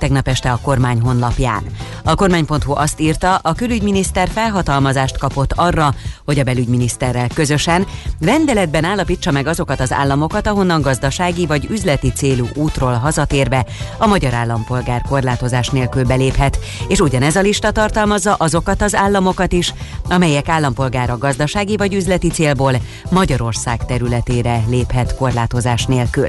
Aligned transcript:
Tegnap 0.00 0.28
este 0.28 0.52
a 0.52 0.58
kormány 0.62 1.00
honlapján. 1.00 1.62
A 2.04 2.14
kormány.hu 2.14 2.72
azt 2.74 3.00
írta, 3.00 3.34
a 3.34 3.52
külügyminiszter 3.52 4.28
felhatalmazást 4.28 5.18
kapott 5.18 5.52
arra, 5.52 5.94
hogy 6.24 6.38
a 6.38 6.42
belügyminiszterrel 6.42 7.28
közösen 7.34 7.86
rendeletben 8.20 8.84
állapítsa 8.84 9.30
meg 9.30 9.46
azokat 9.46 9.80
az 9.80 9.92
államokat, 9.92 10.46
ahonnan 10.46 10.80
gazdasági 10.80 11.46
vagy 11.46 11.66
üzleti 11.70 12.12
célú 12.12 12.46
útról 12.54 12.92
hazatérve 12.92 13.66
a 13.98 14.06
magyar 14.06 14.34
állampolgár 14.34 15.02
korlátozás 15.02 15.68
nélkül 15.68 16.04
beléphet, 16.04 16.58
és 16.88 17.00
ugyanez 17.00 17.36
a 17.36 17.40
lista 17.40 17.70
tartalmazza 17.70 18.34
azokat 18.34 18.82
az 18.82 18.94
államokat 18.94 19.52
is, 19.52 19.74
amelyek 20.08 20.48
állampolgára 20.48 21.18
gazdasági 21.18 21.76
vagy 21.76 21.94
üzleti 21.94 22.28
célból 22.28 22.72
Magyarország 23.10 23.84
területére 23.86 24.62
léphet 24.68 25.16
korlátozás 25.16 25.84
nélkül. 25.84 26.28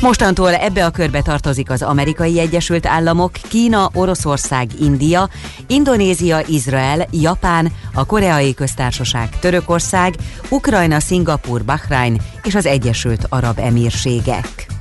Mostantól 0.00 0.54
ebbe 0.54 0.84
a 0.84 0.90
körbe 0.90 1.22
tartozik 1.22 1.70
az 1.70 1.82
amerikai 1.82 2.38
Egyesült 2.38 2.86
Államok, 2.86 3.32
Kína, 3.32 3.90
Oroszország, 3.94 4.68
India, 4.80 5.28
Indonézia, 5.66 6.40
Izrael, 6.46 7.06
Japán, 7.10 7.72
a 7.94 8.06
Koreai 8.06 8.54
Köztársaság, 8.54 9.38
Törökország, 9.38 10.14
Ukrajna, 10.48 11.00
Szingapur, 11.00 11.64
Bahrain 11.64 12.20
és 12.42 12.54
az 12.54 12.66
Egyesült 12.66 13.26
Arab 13.28 13.58
Emírségek. 13.58 14.79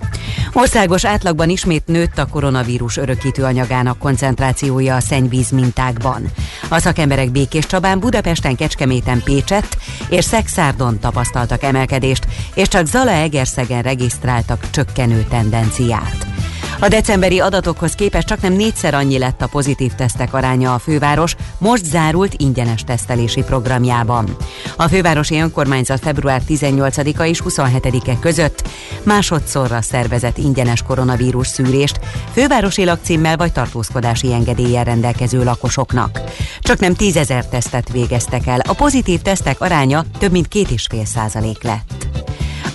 Országos 0.53 1.05
átlagban 1.05 1.49
ismét 1.49 1.87
nőtt 1.87 2.17
a 2.17 2.25
koronavírus 2.25 2.97
örökítő 2.97 3.43
anyagának 3.43 3.97
koncentrációja 3.97 4.95
a 4.95 4.99
szennyvíz 4.99 5.49
mintákban. 5.49 6.31
A 6.69 6.79
szakemberek 6.79 7.31
Békés 7.31 7.65
Csabán, 7.65 7.99
Budapesten, 7.99 8.55
Kecskeméten, 8.55 9.21
Pécsett 9.23 9.77
és 10.09 10.25
Szexárdon 10.25 10.99
tapasztaltak 10.99 11.63
emelkedést, 11.63 12.27
és 12.53 12.67
csak 12.67 12.85
Zala 12.85 13.11
Egerszegen 13.11 13.81
regisztráltak 13.81 14.69
csökkenő 14.69 15.25
tendenciát. 15.29 16.38
A 16.81 16.87
decemberi 16.87 17.39
adatokhoz 17.39 17.93
képest 17.93 18.27
csak 18.27 18.41
nem 18.41 18.53
négyszer 18.53 18.93
annyi 18.93 19.17
lett 19.17 19.41
a 19.41 19.47
pozitív 19.47 19.93
tesztek 19.93 20.33
aránya 20.33 20.73
a 20.73 20.79
főváros 20.79 21.35
most 21.57 21.85
zárult 21.85 22.33
ingyenes 22.37 22.83
tesztelési 22.83 23.41
programjában. 23.41 24.35
A 24.75 24.87
fővárosi 24.87 25.39
önkormányzat 25.39 25.99
február 25.99 26.41
18-a 26.47 27.23
és 27.23 27.41
27-e 27.45 28.19
között 28.19 28.67
másodszorra 29.03 29.81
szervezett 29.81 30.37
ingyenes 30.37 30.81
koronavírus 30.81 31.47
szűrést 31.47 31.99
fővárosi 32.33 32.85
lakcímmel 32.85 33.37
vagy 33.37 33.51
tartózkodási 33.51 34.33
engedéllyel 34.33 34.83
rendelkező 34.83 35.43
lakosoknak. 35.43 36.21
Csak 36.59 36.79
nem 36.79 36.95
tízezer 36.95 37.45
tesztet 37.45 37.91
végeztek 37.91 38.47
el, 38.47 38.59
a 38.59 38.73
pozitív 38.73 39.21
tesztek 39.21 39.61
aránya 39.61 40.03
több 40.19 40.31
mint 40.31 40.47
két 40.47 40.69
és 40.69 40.85
fél 40.89 41.05
százalék 41.05 41.63
lett. 41.63 42.07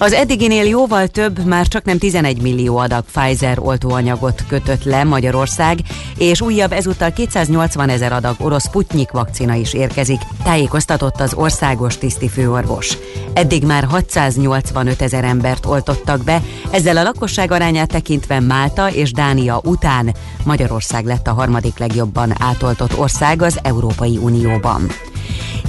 Az 0.04 0.12
eddiginél 0.12 0.64
jóval 0.64 1.06
több, 1.06 1.44
már 1.44 1.66
csak 1.66 1.84
nem 1.84 1.98
11 1.98 2.42
millió 2.42 2.76
adag 2.76 3.04
Pfizer 3.12 3.58
oltóanyagot 3.58 4.44
kötött 4.48 4.84
le 4.84 5.04
Magyarország, 5.04 5.78
és 6.18 6.40
újabb 6.40 6.72
ezúttal 6.72 7.12
280 7.12 7.88
ezer 7.88 8.12
adag 8.12 8.34
orosz 8.38 8.70
Putnyik 8.70 9.10
vakcina 9.10 9.54
is 9.54 9.74
érkezik, 9.74 10.20
tájékoztatott 10.42 11.20
az 11.20 11.34
országos 11.34 11.98
tisztifőorvos. 11.98 12.98
Eddig 13.32 13.64
már 13.64 13.84
685 13.84 15.02
ezer 15.02 15.24
embert 15.24 15.66
oltottak 15.66 16.24
be, 16.24 16.42
ezzel 16.70 16.96
a 16.96 17.02
lakosság 17.02 17.50
arányát 17.50 17.88
tekintve 17.88 18.40
Málta 18.40 18.90
és 18.90 19.12
Dánia 19.12 19.60
után 19.64 20.14
Magyarország 20.44 21.04
lett 21.04 21.26
a 21.26 21.32
harmadik 21.32 21.78
legjobban 21.78 22.32
átoltott 22.38 22.98
ország 22.98 23.42
az 23.42 23.58
Európai 23.62 24.16
Unióban. 24.16 24.86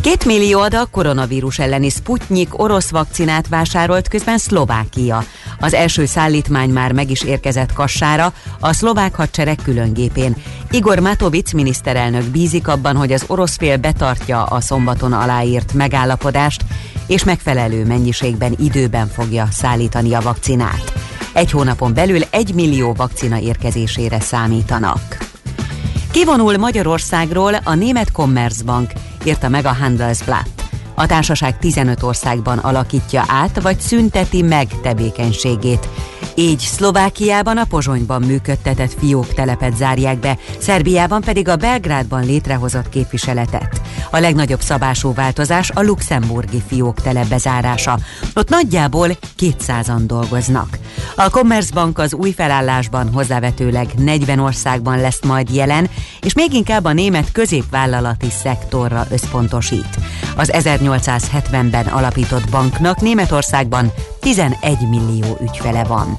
Két 0.06 0.26
millió 0.26 0.60
adag 0.60 0.90
koronavírus 0.90 1.60
elleni 1.60 1.90
Sputnik 1.90 2.60
orosz 2.62 2.90
vakcinát 2.90 3.48
vásárolt 3.48 4.08
közben 4.08 4.38
Szlovákia. 4.38 5.24
Az 5.60 5.74
első 5.74 6.06
szállítmány 6.06 6.70
már 6.70 6.92
meg 6.92 7.10
is 7.10 7.24
érkezett 7.24 7.74
Kassára, 7.74 8.34
a 8.60 8.74
szlovák 8.74 9.16
hadsereg 9.16 9.60
különgépén. 9.64 10.36
Igor 10.72 11.00
Matovic 11.00 11.54
miniszterelnök 11.54 12.24
bízik 12.24 12.68
abban, 12.68 12.96
hogy 12.96 13.12
az 13.12 13.24
orosz 13.28 13.58
fél 13.58 13.78
betartja 13.78 14.44
a 14.44 14.62
szombaton 14.62 15.14
aláírt 15.14 15.74
megállapodást, 15.74 16.64
és 17.08 17.24
megfelelő 17.24 17.86
mennyiségben 17.86 18.56
időben 18.60 19.08
fogja 19.08 19.48
szállítani 19.52 20.14
a 20.14 20.22
vakcinát. 20.22 20.94
Egy 21.34 21.52
hónapon 21.52 21.94
belül 21.94 22.22
egy 22.30 22.54
millió 22.54 22.94
vakcina 22.94 23.40
érkezésére 23.40 24.20
számítanak. 24.20 25.34
Kivonul 26.16 26.58
Magyarországról 26.58 27.54
a 27.54 27.74
német 27.74 28.12
Commerzbank, 28.12 28.92
írta 29.24 29.50
meg 29.50 29.66
a 29.66 29.74
Handelsblatt. 29.74 30.55
A 30.96 31.06
társaság 31.06 31.58
15 31.58 32.04
országban 32.04 32.58
alakítja 32.58 33.24
át, 33.28 33.62
vagy 33.62 33.80
szünteti 33.80 34.42
meg 34.42 34.68
tevékenységét. 34.82 35.90
Így 36.36 36.60
Szlovákiában 36.60 37.58
a 37.58 37.66
Pozsonyban 37.66 38.22
működtetett 38.22 38.96
fiók 39.00 39.34
telepet 39.34 39.76
zárják 39.76 40.20
be, 40.20 40.38
Szerbiában 40.60 41.22
pedig 41.22 41.48
a 41.48 41.56
Belgrádban 41.56 42.26
létrehozott 42.26 42.90
képviseletet. 42.90 43.82
A 44.12 44.20
legnagyobb 44.20 44.62
szabású 44.62 45.14
változás 45.14 45.70
a 45.70 45.82
luxemburgi 45.82 46.64
fiók 46.68 47.02
telep 47.02 47.28
bezárása. 47.28 48.00
Ott 48.34 48.50
nagyjából 48.50 49.10
200-an 49.40 50.02
dolgoznak. 50.06 50.78
A 51.16 51.30
Commerzbank 51.30 52.00
az 52.00 52.14
új 52.14 52.32
felállásban 52.32 53.12
hozzávetőleg 53.14 53.88
40 53.98 54.40
országban 54.40 55.00
lesz 55.00 55.24
majd 55.24 55.50
jelen, 55.50 55.90
és 56.22 56.34
még 56.34 56.54
inkább 56.54 56.86
a 56.86 56.94
német 56.94 57.32
középvállalati 57.32 58.30
szektorra 58.30 59.06
összpontosít. 59.10 60.00
Az 60.36 60.52
1870-ben 60.86 61.86
alapított 61.86 62.50
banknak 62.50 63.02
Németországban 63.02 63.92
11 64.20 64.90
millió 64.90 65.38
ügyfele 65.42 65.84
van. 65.84 66.18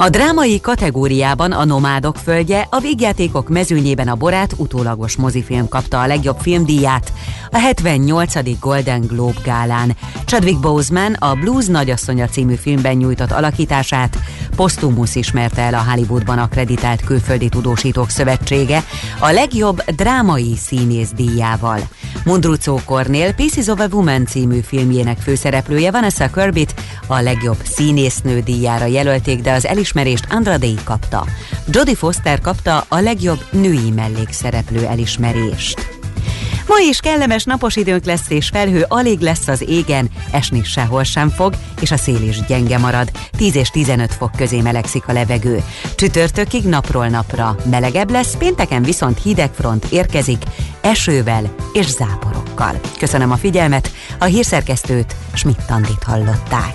A 0.00 0.08
drámai 0.08 0.60
kategóriában 0.60 1.52
a 1.52 1.64
Nomádok 1.64 2.16
földje, 2.16 2.66
a 2.70 2.80
végjátékok 2.80 3.48
mezőnyében 3.48 4.08
a 4.08 4.14
Borát 4.14 4.54
utólagos 4.56 5.16
mozifilm 5.16 5.68
kapta 5.68 6.00
a 6.00 6.06
legjobb 6.06 6.36
filmdíját 6.40 7.12
a 7.50 7.58
78. 7.58 8.58
Golden 8.60 9.00
Globe 9.00 9.40
gálán. 9.44 9.96
Chadwick 10.24 10.60
Boseman 10.60 11.12
a 11.12 11.34
Blues 11.34 11.66
nagyasszonya 11.66 12.26
című 12.26 12.54
filmben 12.54 12.96
nyújtott 12.96 13.30
alakítását 13.30 14.18
posztumusz 14.56 15.14
ismerte 15.14 15.62
el 15.62 15.74
a 15.74 15.84
Hollywoodban 15.90 16.38
akreditált 16.38 17.04
külföldi 17.04 17.48
tudósítók 17.48 18.10
szövetsége 18.10 18.84
a 19.18 19.30
legjobb 19.30 19.82
drámai 19.90 20.56
színész 20.56 21.10
díjával. 21.16 21.80
Mundrucó 22.24 22.80
Kornél 22.84 23.34
Pieces 23.34 23.66
of 23.66 23.80
a 23.80 23.86
Woman 23.90 24.26
című 24.26 24.60
filmjének 24.60 25.18
főszereplője 25.18 25.90
Vanessa 25.90 26.30
Kirbyt 26.30 26.74
a 27.06 27.20
legjobb 27.20 27.58
színésznő 27.62 28.40
díjára 28.40 28.84
jelölték, 28.84 29.40
de 29.40 29.52
az 29.52 29.66
elismerést 29.90 30.32
Andra 30.32 30.58
Day 30.58 30.78
kapta. 30.84 31.26
Jodie 31.70 31.94
Foster 31.94 32.40
kapta 32.40 32.84
a 32.88 32.98
legjobb 32.98 33.44
női 33.50 33.90
mellékszereplő 33.90 34.86
elismerést. 34.86 35.88
Ma 36.66 36.74
is 36.88 37.00
kellemes 37.00 37.44
napos 37.44 37.76
időnk 37.76 38.04
lesz, 38.04 38.30
és 38.30 38.48
felhő 38.48 38.84
alig 38.88 39.20
lesz 39.20 39.48
az 39.48 39.64
égen, 39.68 40.10
esni 40.30 40.64
sehol 40.64 41.02
sem 41.02 41.30
fog, 41.30 41.54
és 41.80 41.90
a 41.90 41.96
szél 41.96 42.22
is 42.28 42.40
gyenge 42.46 42.78
marad. 42.78 43.10
10 43.36 43.56
és 43.56 43.68
15 43.68 44.14
fok 44.14 44.30
közé 44.36 44.60
melegszik 44.60 45.08
a 45.08 45.12
levegő. 45.12 45.62
Csütörtökig 45.94 46.64
napról 46.64 47.06
napra 47.08 47.56
melegebb 47.70 48.10
lesz, 48.10 48.36
pénteken 48.36 48.82
viszont 48.82 49.22
hideg 49.22 49.50
front 49.52 49.84
érkezik, 49.84 50.42
esővel 50.80 51.54
és 51.72 51.86
záporokkal. 51.86 52.80
Köszönöm 52.98 53.30
a 53.30 53.36
figyelmet, 53.36 53.90
a 54.18 54.24
hírszerkesztőt 54.24 55.16
Schmidt-Tandit 55.34 56.02
hallották. 56.02 56.74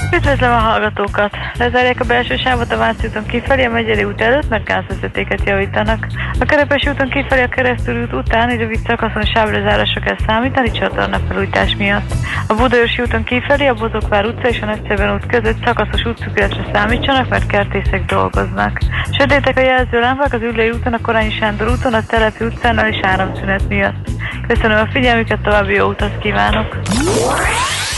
Üdvözlöm 0.13 0.51
a 0.51 0.55
hallgatókat! 0.55 1.37
Lezárják 1.57 1.99
a 1.99 2.05
belső 2.05 2.37
sávot 2.37 2.71
a 2.71 2.77
Váci 2.77 3.07
úton 3.07 3.25
kifelé 3.25 3.63
a 3.65 3.69
Megyeri 3.69 4.03
út 4.03 4.21
előtt, 4.21 4.49
mert 4.49 4.63
gázvezetéket 4.63 5.41
javítanak. 5.45 6.07
A 6.39 6.45
Kerepesi 6.45 6.89
úton 6.89 7.09
kifelé 7.09 7.41
a 7.41 7.47
Keresztül 7.47 8.01
út 8.01 8.13
után 8.13 8.57
rövid 8.57 8.79
szakaszon 8.87 9.25
sávrezárásra 9.25 10.01
kell 10.01 10.15
számítani 10.27 10.71
csatorna 10.71 11.19
felújítás 11.27 11.75
miatt. 11.75 12.13
A 12.47 12.53
Budaörsi 12.53 13.01
úton 13.01 13.23
kifelé 13.23 13.67
a 13.67 13.73
Bozokvár 13.73 14.25
utca 14.25 14.47
és 14.47 14.61
a 14.61 14.65
Nagyszeben 14.65 15.13
út 15.13 15.25
között 15.25 15.65
szakaszos 15.65 16.05
útszükületre 16.05 16.65
számítsanak, 16.73 17.29
mert 17.29 17.47
kertészek 17.47 18.05
dolgoznak. 18.05 18.79
Sötétek 19.17 19.57
a 19.57 19.61
jelzőlámpák 19.61 20.33
az 20.33 20.41
Ülői 20.41 20.69
úton, 20.69 20.93
a 20.93 21.01
Korányi 21.01 21.31
Sándor 21.31 21.67
úton, 21.69 21.93
a 21.93 22.05
Telepi 22.05 22.45
utcánál 22.45 22.87
és 22.87 22.99
áramszünet 23.01 23.67
miatt. 23.67 24.09
Köszönöm 24.47 24.77
a 24.77 24.91
figyelmüket, 24.91 25.41
további 25.41 25.73
jó 25.73 25.87
utat 25.87 26.17
kívánok! 26.17 26.77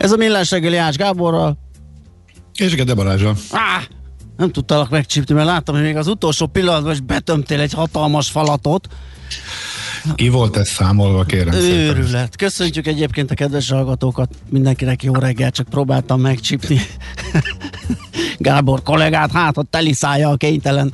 Ez 0.00 0.12
a 0.12 0.16
millás 0.16 0.50
reggeli 0.50 0.76
Ács 0.76 0.96
Gáborral. 0.96 1.58
És 2.54 2.74
Gede 2.74 2.94
Balázsa. 2.94 3.28
Ah, 3.50 3.82
nem 4.36 4.50
tudtalak 4.50 4.90
megcsípni, 4.90 5.34
mert 5.34 5.46
láttam, 5.46 5.74
hogy 5.74 5.84
még 5.84 5.96
az 5.96 6.06
utolsó 6.06 6.46
pillanatban 6.46 6.92
is 6.92 7.00
betömtél 7.00 7.60
egy 7.60 7.72
hatalmas 7.72 8.30
falatot. 8.30 8.88
Ki 10.14 10.28
volt 10.28 10.56
ez 10.56 10.68
számolva, 10.68 11.24
kérem 11.24 11.54
Őrület. 11.54 12.04
Szépen. 12.04 12.28
Köszöntjük 12.38 12.86
egyébként 12.86 13.30
a 13.30 13.34
kedves 13.34 13.70
hallgatókat. 13.70 14.34
Mindenkinek 14.48 15.02
jó 15.02 15.14
reggel, 15.14 15.50
csak 15.50 15.68
próbáltam 15.68 16.20
megcsípni 16.20 16.80
Gábor 18.42 18.82
kollégát, 18.82 19.32
hát 19.32 19.56
a 19.56 19.62
teliszája 19.62 20.28
a 20.28 20.36
kénytelen 20.36 20.92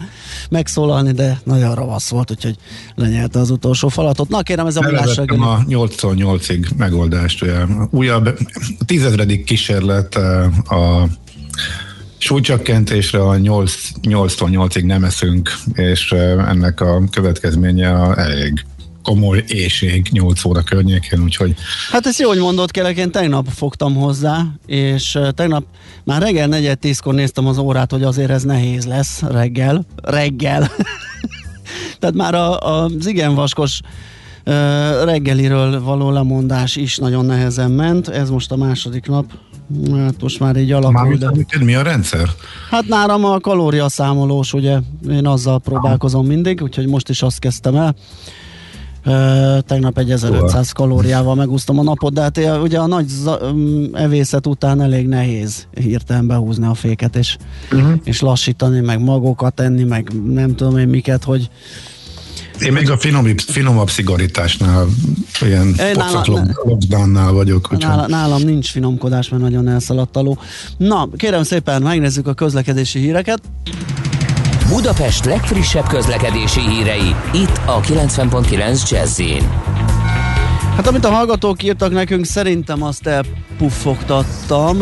megszólalni, 0.50 1.12
de 1.12 1.41
nagyon 1.45 1.75
ravasz 1.75 2.09
volt, 2.09 2.31
úgyhogy 2.31 2.57
lenyelte 2.95 3.38
az 3.38 3.50
utolsó 3.50 3.88
falatot. 3.88 4.29
Na 4.29 4.43
kérem, 4.43 4.67
ez 4.67 4.76
a 4.76 4.81
millás 4.81 5.19
a 5.19 5.25
8-8-ig 5.25 6.76
megoldást. 6.76 7.43
Ugye. 7.43 7.55
Újabb 7.91 8.38
tízezredik 8.87 9.45
kísérlet 9.45 10.17
eh, 10.17 10.73
a 10.73 11.09
súlycsökkentésre 12.19 13.23
a 13.23 13.37
8, 13.37 13.75
8-8-ig 14.03 14.85
nem 14.85 15.05
eszünk, 15.05 15.53
és 15.73 16.12
eh, 16.12 16.49
ennek 16.49 16.81
a 16.81 17.03
következménye 17.11 18.15
elég 18.17 18.65
komoly 19.07 19.45
éjség 19.47 20.09
8 20.11 20.45
óra 20.45 20.63
környékén, 20.63 21.23
úgyhogy... 21.23 21.55
Hát 21.91 22.07
ezt 22.07 22.19
jó, 22.19 22.29
hogy 22.29 22.39
mondott, 22.39 22.71
kérlek, 22.71 22.97
én 22.97 23.11
tegnap 23.11 23.49
fogtam 23.49 23.95
hozzá, 23.95 24.47
és 24.67 25.19
tegnap 25.35 25.65
már 26.05 26.23
reggel 26.23 26.47
4 26.47 26.79
tízkor 26.79 27.15
néztem 27.15 27.47
az 27.47 27.59
órát, 27.59 27.91
hogy 27.91 28.03
azért 28.03 28.31
ez 28.31 28.43
nehéz 28.43 28.87
lesz 28.87 29.23
reggel. 29.23 29.85
Reggel. 30.03 30.71
Tehát 32.01 32.15
már 32.15 32.35
a, 32.35 32.59
az 32.59 33.07
igen 33.07 33.35
vaskos 33.35 33.81
reggeliről 35.05 35.83
való 35.83 36.11
lemondás 36.11 36.77
is 36.77 36.97
nagyon 36.97 37.25
nehezen 37.25 37.71
ment. 37.71 38.09
Ez 38.09 38.31
most 38.31 38.51
a 38.51 38.57
második 38.57 39.07
nap. 39.07 39.25
Hát 39.97 40.21
most 40.21 40.41
már 40.41 40.57
így 40.57 40.73
alakul. 40.73 40.93
Már 40.93 41.17
de... 41.19 41.65
mi 41.65 41.75
a 41.75 41.83
rendszer? 41.83 42.29
Hát 42.71 42.87
nálam 42.87 43.25
a 43.25 43.41
kalóriaszámolós, 43.41 44.53
ugye 44.53 44.79
én 45.11 45.27
azzal 45.27 45.59
próbálkozom 45.59 46.27
mindig, 46.27 46.63
úgyhogy 46.63 46.87
most 46.87 47.09
is 47.09 47.23
azt 47.23 47.39
kezdtem 47.39 47.77
el 47.77 47.95
tegnap 49.61 49.99
egy 49.99 50.11
1500 50.11 50.73
kalóriával 50.73 51.35
megúsztam 51.35 51.79
a 51.79 51.83
napot, 51.83 52.13
de 52.13 52.21
hát 52.21 52.41
ugye 52.63 52.79
a 52.79 52.87
nagy 52.87 53.13
evészet 53.93 54.47
után 54.47 54.81
elég 54.81 55.07
nehéz 55.07 55.67
hirtelen 55.81 56.27
behúzni 56.27 56.67
a 56.67 56.75
féket, 56.75 57.17
és, 57.17 57.37
uh-huh. 57.73 57.93
és 58.05 58.21
lassítani, 58.21 58.81
meg 58.81 59.03
magokat 59.03 59.55
tenni, 59.55 59.83
meg 59.83 60.13
nem 60.25 60.55
tudom 60.55 60.79
én 60.79 60.89
miket, 60.89 61.25
hogy 61.25 61.51
én 62.61 62.73
még 62.73 62.91
a 62.91 62.99
finomabb, 62.99 63.39
finomabb 63.39 63.91
szigorításnál, 63.91 64.87
ilyen 65.41 65.75
lockdownnál 66.65 67.33
vagyok. 67.33 67.79
Nála, 67.79 68.07
nálam 68.07 68.43
nincs 68.43 68.71
finomkodás, 68.71 69.29
mert 69.29 69.43
nagyon 69.43 69.69
elszaladt. 69.69 70.19
Na, 70.77 71.09
kérem 71.17 71.43
szépen, 71.43 71.83
megnézzük 71.83 72.27
a 72.27 72.35
közlekedési 72.35 72.99
híreket. 72.99 73.41
Budapest 74.68 75.25
legfrissebb 75.25 75.87
közlekedési 75.87 76.61
hírei, 76.61 77.14
itt 77.32 77.61
a 77.66 77.80
90.9 77.80 78.90
jazz 78.90 79.20
Hát 80.76 80.87
amit 80.87 81.04
a 81.04 81.11
hallgatók 81.11 81.62
írtak 81.62 81.92
nekünk, 81.92 82.25
szerintem 82.25 82.82
azt 82.82 83.06
elpuffogtattam, 83.06 84.78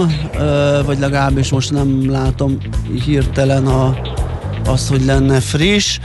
vagy 0.86 0.98
legalábbis 0.98 1.50
most 1.50 1.70
nem 1.70 2.10
látom 2.10 2.56
hirtelen 3.04 3.66
a, 3.66 3.96
azt, 4.66 4.88
hogy 4.88 5.04
lenne 5.04 5.40
friss. 5.40 5.98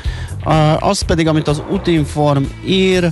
Az 0.79 1.01
pedig, 1.01 1.27
amit 1.27 1.47
az 1.47 1.61
Utinform 1.71 2.43
ír, 2.65 3.11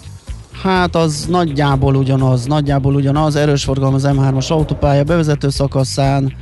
Hát 0.63 0.95
az 0.95 1.25
nagyjából 1.29 1.95
ugyanaz, 1.95 2.45
nagyjából 2.45 2.95
ugyanaz, 2.95 3.35
erős 3.35 3.63
forgalom 3.63 3.93
az 3.93 4.07
M3-as 4.07 4.47
autópálya 4.47 5.03
bevezető 5.03 5.49
szakaszán, 5.49 6.33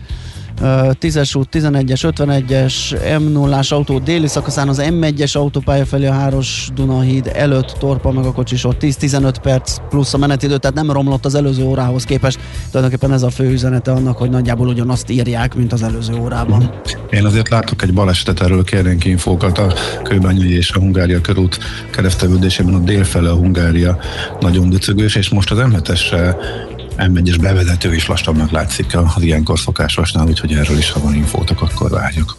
10-es 0.62 1.38
út, 1.38 1.48
11-es, 1.52 2.14
51-es, 2.18 2.74
M0-ás 3.20 3.72
autó 3.72 4.00
déli 4.00 4.28
szakaszán 4.28 4.68
az 4.70 4.82
M1-es 4.84 5.38
autópálya 5.38 5.86
felé 5.86 6.06
a 6.06 6.14
Háros 6.14 6.70
Dunahíd 6.76 7.32
előtt 7.34 7.76
torpa 7.80 8.12
meg 8.12 8.26
a 8.26 8.32
kocsisor 8.32 8.76
10-15 8.80 9.36
perc 9.42 9.78
plusz 9.90 10.14
a 10.14 10.18
menetidő, 10.18 10.58
tehát 10.58 10.76
nem 10.76 10.92
romlott 10.92 11.26
az 11.26 11.36
előző 11.36 11.64
órához 11.64 12.04
képest. 12.04 12.40
Tulajdonképpen 12.72 13.14
ez 13.14 13.24
a 13.24 13.30
fő 13.30 13.52
üzenete 13.52 13.92
annak, 13.92 14.18
hogy 14.18 14.30
nagyjából 14.30 14.68
ugyanazt 14.68 15.10
írják, 15.10 15.56
mint 15.56 15.74
az 15.74 15.84
előző 15.84 16.16
órában. 16.16 16.72
Én 17.10 17.26
azért 17.26 17.50
látok 17.50 17.82
egy 17.82 17.94
balesetet, 17.94 18.42
erről 18.42 18.64
kérnénk 18.64 19.06
infókat 19.06 19.58
a 19.58 19.74
Kőbányai 20.04 20.56
és 20.56 20.72
a 20.72 20.80
Hungária 20.80 21.22
körút 21.22 21.58
keresztevődésében 21.92 22.74
a 22.74 22.80
délfele 22.80 23.30
a 23.30 23.36
Hungária 23.36 23.98
nagyon 24.40 24.70
döcögős, 24.70 25.16
és 25.16 25.30
most 25.30 25.52
az 25.52 25.58
m 25.58 25.76
M1-es 26.98 27.38
bevezető 27.42 27.94
is 27.96 28.08
lassabbnak 28.08 28.52
látszik 28.52 28.98
az 29.16 29.22
ilyenkor 29.24 29.60
szokásosnál, 29.60 30.28
úgyhogy 30.28 30.54
erről 30.54 30.78
is, 30.78 30.92
ha 30.92 31.00
van 31.00 31.16
infótok, 31.16 31.62
akkor 31.62 31.90
várjuk. 31.90 32.38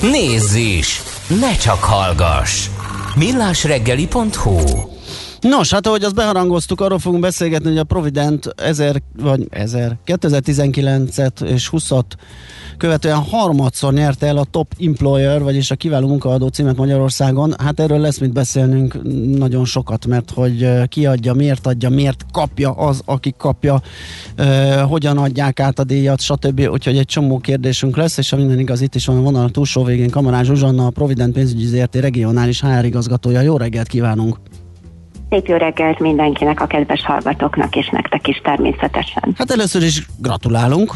Nézz 0.00 0.54
is! 0.54 1.02
Ne 1.40 1.56
csak 1.56 1.84
hallgass! 1.84 2.68
millásreggeli.hu 3.16 4.58
Nos, 5.40 5.70
hát 5.70 5.86
ahogy 5.86 6.04
azt 6.04 6.14
beharangoztuk, 6.14 6.80
arról 6.80 6.98
fogunk 6.98 7.22
beszélgetni, 7.22 7.68
hogy 7.68 7.78
a 7.78 7.84
Provident 7.84 8.54
1000, 8.56 9.02
vagy 9.16 9.46
1000, 9.50 9.96
2019-et 10.06 11.42
és 11.42 11.68
20-at 11.72 12.04
követően 12.76 13.22
harmadszor 13.22 13.92
nyerte 13.92 14.26
el 14.26 14.36
a 14.36 14.44
Top 14.44 14.66
Employer, 14.80 15.42
vagyis 15.42 15.70
a 15.70 15.74
kiváló 15.74 16.08
munkaadó 16.08 16.48
címet 16.48 16.76
Magyarországon. 16.76 17.54
Hát 17.58 17.80
erről 17.80 17.98
lesz 17.98 18.18
mit 18.18 18.32
beszélnünk 18.32 19.02
nagyon 19.38 19.64
sokat, 19.64 20.06
mert 20.06 20.30
hogy 20.30 20.88
ki 20.88 21.06
adja, 21.06 21.32
miért 21.32 21.66
adja, 21.66 21.88
miért 21.88 22.26
kapja 22.32 22.70
az, 22.70 23.02
aki 23.04 23.34
kapja, 23.38 23.80
hogyan 24.88 25.18
adják 25.18 25.60
át 25.60 25.78
a 25.78 25.84
díjat, 25.84 26.20
stb. 26.20 26.68
Úgyhogy 26.70 26.98
egy 26.98 27.06
csomó 27.06 27.38
kérdésünk 27.38 27.96
lesz, 27.96 28.18
és 28.18 28.30
ha 28.30 28.36
minden 28.36 28.58
igaz, 28.58 28.80
itt 28.80 28.94
is 28.94 29.06
van 29.06 29.16
a 29.16 29.20
vonal 29.20 29.44
a 29.44 29.50
túlsó 29.50 29.84
végén 29.84 30.10
Kamarán 30.10 30.44
Zsuzsanna, 30.44 30.86
a 30.86 30.90
Provident 30.90 31.32
pénzügyi 31.32 31.66
ZRT 31.66 31.94
regionális 31.94 32.60
HR 32.60 32.84
igazgatója. 32.84 33.40
Jó 33.40 33.56
reggelt 33.56 33.88
kívánunk! 33.88 34.36
Szép 35.30 35.46
jó 35.46 35.56
reggelt 35.56 35.98
mindenkinek, 35.98 36.60
a 36.60 36.66
kedves 36.66 37.04
hallgatóknak, 37.04 37.76
és 37.76 37.88
nektek 37.88 38.28
is 38.28 38.40
természetesen. 38.44 39.34
Hát 39.36 39.50
először 39.50 39.82
is 39.82 40.06
gratulálunk. 40.18 40.92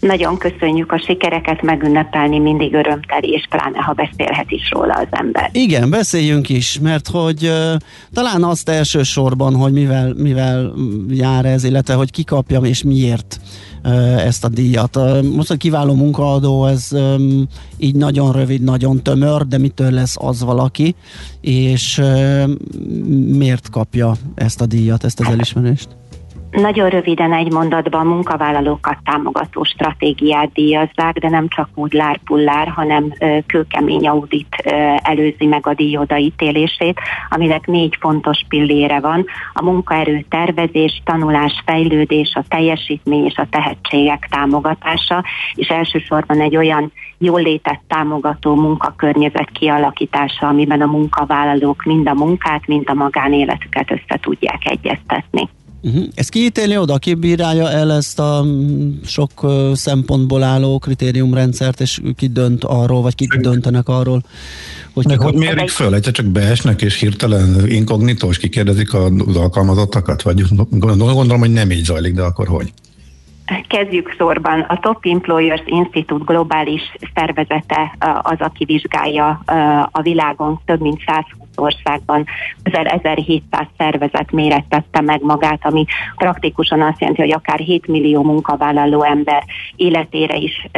Nagyon 0.00 0.38
köszönjük 0.38 0.92
a 0.92 0.98
sikereket 0.98 1.62
megünnepelni, 1.62 2.38
mindig 2.38 2.74
örömteli, 2.74 3.28
és 3.28 3.46
pláne, 3.50 3.78
ha 3.78 3.92
beszélhet 3.92 4.50
is 4.50 4.70
róla 4.70 4.94
az 4.94 5.06
ember. 5.10 5.50
Igen, 5.52 5.90
beszéljünk 5.90 6.48
is, 6.48 6.78
mert 6.78 7.08
hogy 7.08 7.44
uh, 7.44 7.80
talán 8.12 8.44
azt 8.44 8.68
elsősorban, 8.68 9.54
hogy 9.54 9.72
mivel, 9.72 10.14
mivel 10.16 10.72
jár 11.08 11.44
ez, 11.44 11.64
illetve 11.64 11.94
hogy 11.94 12.10
ki 12.10 12.24
kapja 12.24 12.60
és 12.60 12.82
miért 12.82 13.40
uh, 13.84 14.26
ezt 14.26 14.44
a 14.44 14.48
díjat. 14.48 14.96
Uh, 14.96 15.22
most 15.22 15.50
a 15.50 15.56
kiváló 15.56 15.94
munkaadó, 15.94 16.66
ez 16.66 16.88
um, 16.92 17.46
így 17.78 17.94
nagyon 17.94 18.32
rövid, 18.32 18.62
nagyon 18.62 19.02
tömör, 19.02 19.46
de 19.46 19.58
mitől 19.58 19.90
lesz 19.90 20.16
az 20.18 20.44
valaki, 20.44 20.94
és 21.40 22.02
miért 23.26 23.70
kapja 23.70 24.14
ezt 24.34 24.60
a 24.60 24.66
díjat, 24.66 25.04
ezt 25.04 25.20
az 25.20 25.26
elismerést? 25.26 25.99
Nagyon 26.50 26.88
röviden 26.88 27.32
egy 27.32 27.52
mondatban 27.52 28.06
munkavállalókat 28.06 28.96
támogató 29.04 29.64
stratégiát 29.64 30.52
díjazzák, 30.52 31.18
de 31.18 31.28
nem 31.28 31.48
csak 31.48 31.68
úgy 31.74 31.92
lárpullár, 31.92 32.68
hanem 32.68 33.12
kőkemény 33.46 34.08
audit 34.08 34.54
előzi 35.02 35.46
meg 35.46 35.66
a 35.66 35.74
díj 35.74 35.96
odaítélését, 35.96 37.00
aminek 37.28 37.66
négy 37.66 37.96
fontos 38.00 38.40
pillére 38.48 39.00
van. 39.00 39.24
A 39.52 39.62
munkaerő 39.62 40.24
tervezés, 40.28 41.02
tanulás, 41.04 41.62
fejlődés, 41.64 42.34
a 42.34 42.44
teljesítmény 42.48 43.24
és 43.24 43.36
a 43.36 43.46
tehetségek 43.50 44.28
támogatása, 44.30 45.24
és 45.54 45.68
elsősorban 45.68 46.40
egy 46.40 46.56
olyan 46.56 46.92
jól 47.18 47.40
létett 47.40 47.80
támogató 47.88 48.54
munkakörnyezet 48.54 49.50
kialakítása, 49.50 50.46
amiben 50.46 50.80
a 50.80 50.86
munkavállalók 50.86 51.82
mind 51.82 52.08
a 52.08 52.14
munkát, 52.14 52.66
mind 52.66 52.84
a 52.86 52.94
magánéletüket 52.94 53.90
össze 53.90 54.18
tudják 54.20 54.62
egyeztetni. 54.64 55.48
Uh-huh. 55.82 56.04
Ez 56.14 56.28
kiítéli 56.28 56.76
oda, 56.76 56.98
ki 56.98 57.14
bírálja 57.14 57.70
el 57.70 57.92
ezt 57.92 58.18
a 58.18 58.42
mm, 58.44 58.90
sok 59.04 59.42
uh, 59.42 59.72
szempontból 59.72 60.42
álló 60.42 60.78
kritériumrendszert, 60.78 61.80
és 61.80 62.00
ki 62.16 62.26
dönt 62.26 62.64
arról, 62.64 63.02
vagy 63.02 63.14
kik 63.14 63.34
döntenek 63.34 63.88
arról, 63.88 64.22
hogy 64.94 65.04
Meg 65.06 65.20
hogy 65.20 65.34
mérik 65.34 65.68
föl, 65.68 65.94
egyszer 65.94 66.12
csak 66.12 66.26
beesnek, 66.26 66.82
és 66.82 67.00
hirtelen 67.00 67.66
inkognitós 67.66 68.38
kikérdezik 68.38 68.94
az 68.94 69.36
alkalmazottakat, 69.36 70.22
vagy 70.22 70.42
gondolom, 70.70 71.40
hogy 71.40 71.52
nem 71.52 71.70
így 71.70 71.84
zajlik, 71.84 72.14
de 72.14 72.22
akkor 72.22 72.48
hogy? 72.48 72.72
Kezdjük 73.68 74.14
sorban. 74.18 74.60
A 74.60 74.78
Top 74.78 74.98
Employers 75.02 75.62
Institute 75.66 76.24
globális 76.26 76.82
szervezete 77.14 77.96
az, 78.22 78.36
aki 78.38 78.64
vizsgálja 78.64 79.42
a 79.90 80.02
világon 80.02 80.60
több 80.64 80.80
mint 80.80 81.02
120 81.06 81.39
országban 81.60 82.26
1700 82.62 83.66
szervezet 83.78 84.30
mérettette 84.30 85.00
meg 85.00 85.22
magát, 85.22 85.64
ami 85.64 85.84
praktikusan 86.16 86.82
azt 86.82 87.00
jelenti, 87.00 87.20
hogy 87.20 87.32
akár 87.32 87.58
7 87.58 87.86
millió 87.86 88.22
munkavállaló 88.22 89.02
ember 89.02 89.44
életére 89.76 90.36
is 90.36 90.68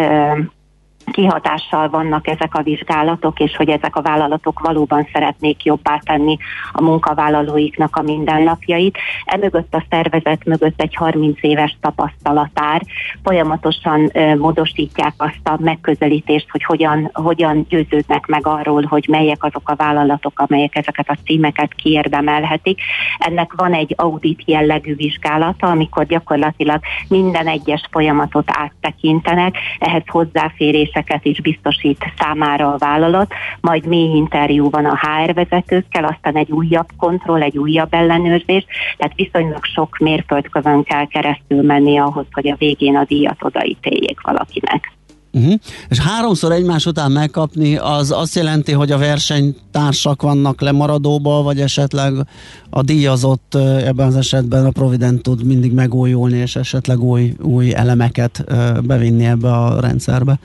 kihatással 1.10 1.88
vannak 1.88 2.26
ezek 2.26 2.54
a 2.54 2.62
vizsgálatok, 2.62 3.40
és 3.40 3.56
hogy 3.56 3.68
ezek 3.68 3.96
a 3.96 4.02
vállalatok 4.02 4.60
valóban 4.60 5.08
szeretnék 5.12 5.64
jobbá 5.64 6.00
tenni 6.04 6.36
a 6.72 6.82
munkavállalóiknak 6.82 7.96
a 7.96 8.02
mindennapjait. 8.02 8.98
Emögött 9.24 9.74
a 9.74 9.84
szervezet 9.90 10.44
mögött 10.44 10.80
egy 10.80 10.94
30 10.94 11.38
éves 11.40 11.76
tapasztalatár. 11.80 12.82
Folyamatosan 13.22 14.10
ö, 14.12 14.36
módosítják 14.36 15.14
azt 15.16 15.40
a 15.48 15.56
megközelítést, 15.60 16.50
hogy 16.50 16.64
hogyan, 16.64 17.10
hogyan 17.12 17.66
győződnek 17.68 18.26
meg 18.26 18.46
arról, 18.46 18.82
hogy 18.82 19.06
melyek 19.08 19.44
azok 19.44 19.68
a 19.68 19.74
vállalatok, 19.74 20.38
amelyek 20.38 20.76
ezeket 20.76 21.08
a 21.08 21.16
címeket 21.24 21.74
kiérdemelhetik. 21.74 22.80
Ennek 23.18 23.52
van 23.56 23.72
egy 23.72 23.94
audit 23.96 24.42
jellegű 24.46 24.94
vizsgálata, 24.94 25.66
amikor 25.66 26.06
gyakorlatilag 26.06 26.80
minden 27.08 27.46
egyes 27.46 27.82
folyamatot 27.90 28.44
áttekintenek, 28.46 29.56
ehhez 29.78 30.02
hozzáférések 30.06 30.91
lehetőségeket 30.92 31.24
is 31.24 31.40
biztosít 31.40 32.04
számára 32.18 32.72
a 32.72 32.78
vállalat, 32.78 33.32
majd 33.60 33.86
mély 33.86 34.16
interjú 34.16 34.70
van 34.70 34.84
a 34.84 34.98
HR 34.98 35.34
vezetőkkel, 35.34 36.04
aztán 36.04 36.36
egy 36.36 36.50
újabb 36.50 36.88
kontroll, 36.96 37.42
egy 37.42 37.58
újabb 37.58 37.94
ellenőrzés, 37.94 38.66
tehát 38.96 39.16
viszonylag 39.16 39.64
sok 39.64 39.98
mérföldkövön 39.98 40.82
kell 40.82 41.06
keresztül 41.06 41.62
menni 41.62 41.98
ahhoz, 41.98 42.26
hogy 42.32 42.48
a 42.48 42.56
végén 42.58 42.96
a 42.96 43.04
díjat 43.04 43.38
odaítéljék 43.40 44.20
valakinek. 44.20 44.92
Uh-huh. 45.34 45.54
És 45.88 45.98
háromszor 45.98 46.52
egymás 46.52 46.86
után 46.86 47.12
megkapni, 47.12 47.76
az 47.76 48.10
azt 48.10 48.34
jelenti, 48.34 48.72
hogy 48.72 48.90
a 48.90 48.98
versenytársak 48.98 50.22
vannak 50.22 50.60
lemaradóba, 50.60 51.42
vagy 51.42 51.60
esetleg 51.60 52.12
a 52.70 52.82
díjazott 52.82 53.54
ebben 53.84 54.06
az 54.06 54.16
esetben 54.16 54.66
a 54.66 54.70
Provident 54.70 55.22
tud 55.22 55.44
mindig 55.44 55.72
megújulni, 55.72 56.36
és 56.36 56.56
esetleg 56.56 57.00
új, 57.00 57.32
új 57.40 57.74
elemeket 57.74 58.44
bevinni 58.84 59.24
ebbe 59.24 59.52
a 59.52 59.80
rendszerbe? 59.80 60.38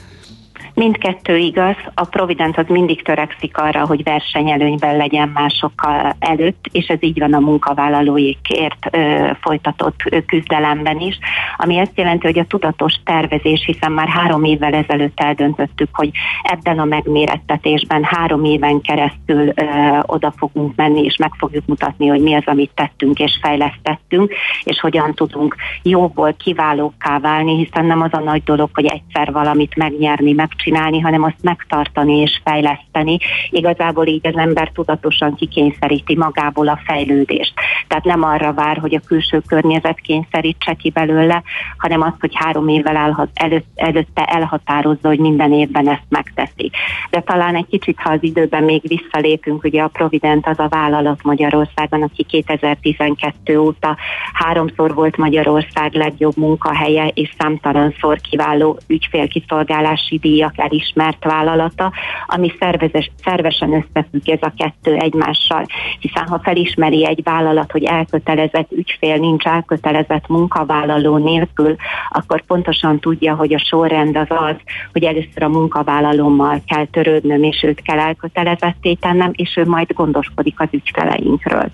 Mindkettő 0.78 1.38
igaz, 1.38 1.76
a 1.94 2.06
Provident 2.06 2.58
az 2.58 2.66
mindig 2.68 3.04
törekszik 3.04 3.58
arra, 3.58 3.86
hogy 3.86 4.04
versenyelőnyben 4.04 4.98
legyen 4.98 5.30
másokkal 5.34 6.16
előtt, 6.20 6.66
és 6.72 6.88
ez 6.88 6.98
így 7.00 7.20
van 7.20 7.34
a 7.34 7.40
munkavállalóikért 7.40 8.88
ö, 8.92 9.30
folytatott 9.42 10.00
ö, 10.06 10.26
küzdelemben 10.26 11.00
is, 11.00 11.18
ami 11.58 11.80
azt 11.80 11.92
jelenti, 11.96 12.26
hogy 12.26 12.40
a 12.40 12.46
tudatos 12.46 12.94
tervezés, 13.04 13.64
hiszen 13.66 13.92
már 13.92 14.08
három 14.08 14.44
évvel 14.44 14.74
ezelőtt 14.74 15.20
eldöntöttük, 15.20 15.90
hogy 15.92 16.10
ebben 16.44 16.80
a 16.80 16.86
megmérettetésben 16.86 18.04
három 18.04 18.44
éven 18.44 18.82
keresztül 18.82 19.48
ö, 19.48 19.64
oda 20.02 20.34
fogunk 20.38 20.76
menni, 20.76 21.04
és 21.04 21.16
meg 21.16 21.32
fogjuk 21.38 21.66
mutatni, 21.66 22.08
hogy 22.08 22.22
mi 22.22 22.34
az, 22.34 22.44
amit 22.46 22.72
tettünk 22.74 23.20
és 23.20 23.38
fejlesztettünk, 23.42 24.34
és 24.64 24.80
hogyan 24.80 25.14
tudunk 25.14 25.56
jóból 25.82 26.34
kiválókká 26.34 27.20
válni, 27.20 27.56
hiszen 27.56 27.86
nem 27.86 28.02
az 28.02 28.14
a 28.14 28.20
nagy 28.20 28.44
dolog, 28.44 28.70
hogy 28.74 28.86
egyszer 28.86 29.32
valamit 29.32 29.76
megnyerni, 29.76 30.32
megcsinálni, 30.32 30.66
csinálni, 30.68 31.00
hanem 31.00 31.24
azt 31.24 31.42
megtartani 31.42 32.18
és 32.18 32.42
fejleszteni. 32.44 33.18
Igazából 33.50 34.08
így 34.08 34.28
az 34.28 34.36
ember 34.36 34.72
tudatosan 34.74 35.36
kikényszeríti 35.36 36.16
magából 36.16 36.68
a 36.68 36.80
fejlődést. 36.86 37.54
Tehát 37.88 38.04
nem 38.04 38.24
arra 38.24 38.54
vár, 38.54 38.78
hogy 38.78 38.96
a 38.96 39.02
külső 39.08 39.42
környezet 39.48 40.00
kényszerítse 40.00 40.74
ki 40.74 40.90
belőle, 40.90 41.44
hanem 41.78 42.02
azt, 42.02 42.20
hogy 42.20 42.32
három 42.34 42.68
évvel 42.68 42.96
elha- 42.96 43.30
előtt, 43.34 43.66
előtte 43.76 44.24
elhatározza, 44.24 45.08
hogy 45.08 45.20
minden 45.20 45.54
évben 45.54 45.90
ezt 45.90 46.06
megteszi. 46.10 46.72
De 47.10 47.22
talán 47.22 47.56
egy 47.56 47.68
kicsit, 47.70 48.00
ha 48.00 48.12
az 48.12 48.24
időben 48.24 48.64
még 48.64 48.82
visszalépünk, 48.88 49.64
ugye 49.64 49.82
a 49.82 49.88
Provident 49.88 50.48
az 50.48 50.60
a 50.60 50.68
vállalat 50.68 51.24
Magyarországon, 51.24 52.02
aki 52.02 52.24
2012 52.24 53.60
óta 53.60 53.98
háromszor 54.34 54.94
volt 54.94 55.18
Magyarország 55.18 55.94
legjobb 55.94 56.38
munkahelye, 56.38 57.08
és 57.08 57.30
számtalanszor 57.38 58.20
kiváló 58.30 58.78
ügyfélkiszolgálási 58.88 60.18
díjak 60.18 60.57
elismert 60.60 61.24
vállalata, 61.24 61.92
ami 62.26 62.52
szervezes, 62.60 63.12
szervesen 63.24 63.74
összefügg 63.74 64.30
ez 64.30 64.42
a 64.42 64.54
kettő 64.58 64.96
egymással, 64.96 65.66
hiszen 66.00 66.28
ha 66.28 66.40
felismeri 66.44 67.08
egy 67.08 67.24
vállalat, 67.24 67.72
hogy 67.72 67.84
elkötelezett 67.84 68.72
ügyfél 68.72 69.18
nincs 69.18 69.46
elkötelezett 69.46 70.28
munkavállaló 70.28 71.18
nélkül, 71.18 71.76
akkor 72.10 72.42
pontosan 72.42 73.00
tudja, 73.00 73.36
hogy 73.36 73.54
a 73.54 73.60
sorrend 73.60 74.18
az 74.18 74.28
az, 74.30 74.56
hogy 74.92 75.04
először 75.04 75.44
a 75.44 75.50
munkavállalómmal 75.50 76.62
kell 76.68 76.86
törődnöm, 76.86 77.44
és 77.44 77.64
őt 77.64 77.82
kell 77.82 78.00
elkötelezetté 78.00 78.94
tennem, 78.94 79.32
és 79.34 79.58
ő 79.58 79.66
majd 79.66 79.94
gondoskodik 79.94 80.60
az 80.60 80.68
ügyfeleinkről. 80.72 81.72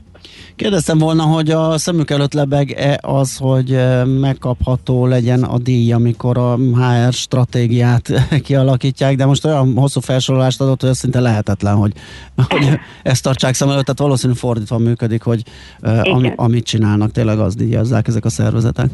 Kérdeztem 0.55 0.97
volna, 0.97 1.23
hogy 1.23 1.49
a 1.49 1.77
szemük 1.77 2.09
előtt 2.09 2.33
lebeg-e 2.33 2.99
az, 3.01 3.37
hogy 3.37 3.73
eh, 3.73 4.05
megkapható 4.05 5.05
legyen 5.05 5.43
a 5.43 5.57
díj, 5.57 5.91
amikor 5.91 6.37
a 6.37 6.55
HR 6.55 7.13
stratégiát 7.13 8.11
kialakítják, 8.45 9.15
de 9.15 9.25
most 9.25 9.45
olyan 9.45 9.73
hosszú 9.75 9.99
felsorolást 9.99 10.61
adott, 10.61 10.81
hogy 10.81 10.89
az 10.89 10.97
szinte 10.97 11.19
lehetetlen, 11.19 11.75
hogy, 11.75 11.93
hogy 12.49 12.79
ezt 13.03 13.23
tartsák 13.23 13.53
szem 13.53 13.69
előtt, 13.69 13.83
tehát 13.83 13.99
valószínűleg 13.99 14.41
fordítva 14.41 14.77
működik, 14.77 15.21
hogy 15.21 15.43
eh, 15.81 16.01
ami, 16.03 16.33
amit 16.35 16.65
csinálnak, 16.65 17.11
tényleg 17.11 17.39
az 17.39 17.55
díjazzák 17.55 18.07
ezek 18.07 18.25
a 18.25 18.29
szervezetek. 18.29 18.89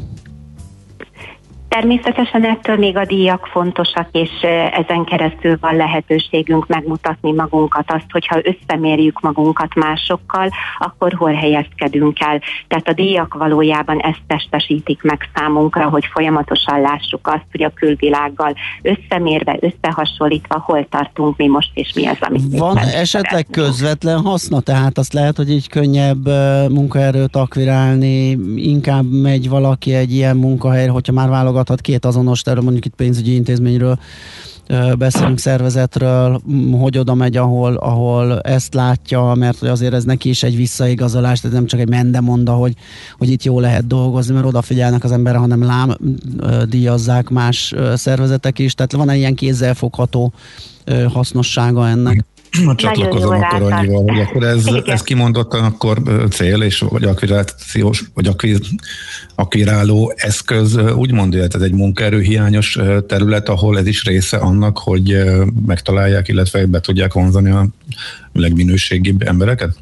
Természetesen 1.70 2.44
ettől 2.44 2.76
még 2.76 2.96
a 2.96 3.04
díjak 3.04 3.46
fontosak, 3.46 4.08
és 4.12 4.30
ezen 4.72 5.04
keresztül 5.04 5.56
van 5.60 5.76
lehetőségünk 5.76 6.66
megmutatni 6.66 7.32
magunkat, 7.32 7.92
azt, 7.92 8.10
hogyha 8.10 8.40
összemérjük 8.42 9.20
magunkat 9.20 9.74
másokkal, 9.74 10.48
akkor 10.78 11.12
hol 11.12 11.32
helyezkedünk 11.32 12.20
el. 12.20 12.40
Tehát 12.68 12.88
a 12.88 12.92
díjak 12.92 13.34
valójában 13.34 13.98
ezt 13.98 14.20
testesítik 14.26 15.02
meg 15.02 15.30
számunkra, 15.34 15.88
hogy 15.88 16.04
folyamatosan 16.12 16.80
lássuk 16.80 17.26
azt, 17.26 17.44
hogy 17.50 17.62
a 17.62 17.72
külvilággal 17.74 18.54
összemérve, 18.82 19.58
összehasonlítva, 19.60 20.62
hol 20.66 20.86
tartunk 20.88 21.36
mi 21.36 21.46
most, 21.46 21.70
és 21.74 21.92
mi 21.94 22.06
az, 22.06 22.18
amit 22.20 22.58
Van 22.58 22.78
esetleg 22.78 23.46
közvetlen 23.50 24.20
haszna, 24.20 24.60
tehát 24.60 24.98
azt 24.98 25.12
lehet, 25.12 25.36
hogy 25.36 25.50
így 25.50 25.68
könnyebb 25.68 26.26
munkaerőt 26.68 27.36
akvirálni, 27.36 28.30
inkább 28.56 29.04
megy 29.10 29.48
valaki 29.48 29.94
egy 29.94 30.12
ilyen 30.12 30.36
munkahelyre, 30.36 30.90
hogyha 30.90 31.12
már 31.12 31.28
válogat 31.28 31.59
válogathat 31.60 31.80
két 31.80 32.04
azonos 32.04 32.42
terület, 32.42 32.64
mondjuk 32.64 32.84
itt 32.84 32.94
pénzügyi 32.94 33.34
intézményről 33.34 33.98
beszélünk 34.98 35.38
szervezetről, 35.38 36.40
hogy 36.80 36.98
oda 36.98 37.14
megy, 37.14 37.36
ahol, 37.36 37.74
ahol 37.74 38.40
ezt 38.40 38.74
látja, 38.74 39.34
mert 39.34 39.58
hogy 39.58 39.68
azért 39.68 39.94
ez 39.94 40.04
neki 40.04 40.28
is 40.28 40.42
egy 40.42 40.56
visszaigazolás, 40.56 41.40
tehát 41.40 41.56
nem 41.56 41.66
csak 41.66 41.80
egy 41.80 41.88
mendemonda, 41.88 42.52
hogy, 42.52 42.74
hogy 43.18 43.30
itt 43.30 43.42
jó 43.42 43.60
lehet 43.60 43.86
dolgozni, 43.86 44.34
mert 44.34 44.46
odafigyelnek 44.46 45.04
az 45.04 45.12
emberre, 45.12 45.38
hanem 45.38 45.64
lám 45.64 45.96
díjazzák 46.68 47.28
más 47.28 47.74
szervezetek 47.94 48.58
is, 48.58 48.74
tehát 48.74 48.92
van-e 48.92 49.16
ilyen 49.16 49.34
kézzelfogható 49.34 50.32
hasznossága 51.12 51.88
ennek? 51.88 52.24
Ha 52.64 52.74
csatlakozom 52.74 53.42
akkor 53.42 53.72
annyival, 53.72 54.02
hogy 54.02 54.20
akkor 54.20 54.42
ez, 54.42 54.66
ez 54.84 55.02
kimondottan 55.02 55.64
akkor 55.64 56.02
cél 56.30 56.62
és 56.62 56.78
vagy 56.78 57.04
akvirációs, 57.04 58.04
vagy 58.14 58.26
akviz, 58.26 58.60
akviráló 59.34 60.12
eszköz, 60.16 60.76
úgy 60.76 61.12
mondja, 61.12 61.46
ez 61.50 61.60
egy 61.60 61.72
munkaerőhiányos 61.72 62.78
terület, 63.06 63.48
ahol 63.48 63.78
ez 63.78 63.86
is 63.86 64.04
része 64.04 64.36
annak, 64.36 64.78
hogy 64.78 65.16
megtalálják, 65.66 66.28
illetve 66.28 66.66
be 66.66 66.80
tudják 66.80 67.12
vonzani 67.12 67.50
a 67.50 67.66
legminőségibb 68.32 69.22
embereket? 69.22 69.76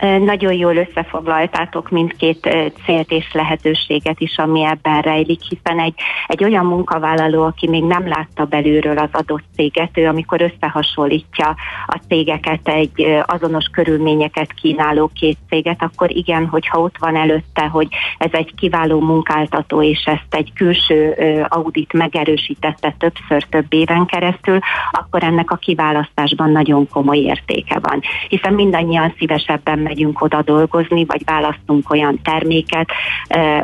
Nagyon 0.00 0.52
jól 0.52 0.76
összefoglaltátok 0.76 1.90
mindkét 1.90 2.56
célt 2.84 3.10
és 3.10 3.32
lehetőséget 3.32 4.20
is, 4.20 4.38
ami 4.38 4.64
ebben 4.64 5.00
rejlik, 5.00 5.40
hiszen 5.48 5.80
egy, 5.80 5.94
egy 6.26 6.44
olyan 6.44 6.66
munkavállaló, 6.66 7.42
aki 7.42 7.68
még 7.68 7.84
nem 7.84 8.08
látta 8.08 8.44
belülről 8.44 8.98
az 8.98 9.08
adott 9.12 9.44
céget, 9.56 9.98
ő 9.98 10.06
amikor 10.06 10.40
összehasonlítja 10.40 11.54
a 11.86 12.00
cégeket, 12.08 12.68
egy 12.68 13.22
azonos 13.26 13.64
körülményeket 13.72 14.52
kínáló 14.52 15.10
két 15.14 15.38
céget, 15.48 15.82
akkor 15.82 16.16
igen, 16.16 16.46
hogyha 16.46 16.80
ott 16.80 16.96
van 16.98 17.16
előtte, 17.16 17.66
hogy 17.66 17.88
ez 18.18 18.30
egy 18.32 18.54
kiváló 18.54 19.00
munkáltató, 19.00 19.82
és 19.82 20.02
ezt 20.04 20.34
egy 20.34 20.52
külső 20.54 21.16
audit 21.48 21.92
megerősítette 21.92 22.94
többször 22.98 23.44
több 23.44 23.72
éven 23.72 24.06
keresztül, 24.06 24.58
akkor 24.90 25.22
ennek 25.22 25.50
a 25.50 25.56
kiválasztásban 25.56 26.50
nagyon 26.50 26.88
komoly 26.88 27.18
értéke 27.18 27.78
van. 27.78 28.00
Hiszen 28.28 28.54
mindannyian 28.54 29.14
szívesebben 29.18 29.78
megyünk 29.90 30.22
oda 30.22 30.42
dolgozni, 30.42 31.04
vagy 31.04 31.24
választunk 31.24 31.90
olyan 31.90 32.20
terméket, 32.22 32.88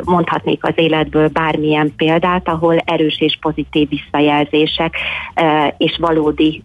mondhatnék 0.05 0.65
az 0.65 0.73
életből 0.75 1.29
bármilyen 1.29 1.93
példát, 1.97 2.49
ahol 2.49 2.77
erős 2.85 3.21
és 3.21 3.39
pozitív 3.41 3.89
visszajelzések 3.89 4.97
és 5.77 5.97
valódi 5.99 6.63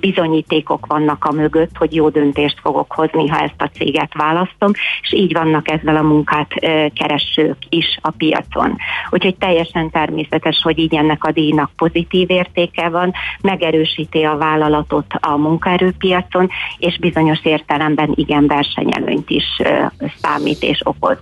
bizonyítékok 0.00 0.86
vannak 0.86 1.24
a 1.24 1.32
mögött, 1.32 1.76
hogy 1.76 1.94
jó 1.94 2.08
döntést 2.08 2.60
fogok 2.60 2.92
hozni, 2.92 3.28
ha 3.28 3.38
ezt 3.38 3.62
a 3.62 3.70
céget 3.78 4.14
választom, 4.14 4.70
és 5.02 5.12
így 5.12 5.32
vannak 5.32 5.70
ezzel 5.70 5.96
a 5.96 6.02
munkát 6.02 6.48
keresők 6.94 7.56
is 7.68 7.98
a 8.00 8.10
piacon. 8.10 8.76
Úgyhogy 9.10 9.36
teljesen 9.36 9.90
természetes, 9.90 10.60
hogy 10.62 10.78
így 10.78 10.94
ennek 10.94 11.24
a 11.24 11.32
díjnak 11.32 11.70
pozitív 11.76 12.30
értéke 12.30 12.88
van, 12.88 13.12
megerősíti 13.40 14.22
a 14.22 14.36
vállalatot 14.36 15.06
a 15.20 15.36
munkaerőpiacon, 15.36 16.50
és 16.78 16.98
bizonyos 16.98 17.44
értelemben 17.44 18.12
igen 18.14 18.46
versenyelőnyt 18.54 19.30
is 19.30 19.62
számít 20.22 20.62
és 20.62 20.80
okoz. 20.84 21.18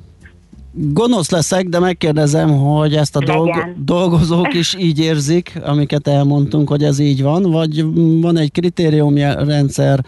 Gonosz 0.75 1.31
leszek, 1.31 1.69
de 1.69 1.79
megkérdezem, 1.79 2.59
hogy 2.59 2.95
ezt 2.95 3.17
a 3.17 3.25
dolg- 3.25 3.85
dolgozók 3.85 4.55
is 4.55 4.75
így 4.89 4.99
érzik, 4.99 5.61
amiket 5.65 6.09
elmondtunk, 6.09 6.69
hogy 6.69 6.83
ez 6.83 6.99
így 6.99 7.23
van, 7.23 7.43
vagy 7.43 7.85
van 8.21 8.37
egy 8.37 8.53
kritériumrendszer, 8.53 10.05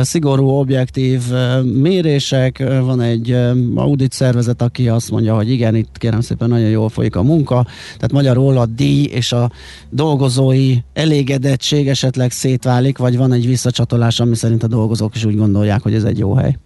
szigorú, 0.00 0.48
objektív 0.48 1.22
mérések, 1.62 2.64
van 2.82 3.00
egy 3.00 3.36
audit 3.74 4.12
szervezet, 4.12 4.62
aki 4.62 4.88
azt 4.88 5.10
mondja, 5.10 5.34
hogy 5.34 5.50
igen, 5.50 5.74
itt 5.74 5.98
kérem 5.98 6.20
szépen 6.20 6.48
nagyon 6.48 6.68
jól 6.68 6.88
folyik 6.88 7.16
a 7.16 7.22
munka, 7.22 7.66
tehát 7.84 8.12
magyarul 8.12 8.58
a 8.58 8.66
díj 8.66 9.04
és 9.04 9.32
a 9.32 9.50
dolgozói 9.90 10.76
elégedettség 10.92 11.88
esetleg 11.88 12.30
szétválik, 12.30 12.98
vagy 12.98 13.16
van 13.16 13.32
egy 13.32 13.46
visszacsatolás, 13.46 14.20
ami 14.20 14.36
szerint 14.36 14.62
a 14.62 14.66
dolgozók 14.68 15.14
is 15.14 15.24
úgy 15.24 15.36
gondolják, 15.36 15.82
hogy 15.82 15.94
ez 15.94 16.04
egy 16.04 16.18
jó 16.18 16.34
hely. 16.34 16.56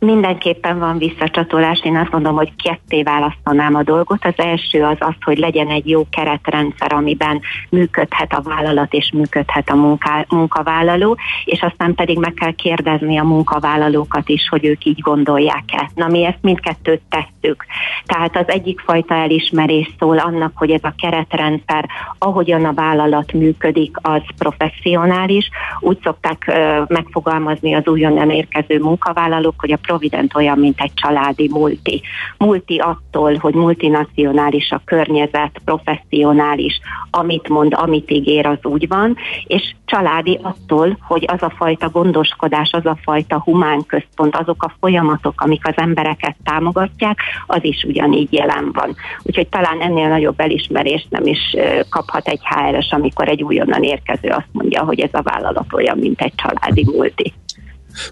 Mindenképpen 0.00 0.78
van 0.78 0.98
visszacsatolás, 0.98 1.80
én 1.84 1.96
azt 1.96 2.10
mondom, 2.10 2.34
hogy 2.34 2.52
ketté 2.62 3.02
választanám 3.02 3.74
a 3.74 3.82
dolgot. 3.82 4.24
Az 4.24 4.34
első 4.36 4.82
az 4.82 4.96
az, 4.98 5.14
hogy 5.20 5.38
legyen 5.38 5.68
egy 5.68 5.88
jó 5.88 6.06
keretrendszer, 6.10 6.92
amiben 6.92 7.40
működhet 7.70 8.32
a 8.32 8.40
vállalat 8.42 8.92
és 8.92 9.10
működhet 9.12 9.70
a 9.70 9.74
munká, 9.74 10.24
munkavállaló, 10.28 11.16
és 11.44 11.62
aztán 11.62 11.94
pedig 11.94 12.18
meg 12.18 12.34
kell 12.34 12.52
kérdezni 12.52 13.18
a 13.18 13.24
munkavállalókat 13.24 14.28
is, 14.28 14.48
hogy 14.48 14.64
ők 14.64 14.84
így 14.84 15.00
gondolják-e. 15.00 15.90
Na 15.94 16.06
mi 16.06 16.24
ezt 16.24 16.38
mindkettőt 16.40 17.02
tettük. 17.08 17.64
Tehát 18.04 18.36
az 18.36 18.48
egyik 18.48 18.80
fajta 18.80 19.14
elismerés 19.14 19.90
szól 19.98 20.18
annak, 20.18 20.52
hogy 20.54 20.70
ez 20.70 20.84
a 20.84 20.94
keretrendszer, 20.96 21.88
ahogyan 22.18 22.64
a 22.64 22.74
vállalat 22.74 23.32
működik, 23.32 23.96
az 24.02 24.22
professzionális. 24.38 25.50
Úgy 25.80 25.98
szokták 26.02 26.44
uh, 26.46 26.88
megfogalmazni 26.88 27.74
az 27.74 27.86
újonnan 27.86 28.30
érkező 28.30 28.78
munkavállalók, 28.78 29.54
hogy 29.58 29.72
a 29.72 29.78
Provident 29.90 30.34
olyan, 30.34 30.58
mint 30.58 30.80
egy 30.80 30.94
családi 30.94 31.48
multi. 31.52 32.02
Multi 32.38 32.78
attól, 32.78 33.36
hogy 33.36 33.54
multinacionális 33.54 34.70
a 34.70 34.82
környezet, 34.84 35.60
professzionális, 35.64 36.80
amit 37.10 37.48
mond, 37.48 37.74
amit 37.76 38.10
ígér, 38.10 38.46
az 38.46 38.58
úgy 38.62 38.88
van, 38.88 39.16
és 39.46 39.74
családi 39.84 40.38
attól, 40.42 40.98
hogy 41.00 41.24
az 41.26 41.42
a 41.42 41.52
fajta 41.56 41.88
gondoskodás, 41.88 42.70
az 42.72 42.86
a 42.86 42.98
fajta 43.02 43.40
humán 43.44 43.86
központ, 43.86 44.36
azok 44.36 44.62
a 44.62 44.72
folyamatok, 44.80 45.40
amik 45.40 45.66
az 45.66 45.74
embereket 45.76 46.36
támogatják, 46.44 47.18
az 47.46 47.64
is 47.64 47.84
ugyanígy 47.84 48.32
jelen 48.32 48.70
van. 48.72 48.94
Úgyhogy 49.22 49.48
talán 49.48 49.80
ennél 49.80 50.08
nagyobb 50.08 50.40
elismerést 50.40 51.06
nem 51.10 51.26
is 51.26 51.56
kaphat 51.88 52.28
egy 52.28 52.40
HR-es, 52.42 52.90
amikor 52.90 53.28
egy 53.28 53.42
újonnan 53.42 53.82
érkező 53.82 54.28
azt 54.28 54.48
mondja, 54.52 54.84
hogy 54.84 55.00
ez 55.00 55.10
a 55.12 55.22
vállalat 55.22 55.72
olyan, 55.72 55.98
mint 55.98 56.20
egy 56.20 56.34
családi 56.34 56.84
multi. 56.84 57.32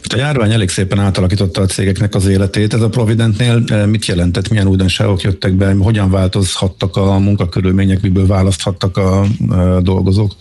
A 0.03 0.17
járvány 0.17 0.53
elég 0.53 0.69
szépen 0.69 0.99
átalakította 0.99 1.61
a 1.61 1.67
cégeknek 1.67 2.15
az 2.15 2.27
életét. 2.27 2.75
Ez 2.75 2.83
a 2.83 2.89
Providentnél 2.89 3.63
eh, 3.67 3.87
mit 3.87 4.07
jelentett, 4.07 4.49
milyen 4.49 4.67
újdonságok 4.67 5.21
jöttek 5.21 5.53
be, 5.53 5.75
hogyan 5.75 6.11
változhattak 6.11 6.97
a 6.97 7.19
munkakörülmények, 7.19 8.01
miből 8.01 8.27
választhattak 8.27 8.97
a, 8.97 9.21
a 9.49 9.81
dolgozók? 9.81 10.33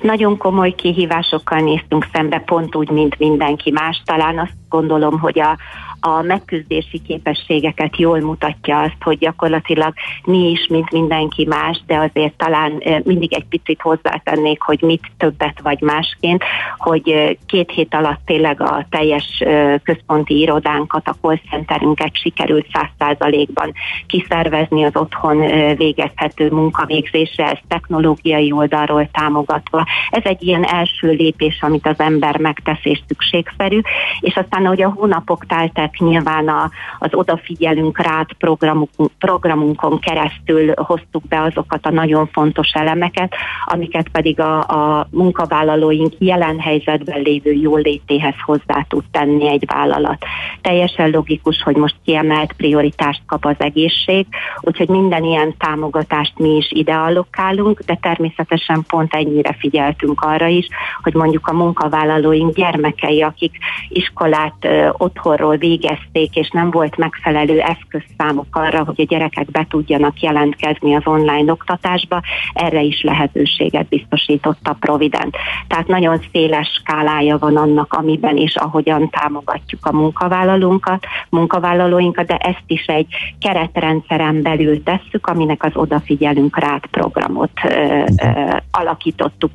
Nagyon 0.00 0.36
komoly 0.36 0.74
kihívásokkal 0.74 1.60
néztünk 1.60 2.06
szembe, 2.12 2.38
pont 2.38 2.76
úgy, 2.76 2.90
mint 2.90 3.18
mindenki 3.18 3.70
más. 3.70 4.02
Talán 4.04 4.38
azt 4.38 4.56
gondolom, 4.68 5.18
hogy 5.18 5.40
a, 5.40 5.58
a 6.06 6.22
megküzdési 6.22 7.02
képességeket 7.06 7.96
jól 7.96 8.20
mutatja 8.20 8.80
azt, 8.80 8.96
hogy 9.00 9.18
gyakorlatilag 9.18 9.92
mi 10.24 10.50
is, 10.50 10.66
mint 10.66 10.90
mindenki 10.90 11.46
más, 11.46 11.80
de 11.86 11.96
azért 11.96 12.36
talán 12.36 12.82
mindig 13.04 13.34
egy 13.34 13.44
picit 13.48 13.80
hozzátennék, 13.80 14.60
hogy 14.60 14.82
mit 14.82 15.10
többet 15.18 15.60
vagy 15.62 15.80
másként, 15.80 16.44
hogy 16.78 17.36
két 17.46 17.70
hét 17.70 17.94
alatt 17.94 18.20
tényleg 18.24 18.60
a 18.60 18.86
teljes 18.90 19.42
központi 19.82 20.38
irodánkat, 20.38 21.08
a 21.08 21.16
call 21.20 21.38
centerünket 21.50 22.16
sikerült 22.16 22.66
száz 22.72 22.88
százalékban 22.98 23.72
kiszervezni 24.06 24.84
az 24.84 24.96
otthon 24.96 25.38
végezhető 25.76 26.50
munkavégzésre, 26.50 27.50
ez 27.50 27.58
technológiai 27.68 28.52
oldalról 28.52 29.08
támogatva. 29.12 29.86
Ez 30.10 30.22
egy 30.24 30.42
ilyen 30.42 30.64
első 30.64 31.10
lépés, 31.10 31.58
amit 31.60 31.86
az 31.86 31.98
ember 31.98 32.38
megtesz 32.38 32.84
és 32.84 33.02
szükségszerű, 33.08 33.80
és 34.20 34.36
aztán, 34.36 34.64
ahogy 34.64 34.82
a 34.82 34.94
hónapok 34.96 35.46
teltek, 35.46 35.93
nyilván 35.98 36.48
a, 36.48 36.70
az 36.98 37.14
odafigyelünk 37.14 37.98
rá 37.98 38.26
programunk, 38.38 38.90
programunkon 39.18 39.98
keresztül 39.98 40.74
hoztuk 40.76 41.22
be 41.28 41.40
azokat 41.42 41.86
a 41.86 41.90
nagyon 41.90 42.28
fontos 42.32 42.70
elemeket, 42.72 43.34
amiket 43.64 44.08
pedig 44.08 44.40
a, 44.40 44.58
a 44.58 45.06
munkavállalóink 45.10 46.12
jelen 46.18 46.58
helyzetben 46.58 47.20
lévő 47.20 47.52
jólétéhez 47.52 48.34
hozzá 48.44 48.84
tud 48.88 49.04
tenni 49.10 49.48
egy 49.48 49.64
vállalat. 49.66 50.24
Teljesen 50.60 51.10
logikus, 51.10 51.62
hogy 51.62 51.76
most 51.76 51.96
kiemelt 52.04 52.52
prioritást 52.52 53.22
kap 53.26 53.44
az 53.44 53.56
egészség, 53.58 54.26
úgyhogy 54.60 54.88
minden 54.88 55.24
ilyen 55.24 55.54
támogatást 55.58 56.38
mi 56.38 56.56
is 56.56 56.70
ide 56.70 56.94
allokálunk, 56.94 57.80
de 57.80 57.98
természetesen 58.02 58.84
pont 58.88 59.14
ennyire 59.14 59.56
figyeltünk 59.58 60.20
arra 60.20 60.46
is, 60.46 60.68
hogy 61.02 61.14
mondjuk 61.14 61.46
a 61.46 61.52
munkavállalóink 61.52 62.54
gyermekei, 62.54 63.22
akik 63.22 63.56
iskolát 63.88 64.68
otthonról 64.92 65.56
végig 65.56 65.73
végezték, 65.78 66.36
és 66.36 66.50
nem 66.50 66.70
volt 66.70 66.96
megfelelő 66.96 67.60
eszközszámok 67.60 68.46
arra, 68.50 68.84
hogy 68.84 69.00
a 69.00 69.04
gyerekek 69.04 69.50
be 69.50 69.66
tudjanak 69.68 70.20
jelentkezni 70.20 70.94
az 70.94 71.02
online 71.04 71.52
oktatásba, 71.52 72.20
erre 72.52 72.80
is 72.80 73.02
lehetőséget 73.02 73.88
biztosított 73.88 74.66
a 74.66 74.76
Provident. 74.80 75.36
Tehát 75.68 75.86
nagyon 75.86 76.20
széles 76.32 76.68
skálája 76.68 77.38
van 77.38 77.56
annak, 77.56 77.92
amiben 77.92 78.36
és 78.36 78.56
ahogyan 78.56 79.10
támogatjuk 79.10 79.86
a 79.86 79.92
munkavállalónkat, 79.92 81.06
munkavállalóinkat, 81.28 82.26
de 82.26 82.36
ezt 82.36 82.64
is 82.66 82.84
egy 82.86 83.06
keretrendszeren 83.40 84.42
belül 84.42 84.82
tesszük, 84.82 85.26
aminek 85.26 85.64
az 85.64 85.72
odafigyelünk 85.74 86.58
rád 86.58 86.86
programot 86.86 87.50
ö, 87.64 87.68
ö, 87.68 88.56
alakítottuk 88.70 89.50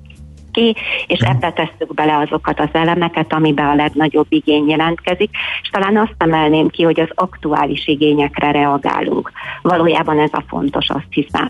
ki, 0.60 0.76
és 1.08 1.20
ebbe 1.20 1.52
tesszük 1.52 1.94
bele 1.94 2.18
azokat 2.18 2.60
az 2.60 2.70
elemeket, 2.72 3.34
amiben 3.34 3.66
a 3.66 3.76
legnagyobb 3.76 4.26
igény 4.30 4.70
jelentkezik, 4.70 5.30
és 5.62 5.70
talán 5.70 5.98
azt 5.98 6.16
emelném 6.18 6.68
ki, 6.68 6.84
hogy 6.84 7.00
az 7.00 7.10
aktuális 7.16 7.88
igényekre 7.88 8.52
reagálunk. 8.52 9.32
Valójában 9.62 10.20
ez 10.20 10.30
a 10.32 10.44
fontos, 10.48 10.90
azt 10.90 11.08
hiszem. 11.10 11.50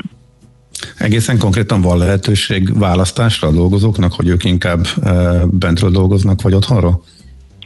Egészen 0.97 1.37
konkrétan 1.37 1.81
van 1.81 1.97
lehetőség 1.97 2.79
választásra 2.79 3.47
a 3.47 3.51
dolgozóknak, 3.51 4.13
hogy 4.13 4.27
ők 4.27 4.43
inkább 4.43 4.85
bentről 5.45 5.89
dolgoznak, 5.89 6.41
vagy 6.41 6.53
otthonról? 6.53 7.03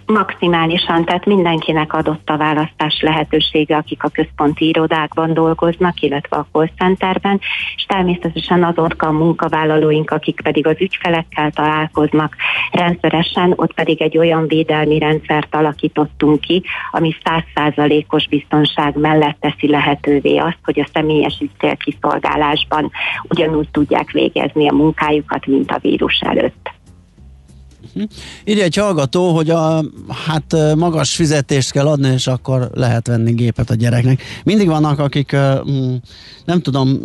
Maximálisan, 0.05 1.05
tehát 1.05 1.25
mindenkinek 1.25 1.93
adott 1.93 2.29
a 2.29 2.37
választás 2.37 3.01
lehetősége, 3.01 3.75
akik 3.75 4.03
a 4.03 4.09
központi 4.09 4.67
irodákban 4.67 5.33
dolgoznak, 5.33 6.01
illetve 6.01 6.37
a 6.37 6.47
call 6.51 6.69
centerben, 6.77 7.39
és 7.75 7.85
természetesen 7.85 8.63
azok 8.63 9.01
a 9.01 9.11
munkavállalóink, 9.11 10.11
akik 10.11 10.41
pedig 10.41 10.67
az 10.67 10.75
ügyfelekkel 10.79 11.51
találkoznak 11.51 12.35
rendszeresen, 12.71 13.53
ott 13.55 13.73
pedig 13.73 14.01
egy 14.01 14.17
olyan 14.17 14.47
védelmi 14.47 14.99
rendszert 14.99 15.55
alakítottunk 15.55 16.39
ki, 16.39 16.63
ami 16.91 17.15
százszázalékos 17.23 18.27
biztonság 18.27 18.97
mellett 18.97 19.37
teszi 19.39 19.69
lehetővé 19.69 20.37
azt, 20.37 20.59
hogy 20.63 20.79
a 20.79 20.89
személyes 20.93 21.37
ügyfélkiszolgálásban 21.41 22.91
ugyanúgy 23.23 23.69
tudják 23.71 24.11
végezni 24.11 24.69
a 24.69 24.73
munkájukat, 24.73 25.45
mint 25.45 25.71
a 25.71 25.79
vírus 25.81 26.19
előtt. 26.19 26.62
Uh-huh. 27.88 28.10
Írja 28.46 28.63
egy 28.63 28.76
hallgató, 28.76 29.36
hogy 29.36 29.50
a 29.50 29.84
hát 30.26 30.56
magas 30.76 31.15
fizetést 31.15 31.72
kell 31.72 31.88
adni, 31.88 32.12
és 32.12 32.28
akkor 32.28 32.69
lehet 32.74 33.08
venni 33.08 33.34
gépet 33.34 33.69
a 33.69 33.76
gyereknek. 33.76 34.22
Mindig 34.43 34.67
vannak, 34.67 35.00
akik 35.00 35.36
mm, 35.69 35.96
nem 36.46 36.62
tudom, 36.62 37.00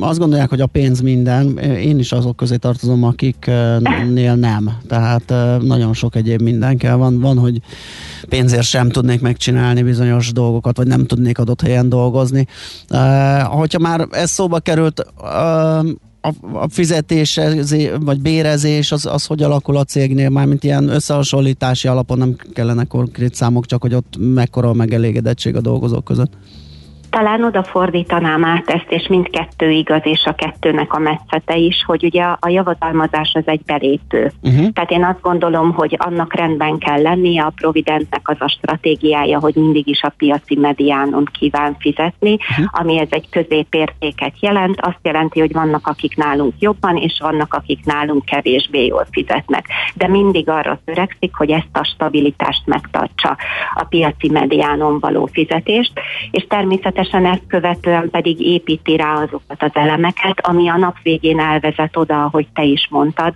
azt 0.00 0.18
gondolják, 0.18 0.48
hogy 0.48 0.60
a 0.60 0.66
pénz 0.66 1.00
minden. 1.00 1.58
Én 1.58 1.98
is 1.98 2.12
azok 2.12 2.36
közé 2.36 2.56
tartozom, 2.56 3.04
akiknél 3.04 4.34
nem. 4.34 4.70
Tehát 4.88 5.34
nagyon 5.62 5.92
sok 5.94 6.16
egyéb 6.16 6.42
minden 6.42 6.76
kell. 6.76 6.94
Van, 6.94 7.20
van, 7.20 7.38
hogy 7.38 7.60
pénzért 8.28 8.66
sem 8.66 8.88
tudnék 8.88 9.20
megcsinálni 9.20 9.82
bizonyos 9.82 10.32
dolgokat, 10.32 10.76
vagy 10.76 10.86
nem 10.86 11.06
tudnék 11.06 11.38
adott 11.38 11.60
helyen 11.60 11.88
dolgozni. 11.88 12.46
Hogyha 13.44 13.78
már 13.78 14.08
ez 14.10 14.30
szóba 14.30 14.58
került, 14.58 15.06
a, 16.24 16.32
a 16.52 16.68
fizetés 16.68 17.40
vagy 18.00 18.20
bérezés 18.20 18.92
az, 18.92 19.06
az 19.06 19.26
hogy 19.26 19.42
alakul 19.42 19.76
a 19.76 19.84
cégnél, 19.84 20.28
mármint 20.28 20.64
ilyen 20.64 20.88
összehasonlítási 20.88 21.88
alapon 21.88 22.18
nem 22.18 22.36
kellene 22.52 22.84
konkrét 22.84 23.34
számok, 23.34 23.66
csak 23.66 23.82
hogy 23.82 23.94
ott 23.94 24.14
mekkora 24.18 24.68
a 24.68 24.72
megelégedettség 24.72 25.56
a 25.56 25.60
dolgozók 25.60 26.04
között? 26.04 26.32
Talán 27.14 27.44
oda 27.44 27.62
fordítanám 27.62 28.44
át 28.44 28.70
ezt, 28.70 28.86
és 28.88 29.06
mindkettő 29.08 29.70
igaz, 29.70 30.00
és 30.02 30.24
a 30.24 30.34
kettőnek 30.34 30.92
a 30.92 30.98
metszete 30.98 31.56
is, 31.56 31.84
hogy 31.86 32.04
ugye 32.04 32.22
a 32.22 32.48
javadalmazás 32.48 33.32
az 33.34 33.42
egy 33.44 33.62
belépő. 33.66 34.32
Uh-huh. 34.42 34.68
Tehát 34.72 34.90
én 34.90 35.04
azt 35.04 35.20
gondolom, 35.20 35.72
hogy 35.72 35.96
annak 35.98 36.34
rendben 36.34 36.78
kell 36.78 37.02
lennie, 37.02 37.42
a 37.42 37.52
Providentnek 37.56 38.28
az 38.28 38.36
a 38.38 38.48
stratégiája, 38.48 39.38
hogy 39.38 39.54
mindig 39.54 39.88
is 39.88 40.02
a 40.02 40.12
piaci 40.16 40.56
mediánon 40.56 41.28
kíván 41.38 41.76
fizetni, 41.78 42.32
uh-huh. 42.32 42.66
ami 42.70 42.98
ez 42.98 43.08
egy 43.10 43.28
középértéket 43.30 44.34
jelent, 44.40 44.80
azt 44.80 44.98
jelenti, 45.02 45.40
hogy 45.40 45.52
vannak 45.52 45.86
akik 45.86 46.16
nálunk 46.16 46.54
jobban, 46.58 46.96
és 46.96 47.18
vannak 47.22 47.54
akik 47.54 47.84
nálunk 47.84 48.24
kevésbé 48.24 48.86
jól 48.86 49.06
fizetnek. 49.10 49.66
De 49.94 50.08
mindig 50.08 50.48
arra 50.48 50.80
törekszik, 50.84 51.34
hogy 51.34 51.50
ezt 51.50 51.76
a 51.76 51.84
stabilitást 51.84 52.66
megtartsa 52.66 53.36
a 53.74 53.84
piaci 53.84 54.30
mediánon 54.30 54.98
való 54.98 55.28
fizetést, 55.32 55.92
és 56.30 56.46
természetesen 56.48 57.02
természetesen 57.10 57.26
ezt 57.26 57.46
követően 57.46 58.10
pedig 58.10 58.40
építi 58.40 58.96
rá 58.96 59.12
azokat 59.12 59.62
az 59.62 59.70
elemeket, 59.72 60.46
ami 60.46 60.68
a 60.68 60.76
nap 60.76 60.96
végén 61.02 61.40
elvezet 61.40 61.96
oda, 61.96 62.24
ahogy 62.24 62.46
te 62.54 62.62
is 62.62 62.88
mondtad, 62.90 63.34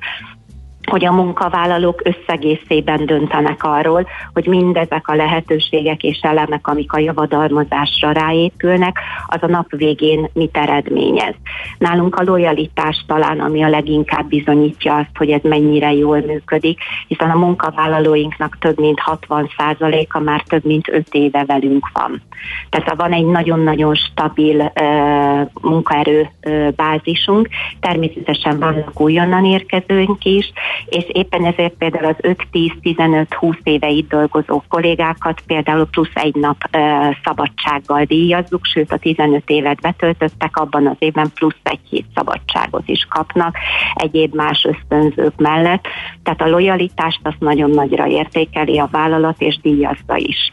hogy 0.88 1.04
a 1.04 1.12
munkavállalók 1.12 2.02
összegészében 2.04 3.06
döntenek 3.06 3.64
arról, 3.64 4.06
hogy 4.32 4.46
mindezek 4.46 5.08
a 5.08 5.14
lehetőségek 5.14 6.02
és 6.02 6.18
elemek, 6.22 6.66
amik 6.66 6.92
a 6.92 6.98
javadalmazásra 6.98 8.12
ráépülnek, 8.12 8.98
az 9.26 9.42
a 9.42 9.46
nap 9.46 9.70
végén 9.70 10.28
mit 10.32 10.56
eredményez. 10.56 11.34
Nálunk 11.78 12.14
a 12.14 12.22
lojalitás 12.22 13.04
talán, 13.06 13.40
ami 13.40 13.62
a 13.62 13.68
leginkább 13.68 14.28
bizonyítja 14.28 14.94
azt, 14.94 15.16
hogy 15.16 15.30
ez 15.30 15.40
mennyire 15.42 15.92
jól 15.92 16.20
működik, 16.20 16.78
hiszen 17.06 17.30
a 17.30 17.38
munkavállalóinknak 17.38 18.56
több 18.60 18.78
mint 18.78 19.02
60%-a 19.06 20.18
már 20.18 20.42
több 20.48 20.64
mint 20.64 20.88
5 20.88 21.06
éve 21.10 21.44
velünk 21.44 21.90
van. 21.92 22.22
Tehát 22.68 22.94
van 22.96 23.12
egy 23.12 23.26
nagyon-nagyon 23.26 23.94
stabil 23.94 24.72
uh, 24.80 25.48
munkaerő 25.60 26.28
uh, 26.42 26.68
bázisunk, 26.68 27.48
természetesen 27.80 28.58
vannak 28.58 29.00
újonnan 29.00 29.44
érkezőink 29.44 30.24
is, 30.24 30.52
és 30.86 31.04
éppen 31.08 31.44
ezért 31.44 31.74
például 31.74 32.04
az 32.04 32.36
5-10-15-20 32.52 33.56
éve 33.62 33.88
itt 33.88 34.08
dolgozó 34.08 34.62
kollégákat 34.68 35.40
például 35.46 35.86
plusz 35.86 36.14
egy 36.14 36.34
nap 36.34 36.56
ö, 36.70 37.08
szabadsággal 37.24 38.04
díjazzuk, 38.04 38.64
sőt 38.64 38.92
a 38.92 38.98
15 38.98 39.42
évet 39.46 39.80
betöltöttek, 39.80 40.56
abban 40.56 40.86
az 40.86 40.96
évben 40.98 41.30
plusz 41.34 41.60
egy 41.62 41.80
hét 41.90 42.06
szabadságot 42.14 42.88
is 42.88 43.06
kapnak 43.10 43.56
egyéb 43.94 44.34
más 44.34 44.64
ösztönzők 44.64 45.36
mellett. 45.36 45.86
Tehát 46.22 46.40
a 46.40 46.48
lojalitást 46.48 47.20
azt 47.22 47.40
nagyon 47.40 47.70
nagyra 47.70 48.06
értékeli 48.06 48.78
a 48.78 48.88
vállalat, 48.90 49.40
és 49.40 49.58
díjazza 49.60 50.16
is. 50.16 50.52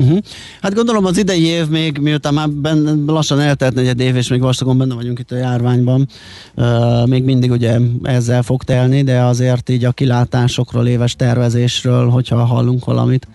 Uh-huh. 0.00 0.18
Hát 0.60 0.74
gondolom 0.74 1.04
az 1.04 1.18
idei 1.18 1.44
év 1.44 1.68
még, 1.68 1.98
miután 1.98 2.34
már 2.34 2.48
benne, 2.48 3.12
lassan 3.12 3.40
eltelt 3.40 3.74
negyed 3.74 4.00
év, 4.00 4.16
és 4.16 4.28
még 4.28 4.40
vastagon 4.40 4.78
benne 4.78 4.94
vagyunk 4.94 5.18
itt 5.18 5.32
a 5.32 5.36
járványban, 5.36 6.08
uh, 6.54 7.06
még 7.06 7.24
mindig 7.24 7.50
ugye 7.50 7.78
ezzel 8.02 8.42
fog 8.42 8.62
telni, 8.62 9.02
de 9.02 9.20
azért 9.20 9.68
így 9.68 9.84
a 9.84 9.92
kilátásokról, 9.92 10.86
éves 10.86 11.16
tervezésről, 11.16 12.08
hogyha 12.08 12.44
hallunk 12.44 12.84
valamit 12.84 13.26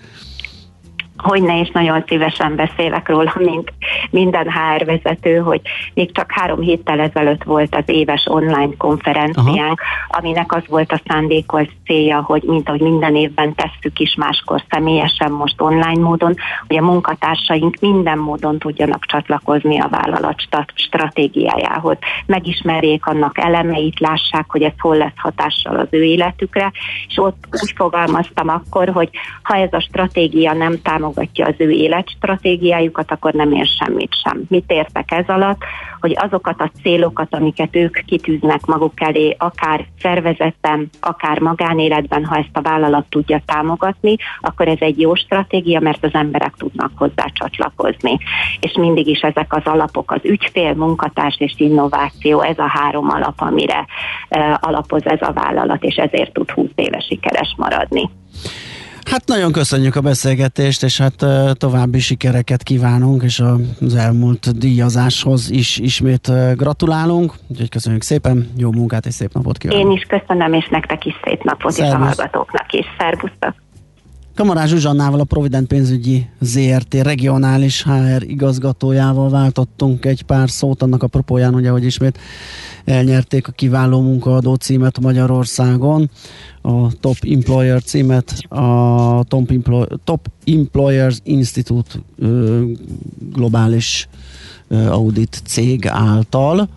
hogy 1.26 1.42
ne 1.42 1.60
is 1.60 1.72
nagyon 1.72 2.04
szívesen 2.08 2.56
beszélek 2.56 3.10
róla, 3.10 3.34
mint 3.36 3.74
minden 4.10 4.52
HR 4.52 4.86
vezető, 4.86 5.38
hogy 5.38 5.62
még 5.94 6.12
csak 6.12 6.32
három 6.32 6.60
héttel 6.60 7.00
ezelőtt 7.00 7.44
volt 7.44 7.76
az 7.76 7.84
éves 7.86 8.26
online 8.28 8.74
konferenciánk, 8.78 9.82
Aha. 9.82 10.20
aminek 10.20 10.54
az 10.54 10.64
volt 10.68 10.92
a 10.92 11.02
szándékos 11.08 11.68
célja, 11.86 12.22
hogy 12.22 12.44
mint 12.44 12.68
ahogy 12.68 12.82
minden 12.82 13.16
évben 13.16 13.56
tesszük 13.56 14.00
is 14.00 14.16
máskor 14.16 14.64
személyesen, 14.70 15.32
most 15.32 15.62
online 15.62 16.02
módon, 16.02 16.34
hogy 16.68 16.78
a 16.78 16.82
munkatársaink 16.82 17.78
minden 17.80 18.18
módon 18.18 18.60
tudjanak 18.60 19.06
csatlakozni 19.06 19.80
a 19.80 19.90
vállalat 19.90 20.42
stratégiájához. 20.76 21.98
Megismerjék 22.26 23.06
annak 23.06 23.38
elemeit, 23.38 24.00
lássák, 24.00 24.46
hogy 24.48 24.62
ez 24.62 24.74
hol 24.78 24.98
lesz 24.98 25.14
hatással 25.16 25.76
az 25.76 25.88
ő 25.90 26.04
életükre, 26.04 26.72
és 27.08 27.18
ott 27.18 27.48
úgy 27.52 27.74
fogalmaztam 27.76 28.50
akkor, 28.50 28.90
hogy 28.90 29.10
ha 29.44 29.56
ez 29.56 29.74
a 29.74 29.80
stratégia 29.80 30.54
nem 30.54 30.82
támogat 30.82 31.15
támogatja 31.16 31.46
az 31.46 31.54
ő 31.58 31.70
életstratégiájukat, 31.70 33.12
akkor 33.12 33.34
nem 33.34 33.52
ér 33.52 33.66
semmit 33.66 34.12
sem. 34.24 34.44
Mit 34.48 34.72
értek 34.72 35.12
ez 35.12 35.28
alatt? 35.28 35.62
Hogy 36.00 36.18
azokat 36.20 36.62
a 36.62 36.72
célokat, 36.82 37.36
amiket 37.36 37.76
ők 37.76 38.06
kitűznek 38.06 38.66
maguk 38.66 39.02
elé, 39.02 39.36
akár 39.40 39.86
szervezetem, 40.02 40.90
akár 41.00 41.40
magánéletben, 41.40 42.26
ha 42.26 42.36
ezt 42.36 42.58
a 42.58 42.62
vállalat 42.62 43.06
tudja 43.10 43.42
támogatni, 43.46 44.16
akkor 44.42 44.68
ez 44.68 44.78
egy 44.80 45.00
jó 45.00 45.16
stratégia, 45.16 45.80
mert 45.80 46.04
az 46.04 46.14
emberek 46.14 46.54
tudnak 46.58 46.92
hozzá 46.96 47.26
csatlakozni. 47.34 48.18
És 48.60 48.74
mindig 48.74 49.08
is 49.08 49.20
ezek 49.20 49.54
az 49.54 49.64
alapok, 49.66 50.12
az 50.12 50.22
ügyfél, 50.24 50.74
munkatárs 50.74 51.36
és 51.40 51.54
innováció, 51.58 52.42
ez 52.42 52.58
a 52.58 52.68
három 52.68 53.10
alap, 53.10 53.42
amire 53.42 53.86
uh, 54.30 54.54
alapoz 54.60 55.06
ez 55.06 55.22
a 55.22 55.34
vállalat, 55.34 55.84
és 55.84 55.96
ezért 55.96 56.34
tud 56.34 56.50
20 56.50 56.68
éve 56.76 57.00
sikeres 57.00 57.54
maradni. 57.58 58.10
Hát 59.06 59.28
nagyon 59.28 59.52
köszönjük 59.52 59.96
a 59.96 60.02
beszélgetést, 60.02 60.84
és 60.84 60.98
hát 60.98 61.26
további 61.58 62.00
sikereket 62.00 62.64
kívánunk, 62.64 63.24
és 63.24 63.42
az 63.82 63.96
elmúlt 63.96 64.58
díjazáshoz 64.58 65.52
is 65.52 65.78
ismét 65.78 66.32
gratulálunk. 66.56 67.34
Úgyhogy 67.48 67.70
köszönjük 67.70 68.04
szépen, 68.04 68.52
jó 68.58 68.72
munkát 68.72 69.06
és 69.06 69.14
szép 69.14 69.34
napot 69.34 69.58
kívánok. 69.58 69.86
Én 69.86 69.92
is 69.92 70.04
köszönöm, 70.04 70.54
és 70.54 70.68
nektek 70.68 71.06
is 71.06 71.14
szép 71.24 71.44
napot, 71.44 71.72
Szervusz. 71.72 71.96
és 71.96 72.02
a 72.02 72.06
hallgatóknak 72.06 72.74
is. 72.74 72.86
Szervusztok! 72.98 73.65
Kamarás 74.36 74.70
Zsuzsannával, 74.70 75.20
a 75.20 75.24
Provident 75.24 75.68
pénzügyi 75.68 76.28
ZRT. 76.40 76.94
Regionális 76.94 77.84
HR 77.84 78.24
igazgatójával 78.24 79.30
váltottunk 79.30 80.06
egy 80.06 80.22
pár 80.24 80.50
szót 80.50 80.82
annak 80.82 81.04
a 81.04 81.08
propóján, 81.08 81.56
ugye, 81.56 81.70
hogy 81.70 81.86
ismét 81.86 82.20
elnyerték 82.86 83.48
a 83.48 83.52
kiváló 83.52 84.02
munkaadó 84.02 84.54
címet 84.54 85.00
Magyarországon, 85.00 86.10
a 86.62 87.00
Top 87.00 87.18
Employer 87.22 87.84
címet 87.84 88.34
a 88.50 89.24
Top, 89.24 89.52
Employ- 89.52 90.00
Top 90.04 90.28
Employers 90.46 91.20
Institute 91.24 92.00
globális 93.34 94.08
audit 94.70 95.42
cég 95.46 95.88
által 95.88 96.70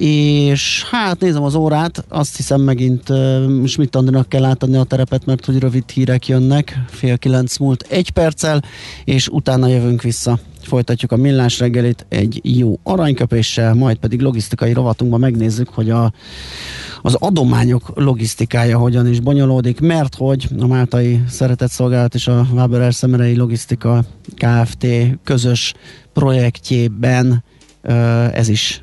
és 0.00 0.84
hát 0.90 1.20
nézem 1.20 1.42
az 1.42 1.54
órát, 1.54 2.04
azt 2.08 2.36
hiszem 2.36 2.60
megint 2.60 3.08
uh, 3.08 3.66
Schmidt 3.66 3.96
Andrinak 3.96 4.28
kell 4.28 4.44
átadni 4.44 4.76
a 4.76 4.84
terepet, 4.84 5.24
mert 5.24 5.44
hogy 5.44 5.58
rövid 5.58 5.90
hírek 5.90 6.28
jönnek, 6.28 6.80
fél 6.88 7.18
kilenc 7.18 7.56
múlt 7.56 7.86
egy 7.88 8.10
perccel, 8.10 8.62
és 9.04 9.28
utána 9.28 9.66
jövünk 9.66 10.02
vissza. 10.02 10.38
Folytatjuk 10.62 11.12
a 11.12 11.16
millás 11.16 11.58
reggelit 11.58 12.06
egy 12.08 12.40
jó 12.42 12.78
aranyköpéssel, 12.82 13.74
majd 13.74 13.96
pedig 13.96 14.20
logisztikai 14.20 14.72
rovatunkban 14.72 15.20
megnézzük, 15.20 15.68
hogy 15.68 15.90
a, 15.90 16.12
az 17.02 17.14
adományok 17.14 17.92
logisztikája 17.94 18.78
hogyan 18.78 19.06
is 19.06 19.20
bonyolódik, 19.20 19.80
mert 19.80 20.14
hogy 20.14 20.48
a 20.58 20.66
Máltai 20.66 21.20
Szeretett 21.28 21.70
Szolgálat 21.70 22.14
és 22.14 22.26
a 22.26 22.46
Waberer 22.52 22.94
Szemerei 22.94 23.36
Logisztika 23.36 24.04
Kft. 24.36 24.86
közös 25.24 25.74
projektjében 26.12 27.44
uh, 27.82 28.38
ez 28.38 28.48
is 28.48 28.82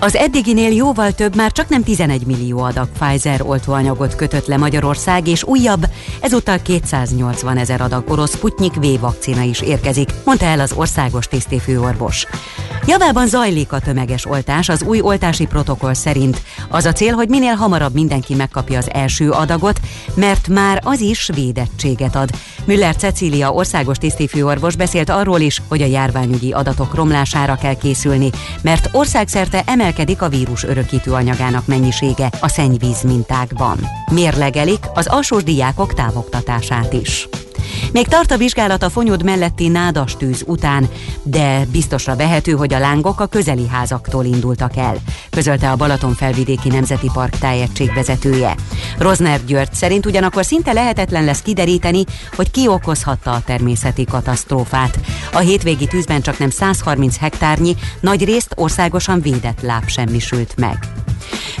Az 0.00 0.16
eddiginél 0.16 0.72
jóval 0.72 1.12
több, 1.12 1.36
már 1.36 1.52
csak 1.52 1.68
nem 1.68 1.82
11 1.82 2.26
millió 2.26 2.58
adag 2.58 2.88
Pfizer 2.98 3.42
oltóanyagot 3.42 4.14
kötött 4.14 4.46
le 4.46 4.56
Magyarország, 4.56 5.28
és 5.28 5.44
újabb, 5.44 5.86
ezúttal 6.20 6.62
280 6.62 7.56
ezer 7.56 7.80
adag 7.80 8.10
orosz 8.10 8.34
Sputnik 8.34 8.74
V 8.74 9.00
vakcina 9.00 9.42
is 9.42 9.60
érkezik, 9.60 10.10
mondta 10.24 10.44
el 10.44 10.60
az 10.60 10.72
országos 10.72 11.26
tisztifőorvos. 11.26 12.26
Javában 12.88 13.26
zajlik 13.26 13.72
a 13.72 13.78
tömeges 13.78 14.26
oltás, 14.26 14.68
az 14.68 14.82
új 14.82 15.00
oltási 15.00 15.46
protokoll 15.46 15.94
szerint. 15.94 16.42
Az 16.68 16.84
a 16.84 16.92
cél, 16.92 17.14
hogy 17.14 17.28
minél 17.28 17.54
hamarabb 17.54 17.94
mindenki 17.94 18.34
megkapja 18.34 18.78
az 18.78 18.90
első 18.92 19.30
adagot, 19.30 19.80
mert 20.14 20.48
már 20.48 20.80
az 20.84 21.00
is 21.00 21.30
védettséget 21.34 22.16
ad. 22.16 22.30
Müller 22.64 22.96
Cecília 22.96 23.52
országos 23.52 23.96
tisztifőorvos 23.96 24.76
beszélt 24.76 25.10
arról 25.10 25.40
is, 25.40 25.62
hogy 25.68 25.82
a 25.82 25.86
járványügyi 25.86 26.52
adatok 26.52 26.94
romlására 26.94 27.54
kell 27.54 27.74
készülni, 27.74 28.30
mert 28.62 28.88
országszerte 28.92 29.62
emelkedik 29.88 30.22
a 30.22 30.28
vírus 30.28 30.64
örökítő 30.64 31.12
anyagának 31.12 31.66
mennyisége 31.66 32.30
a 32.40 32.48
szennyvíz 32.48 33.02
mintákban. 33.02 33.78
Mérlegelik 34.12 34.86
az 34.94 35.06
alsós 35.06 35.42
diákok 35.42 35.94
távoktatását 35.94 36.92
is. 36.92 37.28
Még 37.92 38.06
tart 38.06 38.30
a 38.30 38.36
vizsgálat 38.36 38.82
a 38.82 38.90
fonyod 38.90 39.22
melletti 39.22 39.68
nádas 39.68 40.16
tűz 40.16 40.42
után, 40.46 40.88
de 41.22 41.66
biztosra 41.72 42.16
vehető, 42.16 42.52
hogy 42.52 42.74
a 42.74 42.78
lángok 42.78 43.20
a 43.20 43.26
közeli 43.26 43.68
házaktól 43.68 44.24
indultak 44.24 44.76
el, 44.76 44.96
közölte 45.30 45.70
a 45.70 45.76
Balaton 45.76 46.14
felvidéki 46.14 46.68
Nemzeti 46.68 47.10
Park 47.12 47.38
tájegységvezetője. 47.38 48.54
Rozner 48.98 49.44
György 49.44 49.72
szerint 49.72 50.06
ugyanakkor 50.06 50.44
szinte 50.44 50.72
lehetetlen 50.72 51.24
lesz 51.24 51.42
kideríteni, 51.42 52.04
hogy 52.36 52.50
ki 52.50 52.68
okozhatta 52.68 53.30
a 53.30 53.42
természeti 53.44 54.04
katasztrófát. 54.04 54.98
A 55.32 55.38
hétvégi 55.38 55.86
tűzben 55.86 56.20
csak 56.20 56.38
nem 56.38 56.50
130 56.50 57.16
hektárnyi, 57.18 57.76
nagy 58.00 58.24
részt 58.24 58.52
országosan 58.56 59.20
védett 59.20 59.60
láb 59.62 59.88
semmisült 59.88 60.54
meg. 60.56 60.97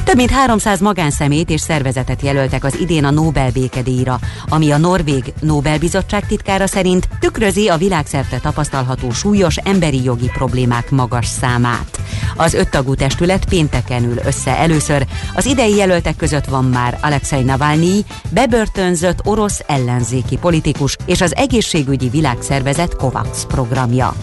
Több 0.08 0.16
mint 0.16 0.30
300 0.30 0.80
magánszemét 0.80 1.50
és 1.50 1.60
szervezetet 1.60 2.22
jelöltek 2.22 2.64
az 2.64 2.80
idén 2.80 3.04
a 3.04 3.10
Nobel 3.10 3.50
békedíjra, 3.50 4.18
ami 4.48 4.70
a 4.70 4.78
Norvég 4.78 5.32
Nobel-bizottság 5.40 6.26
titkára 6.26 6.66
szerint 6.66 7.08
tükrözi 7.20 7.68
a 7.68 7.76
világszerte 7.76 8.38
tapasztalható 8.38 9.10
súlyos 9.10 9.56
emberi 9.56 10.02
jogi 10.02 10.30
problémák 10.34 10.90
magas 10.90 11.26
számát. 11.26 12.00
Az 12.36 12.54
öttagú 12.54 12.94
testület 12.94 13.44
pénteken 13.44 14.04
ül 14.04 14.18
össze 14.24 14.56
először. 14.56 15.06
Az 15.34 15.46
idei 15.46 15.76
jelöltek 15.76 16.16
között 16.16 16.44
van 16.44 16.64
már 16.64 16.98
Alexei 17.02 17.42
Navalnyi, 17.42 18.04
bebörtönzött 18.30 19.26
orosz 19.26 19.62
ellenzéki 19.66 20.36
politikus 20.36 20.96
és 21.06 21.20
az 21.20 21.36
egészségügyi 21.36 22.08
világszervezet 22.08 22.96
COVAX 22.96 23.44
programja. 23.44 24.14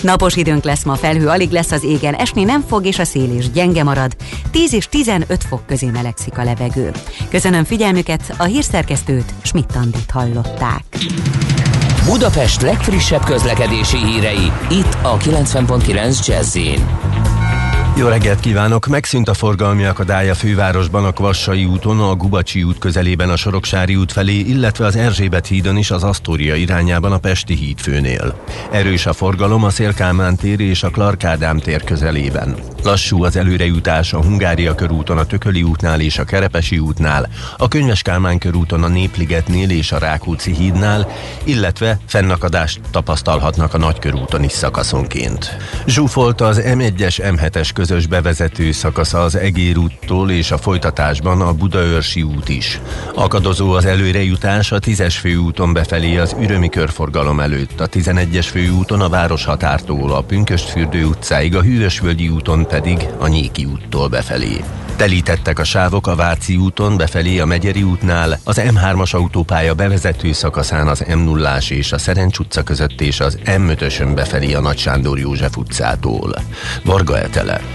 Napos 0.00 0.36
időnk 0.36 0.64
lesz 0.64 0.84
ma, 0.84 0.94
felhő 0.94 1.28
alig 1.28 1.50
lesz 1.50 1.70
az 1.70 1.84
égen, 1.84 2.14
esni 2.14 2.44
nem 2.44 2.64
fog, 2.68 2.86
és 2.86 2.98
a 2.98 3.04
szél 3.04 3.36
is 3.36 3.50
gyenge 3.50 3.82
marad. 3.82 4.16
10 4.50 4.72
és 4.72 4.86
15 4.86 5.44
fok 5.44 5.66
közé 5.66 5.86
melegszik 5.90 6.38
a 6.38 6.44
levegő. 6.44 6.92
Köszönöm 7.28 7.64
figyelmüket, 7.64 8.34
a 8.36 8.44
hírszerkesztőt 8.44 9.34
Schmidt-Andit 9.42 10.10
hallották. 10.10 10.84
Budapest 12.04 12.62
legfrissebb 12.62 13.24
közlekedési 13.24 13.96
hírei, 13.96 14.52
itt 14.70 14.96
a 15.02 15.16
90.9 15.16 16.26
jazz 16.26 16.56
jó 17.98 18.08
reggelt 18.08 18.40
kívánok! 18.40 18.86
Megszűnt 18.86 19.28
a 19.28 19.34
forgalmi 19.34 19.84
akadály 19.84 20.30
a 20.30 20.34
fővárosban 20.34 21.04
a 21.04 21.12
Kvassai 21.12 21.64
úton, 21.64 22.00
a 22.00 22.14
Gubacsi 22.14 22.62
út 22.62 22.78
közelében 22.78 23.30
a 23.30 23.36
Soroksári 23.36 23.96
út 23.96 24.12
felé, 24.12 24.38
illetve 24.38 24.86
az 24.86 24.96
Erzsébet 24.96 25.46
hídon 25.46 25.76
is 25.76 25.90
az 25.90 26.02
Asztória 26.02 26.54
irányában 26.54 27.12
a 27.12 27.18
Pesti 27.18 27.54
híd 27.54 27.78
főnél. 27.78 28.40
Erős 28.70 29.06
a 29.06 29.12
forgalom 29.12 29.64
a 29.64 29.70
Szélkámán 29.70 30.36
tér 30.36 30.60
és 30.60 30.82
a 30.82 30.90
Clark 30.90 31.24
Ádám 31.24 31.58
tér 31.58 31.84
közelében. 31.84 32.56
Lassú 32.82 33.24
az 33.24 33.36
előrejutás 33.36 34.12
a 34.12 34.22
Hungária 34.22 34.74
körúton, 34.74 35.18
a 35.18 35.24
Tököli 35.24 35.62
útnál 35.62 36.00
és 36.00 36.18
a 36.18 36.24
Kerepesi 36.24 36.78
útnál, 36.78 37.28
a 37.56 37.68
Könyves 37.68 38.02
Kálmán 38.02 38.38
körúton 38.38 38.82
a 38.82 38.88
Népligetnél 38.88 39.70
és 39.70 39.92
a 39.92 39.98
Rákóczi 39.98 40.54
hídnál, 40.54 41.08
illetve 41.44 41.98
fennakadást 42.06 42.80
tapasztalhatnak 42.90 43.74
a 43.74 43.78
Nagykörúton 43.78 44.42
is 44.42 44.52
szakaszonként. 44.52 45.56
Zsúfolta 45.86 46.46
az 46.46 46.62
M1-es 46.64 47.18
M7-es 47.22 47.70
közös 47.88 48.06
bevezető 48.06 48.72
szakasza 48.72 49.22
az 49.22 49.36
Egér 49.36 49.78
úttól 49.78 50.30
és 50.30 50.50
a 50.50 50.58
folytatásban 50.58 51.40
a 51.40 51.52
Budaörsi 51.52 52.22
út 52.22 52.48
is. 52.48 52.80
Akadozó 53.14 53.70
az 53.70 53.84
előrejutás 53.84 54.72
a 54.72 54.78
10-es 54.78 55.14
főúton 55.20 55.72
befelé 55.72 56.16
az 56.16 56.36
Ürömi 56.40 56.68
körforgalom 56.68 57.40
előtt, 57.40 57.80
a 57.80 57.88
11-es 57.88 58.46
főúton 58.50 59.00
a 59.00 59.08
Városhatártól 59.08 60.12
a 60.12 60.22
Pünköstfürdő 60.22 61.04
utcáig, 61.04 61.56
a 61.56 61.62
Hűvösvölgyi 61.62 62.28
úton 62.28 62.66
pedig 62.66 63.06
a 63.18 63.26
Nyéki 63.26 63.64
úttól 63.64 64.08
befelé. 64.08 64.60
Telítettek 64.98 65.58
a 65.58 65.64
sávok 65.64 66.06
a 66.06 66.14
Váci 66.14 66.56
úton 66.56 66.96
befelé 66.96 67.38
a 67.38 67.46
Megyeri 67.46 67.82
útnál, 67.82 68.40
az 68.44 68.60
M3-as 68.64 69.14
autópálya 69.14 69.74
bevezető 69.74 70.32
szakaszán 70.32 70.88
az 70.88 71.04
m 71.14 71.18
0 71.18 71.56
és 71.68 71.92
a 71.92 71.98
Szerencs 71.98 72.38
utca 72.38 72.62
között 72.62 73.00
és 73.00 73.20
az 73.20 73.38
M5-ösön 73.44 74.12
befelé 74.14 74.54
a 74.54 74.60
Nagy 74.60 74.78
Sándor 74.78 75.18
József 75.18 75.56
utcától. 75.56 76.42
Varga 76.84 77.18
Etele, 77.18 77.60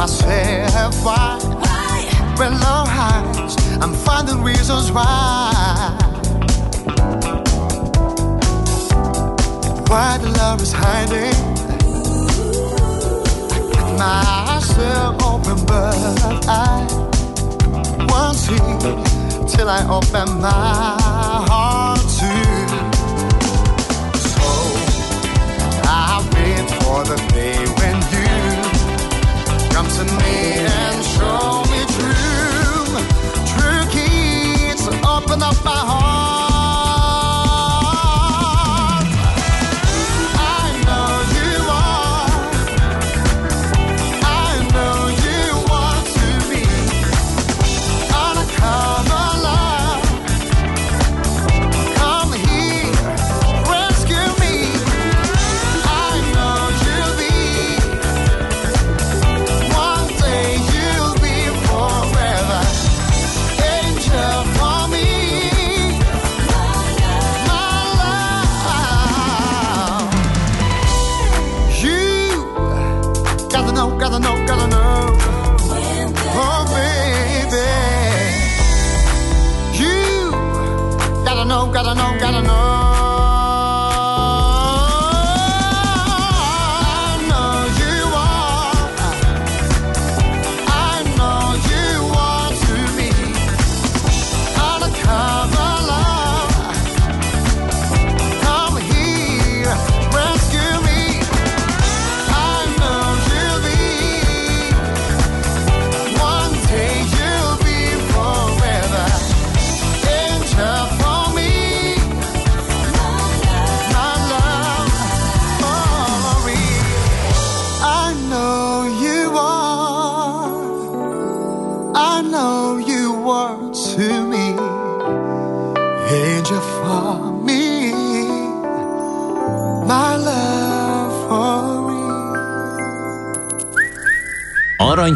Myself 0.00 1.04
why. 1.04 1.38
When 2.38 2.52
love 2.58 2.88
hides, 2.88 3.54
I'm 3.80 3.92
finding 3.92 4.42
reasons 4.42 4.90
why. 4.90 5.96
Why 9.86 10.18
the 10.22 10.30
love 10.38 10.60
is 10.60 10.72
hiding. 10.72 11.36
I 13.76 14.54
myself 14.56 15.22
open, 15.22 15.66
but 15.66 15.94
I 16.48 16.86
won't 18.08 18.36
see 18.36 18.56
till 19.54 19.68
I 19.68 19.86
open 19.88 20.40
my 20.40 20.96
heart 21.48 22.00
to. 22.18 22.59
For 26.90 27.04
the 27.04 27.16
day 27.32 27.58
when 27.78 27.96
you 28.14 28.30
Come 29.74 29.88
to 29.98 30.04
me 30.20 30.36
and 30.78 30.98
show 31.14 31.62
me 31.72 31.80
true, 31.96 32.86
true 33.52 33.84
keys. 33.94 34.82
Open 35.14 35.40
up 35.48 35.56
my 35.64 35.80
heart. 35.90 36.09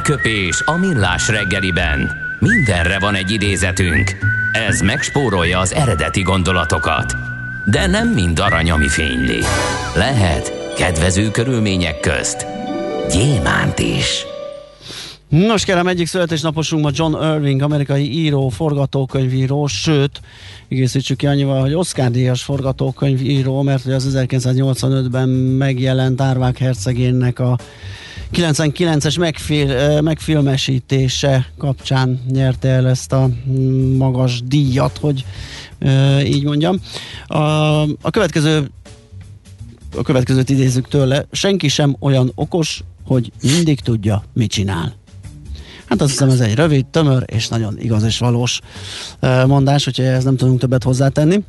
Aranyköpés 0.05 0.63
a 0.65 0.77
millás 0.77 1.29
reggeliben. 1.29 2.11
Mindenre 2.39 2.99
van 2.99 3.15
egy 3.15 3.31
idézetünk. 3.31 4.11
Ez 4.53 4.81
megspórolja 4.81 5.59
az 5.59 5.73
eredeti 5.73 6.23
gondolatokat. 6.23 7.15
De 7.65 7.87
nem 7.87 8.09
mind 8.09 8.39
arany, 8.39 8.71
ami 8.71 8.89
fényli. 8.89 9.41
Lehet 9.95 10.75
kedvező 10.77 11.31
körülmények 11.31 12.01
közt 12.01 12.47
gyémánt 13.11 13.79
is. 13.79 14.25
Nos 15.29 15.65
kérem, 15.65 15.87
egyik 15.87 16.07
születésnaposunk 16.07 16.83
ma 16.83 16.91
John 16.93 17.35
Irving, 17.35 17.63
amerikai 17.63 18.13
író, 18.13 18.49
forgatókönyvíró, 18.49 19.67
sőt, 19.67 20.21
egészítsük 20.69 21.17
ki 21.17 21.27
annyival, 21.27 21.61
hogy 21.61 21.75
Oscar 21.75 22.11
díjas 22.11 22.43
forgatókönyvíró, 22.43 23.63
mert 23.63 23.87
az 23.87 24.17
1985-ben 24.17 25.29
megjelent 25.29 26.21
Árvák 26.21 26.59
hercegénnek 26.59 27.39
a 27.39 27.59
99-es 28.35 29.19
megfil, 29.19 30.01
megfilmesítése 30.01 31.47
kapcsán 31.59 32.21
nyerte 32.31 32.69
el 32.69 32.89
ezt 32.89 33.13
a 33.13 33.29
magas 33.97 34.43
díjat, 34.43 34.99
hogy 34.99 35.25
így 36.25 36.45
mondjam. 36.45 36.81
A, 37.27 37.39
a 37.83 38.11
következő 38.11 38.71
a 39.97 40.03
következőt 40.03 40.51
idézzük 40.51 40.89
tőle, 40.89 41.27
senki 41.31 41.69
sem 41.69 41.97
olyan 42.01 42.33
okos, 42.35 42.83
hogy 43.07 43.33
mindig 43.43 43.81
tudja, 43.81 44.25
mit 44.33 44.51
csinál. 44.51 44.95
Hát 45.85 46.01
azt 46.01 46.11
hiszem 46.11 46.29
ez 46.29 46.41
egy 46.41 46.55
rövid, 46.55 46.87
tömör 46.87 47.23
és 47.27 47.49
nagyon 47.49 47.79
igaz 47.79 48.03
és 48.03 48.19
valós 48.19 48.61
mondás, 49.47 49.87
úgyhogy 49.87 50.05
ez 50.05 50.25
nem 50.25 50.37
tudunk 50.37 50.61
többet 50.61 50.83
hozzátenni. 50.83 51.45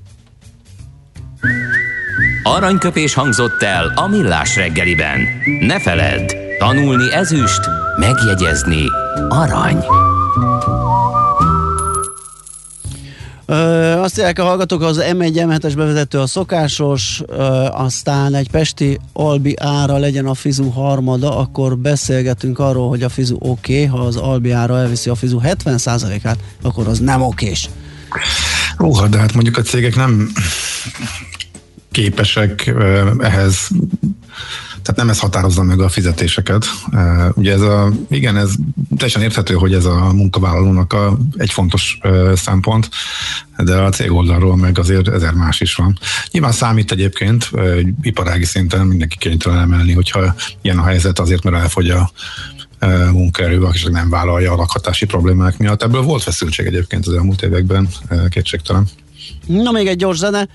Aranyköpés 2.44 3.14
hangzott 3.14 3.62
el 3.62 3.92
a 3.96 4.08
millás 4.08 4.56
reggeliben. 4.56 5.20
Ne 5.60 5.80
feledd, 5.80 6.45
tanulni 6.60 7.14
ezüst, 7.14 7.60
megjegyezni 8.00 8.84
arany. 9.30 9.86
Ö, 13.46 13.56
azt 13.92 14.18
jelek 14.18 14.40
a 14.40 14.44
hallgatók, 14.44 14.82
az 14.82 15.04
M1 15.12 15.46
m 15.48 15.78
bevezető 15.78 16.20
a 16.20 16.28
szokásos, 16.28 17.22
ö, 17.28 17.42
aztán 17.72 18.34
egy 18.36 18.50
pesti 18.50 19.00
albi 19.14 19.54
ára 19.60 19.98
legyen 19.98 20.26
a 20.26 20.34
fizu 20.34 20.70
harmada, 20.70 21.38
akkor 21.38 21.78
beszélgetünk 21.78 22.60
arról, 22.60 22.90
hogy 22.90 23.04
a 23.04 23.10
fizu 23.10 23.36
oké, 23.40 23.74
okay, 23.74 23.86
ha 23.86 24.06
az 24.06 24.16
albi 24.16 24.52
ára 24.52 24.78
elviszi 24.78 25.10
a 25.10 25.16
fizu 25.16 25.40
70%-át, 25.44 26.38
akkor 26.62 26.88
az 26.88 27.00
nem 27.00 27.22
okés. 27.22 27.70
Óha, 28.84 29.08
de 29.08 29.18
hát 29.18 29.34
mondjuk 29.34 29.58
a 29.58 29.62
cégek 29.62 29.96
nem 29.96 30.32
képesek 31.92 32.74
ehhez 33.20 33.70
tehát 34.86 35.00
nem 35.00 35.10
ez 35.10 35.20
határozza 35.20 35.64
meg 35.64 35.80
a 35.80 35.90
fizetéseket. 35.90 36.66
Ugye 37.34 37.54
ez 37.54 37.62
a, 37.62 37.92
igen, 38.10 38.38
ez 38.38 38.52
teljesen 38.98 39.22
érthető, 39.22 39.54
hogy 39.54 39.74
ez 39.74 39.86
a 39.86 40.14
munkavállalónak 40.14 40.94
a, 40.94 41.18
egy 41.38 41.52
fontos 41.52 42.00
szempont, 42.36 42.90
de 43.58 43.76
a 43.76 43.90
cég 43.90 44.12
oldalról 44.12 44.58
meg 44.58 44.80
azért 44.80 45.08
ezer 45.08 45.34
más 45.34 45.62
is 45.62 45.76
van. 45.76 46.00
Nyilván 46.32 46.52
számít 46.52 46.92
egyébként, 46.92 47.52
iparági 48.02 48.46
szinten 48.46 48.86
mindenki 48.86 49.18
kénytelen 49.18 49.60
emelni, 49.60 49.94
hogyha 49.94 50.36
ilyen 50.62 50.78
a 50.78 50.84
helyzet 50.84 51.20
azért, 51.20 51.44
mert 51.44 51.56
elfogy 51.56 51.90
a 51.90 52.12
munkaerő, 53.12 53.64
aki 53.64 53.90
nem 53.90 54.10
vállalja 54.10 54.52
a 54.52 54.56
lakhatási 54.56 55.06
problémák 55.06 55.58
miatt. 55.58 55.84
Ebből 55.84 56.02
volt 56.02 56.24
feszültség 56.24 56.66
egyébként 56.66 57.08
az 57.08 57.14
elmúlt 57.14 57.42
években, 57.42 57.90
kétségtelen. 58.30 58.88
Na 59.48 59.72
még 59.72 59.88
egy 59.88 59.98
gyors 59.98 60.18
zene, 60.18 60.48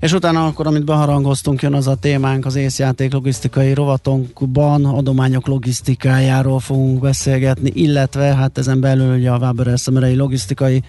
és 0.00 0.12
utána 0.12 0.46
akkor, 0.46 0.66
amit 0.66 0.84
beharangoztunk, 0.84 1.62
jön 1.62 1.74
az 1.74 1.86
a 1.86 1.94
témánk 1.94 2.46
az 2.46 2.54
észjáték 2.54 3.12
logisztikai 3.12 3.74
rovatunkban, 3.74 4.84
adományok 4.84 5.46
logisztikájáról 5.46 6.60
fogunk 6.60 7.00
beszélgetni, 7.00 7.70
illetve 7.74 8.34
hát 8.34 8.58
ezen 8.58 8.80
belül 8.80 9.16
ugye 9.16 9.30
a 9.30 9.38
Waber 9.38 9.78
Szemerei 9.78 10.14
logisztikai 10.14 10.82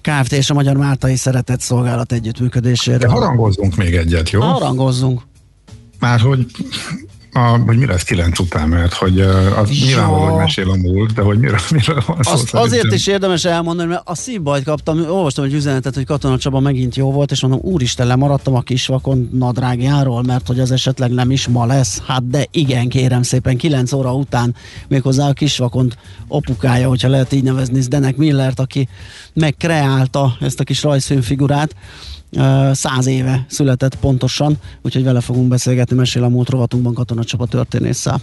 Kft. 0.00 0.32
és 0.32 0.50
a 0.50 0.54
Magyar 0.54 0.76
Máltai 0.76 1.16
Szeretett 1.16 1.60
Szolgálat 1.60 2.12
együttműködésére. 2.12 2.98
De 2.98 3.08
harangozzunk 3.08 3.76
még 3.76 3.94
egyet, 3.94 4.30
jó? 4.30 4.40
Harangozzunk. 4.40 5.22
Már 5.98 6.20
hogy 6.20 6.46
a, 7.32 7.58
hogy 7.66 7.76
mi 7.76 7.86
lesz 7.86 8.02
kilenc 8.02 8.38
után, 8.38 8.68
mert 8.68 8.92
hogy 8.92 9.20
az 9.20 9.70
ja. 9.70 9.86
nyilvánvalóan, 9.86 10.30
hogy 10.30 10.38
mesél 10.38 10.70
a 10.70 10.76
múlt, 10.76 11.12
de 11.12 11.22
hogy 11.22 11.38
miről, 11.38 11.58
miről 11.70 12.02
van 12.06 12.22
szó. 12.22 12.32
Azt 12.32 12.54
azért 12.54 12.92
is 12.92 13.06
érdemes 13.06 13.44
elmondani, 13.44 13.88
mert 13.88 14.02
a 14.04 14.14
szívbajt 14.14 14.64
kaptam, 14.64 15.10
olvastam 15.10 15.44
egy 15.44 15.52
üzenetet, 15.52 15.94
hogy 15.94 16.04
Katona 16.04 16.38
Csaba 16.38 16.60
megint 16.60 16.96
jó 16.96 17.12
volt, 17.12 17.30
és 17.30 17.42
mondom, 17.42 17.60
úristen, 17.62 18.06
lemaradtam 18.06 18.54
a 18.54 18.60
kisvakon 18.60 19.28
nadrágjáról, 19.32 20.22
mert 20.22 20.46
hogy 20.46 20.60
az 20.60 20.70
esetleg 20.70 21.10
nem 21.10 21.30
is 21.30 21.48
ma 21.48 21.66
lesz. 21.66 22.02
Hát 22.06 22.28
de 22.28 22.46
igen, 22.50 22.88
kérem 22.88 23.22
szépen, 23.22 23.56
9 23.56 23.92
óra 23.92 24.14
után 24.14 24.54
méghozzá 24.88 25.28
a 25.28 25.32
kisvakont 25.32 25.98
opukája, 26.28 26.88
hogyha 26.88 27.08
lehet 27.08 27.32
így 27.32 27.42
nevezni, 27.42 27.80
Zdenek 27.80 28.16
Millert, 28.16 28.60
aki 28.60 28.88
megkreálta 29.32 30.36
ezt 30.40 30.60
a 30.60 30.64
kis 30.64 30.82
rajzfilmfigurát, 30.82 31.74
száz 32.72 33.06
éve 33.06 33.46
született 33.48 33.96
pontosan, 33.96 34.56
úgyhogy 34.82 35.04
vele 35.04 35.20
fogunk 35.20 35.48
beszélgetni, 35.48 35.96
mesél 35.96 36.22
a 36.22 36.28
múlt 36.28 36.48
rovatunkban 36.48 36.94
katonacsapa 36.94 37.46
történésszel. 37.46 38.20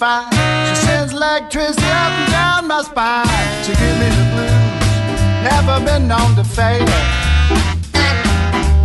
She 0.00 0.74
sends 0.86 1.12
electricity 1.12 1.82
up 1.82 2.12
and 2.12 2.32
down 2.32 2.66
my 2.66 2.82
spine 2.82 3.29
to 3.70 3.76
give 3.80 3.98
me 4.02 4.08
the 4.18 4.26
blues. 4.32 5.20
Never 5.46 5.76
been 5.84 6.08
known 6.08 6.34
to 6.34 6.44
fail. 6.44 6.86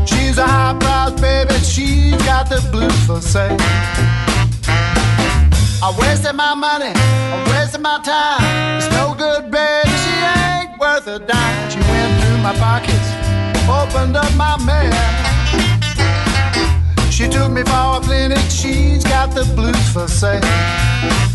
She's 0.05 0.37
a 0.37 0.45
high 0.45 0.77
price 0.79 1.19
baby, 1.19 1.55
she's 1.63 2.21
got 2.23 2.49
the 2.49 2.61
blues 2.71 2.99
for 3.05 3.21
sale. 3.21 3.57
I 5.81 5.89
wasted 5.99 6.35
my 6.35 6.53
money, 6.53 6.93
I 6.93 7.37
wasted 7.51 7.81
my 7.81 7.99
time. 8.03 8.77
It's 8.77 8.89
no 8.91 9.15
good, 9.17 9.49
baby, 9.49 9.95
she 10.03 10.13
ain't 10.37 10.79
worth 10.79 11.07
a 11.07 11.19
dime. 11.19 11.69
She 11.71 11.79
went 11.91 12.11
through 12.21 12.39
my 12.47 12.53
pockets, 12.65 13.09
opened 13.79 14.15
up 14.15 14.31
my 14.35 14.55
mail. 14.69 14.93
She 17.09 17.27
took 17.27 17.51
me 17.51 17.63
for 17.63 17.97
a 17.97 17.99
clinic, 18.01 18.45
she's 18.49 19.03
got 19.03 19.33
the 19.33 19.45
blues 19.55 19.87
for 19.93 20.07
sale. 20.07 21.34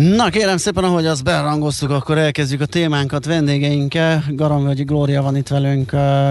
Na 0.00 0.30
kérem 0.30 0.56
szépen, 0.56 0.84
ahogy 0.84 1.06
azt 1.06 1.24
berangoztuk, 1.24 1.90
akkor 1.90 2.18
elkezdjük 2.18 2.60
a 2.60 2.66
témánkat 2.66 3.24
vendégeinkkel. 3.24 4.24
Garamvölgyi 4.28 4.82
Glória 4.82 5.22
van 5.22 5.36
itt 5.36 5.48
velünk 5.48 5.90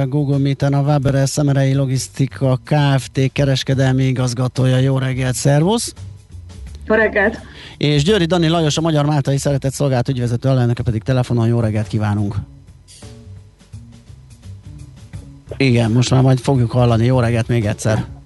Google 0.10 0.38
Meet-en, 0.38 0.74
a 0.74 0.82
Weber 0.82 1.28
Szemerei 1.28 1.74
Logisztika 1.74 2.60
Kft. 2.64 3.32
kereskedelmi 3.32 4.04
igazgatója. 4.04 4.78
Jó 4.78 4.98
reggelt, 4.98 5.36
szervusz! 5.36 5.94
Jó 6.86 6.96
reggelt! 6.96 7.40
És 7.78 8.04
Győri 8.04 8.26
Dani 8.26 8.48
Lajos, 8.48 8.78
a 8.78 8.82
Magyar 8.82 9.06
Máltai 9.06 9.38
Szeretett 9.38 9.74
Szolgált 9.74 10.10
ügyvezető 10.10 10.50
alelnöke 10.50 10.84
pedig 10.84 11.04
telefonon 11.04 11.48
jó 11.48 11.60
reggelt 11.60 11.88
kívánunk! 11.88 12.36
Igen, 15.58 15.92
most 15.92 16.10
már 16.10 16.22
majd 16.22 16.40
fogjuk 16.40 16.72
hallani. 16.72 17.06
Jó 17.06 17.20
reggelt 17.20 17.48
még 17.48 17.66
egyszer! 17.66 18.17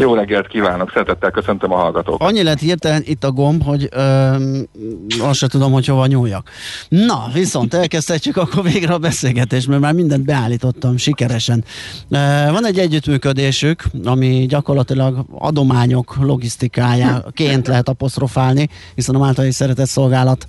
Jó 0.00 0.14
reggelt 0.14 0.46
kívánok, 0.46 0.90
szeretettel 0.90 1.30
köszöntöm 1.30 1.72
a 1.72 1.76
hallgatókat. 1.76 2.28
Annyi 2.28 2.42
lett 2.42 2.58
hirtelen 2.58 3.02
itt 3.04 3.24
a 3.24 3.32
gomb, 3.32 3.62
hogy 3.62 3.88
ö, 3.90 4.34
azt 5.20 5.38
se 5.38 5.48
tudom, 5.48 5.72
hogy 5.72 5.86
hova 5.86 6.06
nyúljak. 6.06 6.50
Na, 6.88 7.28
viszont 7.32 7.74
elkezdhetjük 7.74 8.36
akkor 8.36 8.62
végre 8.62 8.92
a 8.92 8.98
beszélgetést, 8.98 9.68
mert 9.68 9.80
már 9.80 9.92
mindent 9.92 10.24
beállítottam 10.24 10.96
sikeresen. 10.96 11.64
Van 12.50 12.66
egy 12.66 12.78
együttműködésük, 12.78 13.82
ami 14.04 14.46
gyakorlatilag 14.48 15.24
adományok 15.38 16.16
logisztikájaként 16.20 17.66
lehet 17.66 17.88
apostrofálni, 17.88 18.68
hiszen 18.94 19.14
a 19.14 19.18
Máltai 19.18 19.50
Szeretett 19.50 19.86
Szolgálat 19.86 20.46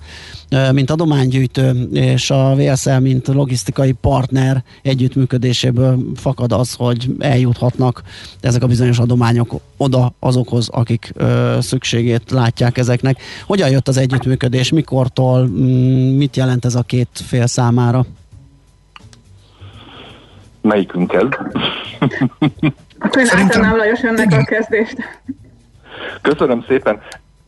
mint 0.72 0.90
adománygyűjtő 0.90 1.88
és 1.92 2.30
a 2.30 2.54
VSL, 2.54 2.98
mint 2.98 3.26
logisztikai 3.26 3.92
partner 3.92 4.64
együttműködéséből 4.82 5.98
fakad 6.14 6.52
az, 6.52 6.74
hogy 6.74 7.10
eljuthatnak 7.18 8.02
ezek 8.40 8.62
a 8.62 8.66
bizonyos 8.66 8.98
adományok 8.98 9.41
oda 9.76 10.12
azokhoz, 10.18 10.68
akik 10.68 11.12
ö, 11.14 11.56
szükségét 11.60 12.30
látják 12.30 12.78
ezeknek. 12.78 13.22
Hogyan 13.46 13.70
jött 13.70 13.88
az 13.88 13.96
együttműködés, 13.96 14.72
mikortól, 14.72 15.46
mm, 15.46 16.16
mit 16.16 16.36
jelent 16.36 16.64
ez 16.64 16.74
a 16.74 16.82
két 16.82 17.08
fél 17.12 17.46
számára? 17.46 18.04
Melyikünk 20.60 21.12
ez? 21.12 21.22
Akkor 22.98 23.20
én 23.20 23.26
Szerintem... 23.26 23.60
átadnám 23.60 23.76
Lajos 23.76 24.02
önnek 24.02 24.32
a 24.32 24.44
kezdést. 24.44 24.96
Köszönöm 26.20 26.64
szépen. 26.68 27.00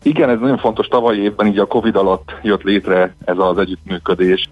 Igen, 0.03 0.31
ez 0.31 0.39
nagyon 0.39 0.59
fontos, 0.59 0.87
tavalyi 0.87 1.21
évben 1.21 1.47
így 1.47 1.59
a 1.59 1.67
Covid 1.67 1.97
alatt 1.97 2.33
jött 2.43 2.63
létre 2.63 3.15
ez 3.25 3.39
az 3.39 3.59
együttműködés, 3.59 4.49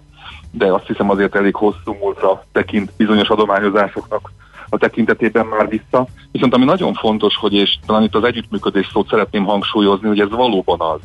de 0.51 0.73
azt 0.73 0.87
hiszem 0.87 1.09
azért 1.09 1.35
elég 1.35 1.55
hosszú 1.55 1.93
múltra 1.99 2.45
tekint 2.51 2.91
bizonyos 2.97 3.27
adományozásoknak 3.27 4.31
a 4.73 4.77
tekintetében 4.77 5.45
már 5.45 5.67
vissza. 5.67 6.07
Viszont 6.31 6.53
ami 6.53 6.65
nagyon 6.65 6.93
fontos, 6.93 7.35
hogy 7.35 7.53
és 7.53 7.77
talán 7.85 8.03
itt 8.03 8.15
az 8.15 8.23
együttműködés 8.23 8.89
szót 8.93 9.09
szeretném 9.09 9.43
hangsúlyozni, 9.43 10.07
hogy 10.07 10.19
ez 10.19 10.29
valóban 10.29 10.79
az. 10.79 10.99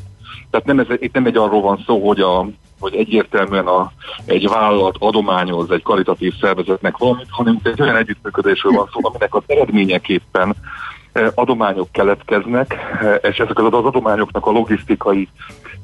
Tehát 0.51 0.66
nem 0.66 0.79
ez, 0.79 0.87
itt 0.91 1.14
nem 1.14 1.27
egy 1.27 1.37
arról 1.37 1.61
van 1.61 1.83
szó, 1.87 2.07
hogy, 2.07 2.21
a, 2.21 2.49
hogy 2.81 2.95
egyértelműen 2.95 3.66
a, 3.66 3.93
egy 4.25 4.49
vállalat 4.49 4.97
adományoz 4.99 5.71
egy 5.71 5.83
karitatív 5.83 6.35
szervezetnek 6.41 6.97
valamit, 6.97 7.27
hanem 7.31 7.59
egy 7.62 7.83
olyan 7.83 7.97
együttműködésről 7.97 8.73
van 8.73 8.89
szó, 8.93 9.01
aminek 9.03 9.35
az 9.35 9.43
eredményeképpen 9.47 10.55
e, 11.12 11.31
adományok 11.35 11.93
keletkeznek, 11.93 12.75
e, 13.01 13.14
és 13.14 13.39
ezek 13.39 13.59
az 13.59 13.85
adományoknak 13.85 14.47
a 14.47 14.51
logisztikai 14.51 15.29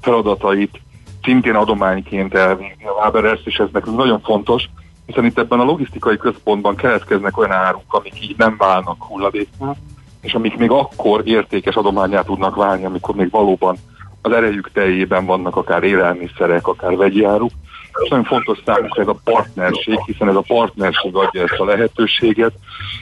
feladatait 0.00 0.80
szintén 1.22 1.54
adományként 1.54 2.34
elvégezni 2.34 2.86
a 2.86 3.04
Waberers, 3.04 3.40
és 3.44 3.58
ez 3.58 3.68
nekünk 3.72 3.96
nagyon 3.96 4.20
fontos, 4.20 4.68
hiszen 5.06 5.24
itt 5.24 5.38
ebben 5.38 5.60
a 5.60 5.64
logisztikai 5.64 6.16
központban 6.16 6.76
keletkeznek 6.76 7.38
olyan 7.38 7.52
áruk, 7.52 7.82
amik 7.94 8.22
így 8.22 8.34
nem 8.36 8.56
válnak 8.58 9.02
hulladéknál, 9.02 9.76
és 10.20 10.34
amik 10.34 10.56
még 10.56 10.70
akkor 10.70 11.22
értékes 11.24 11.74
adományát 11.74 12.26
tudnak 12.26 12.54
válni, 12.54 12.84
amikor 12.84 13.14
még 13.14 13.30
valóban 13.30 13.76
az 14.22 14.32
erejük 14.32 14.70
teljében 14.72 15.26
vannak 15.26 15.56
akár 15.56 15.82
élelmiszerek, 15.82 16.66
akár 16.66 16.96
vegyi 16.96 17.24
áruk. 17.24 17.50
És 18.02 18.08
nagyon 18.08 18.24
fontos 18.24 18.58
számunkra 18.64 19.02
ez 19.02 19.08
a 19.08 19.20
partnerség, 19.24 19.98
hiszen 20.06 20.28
ez 20.28 20.34
a 20.34 20.44
partnerség 20.46 21.14
adja 21.14 21.42
ezt 21.42 21.60
a 21.60 21.64
lehetőséget, 21.64 22.52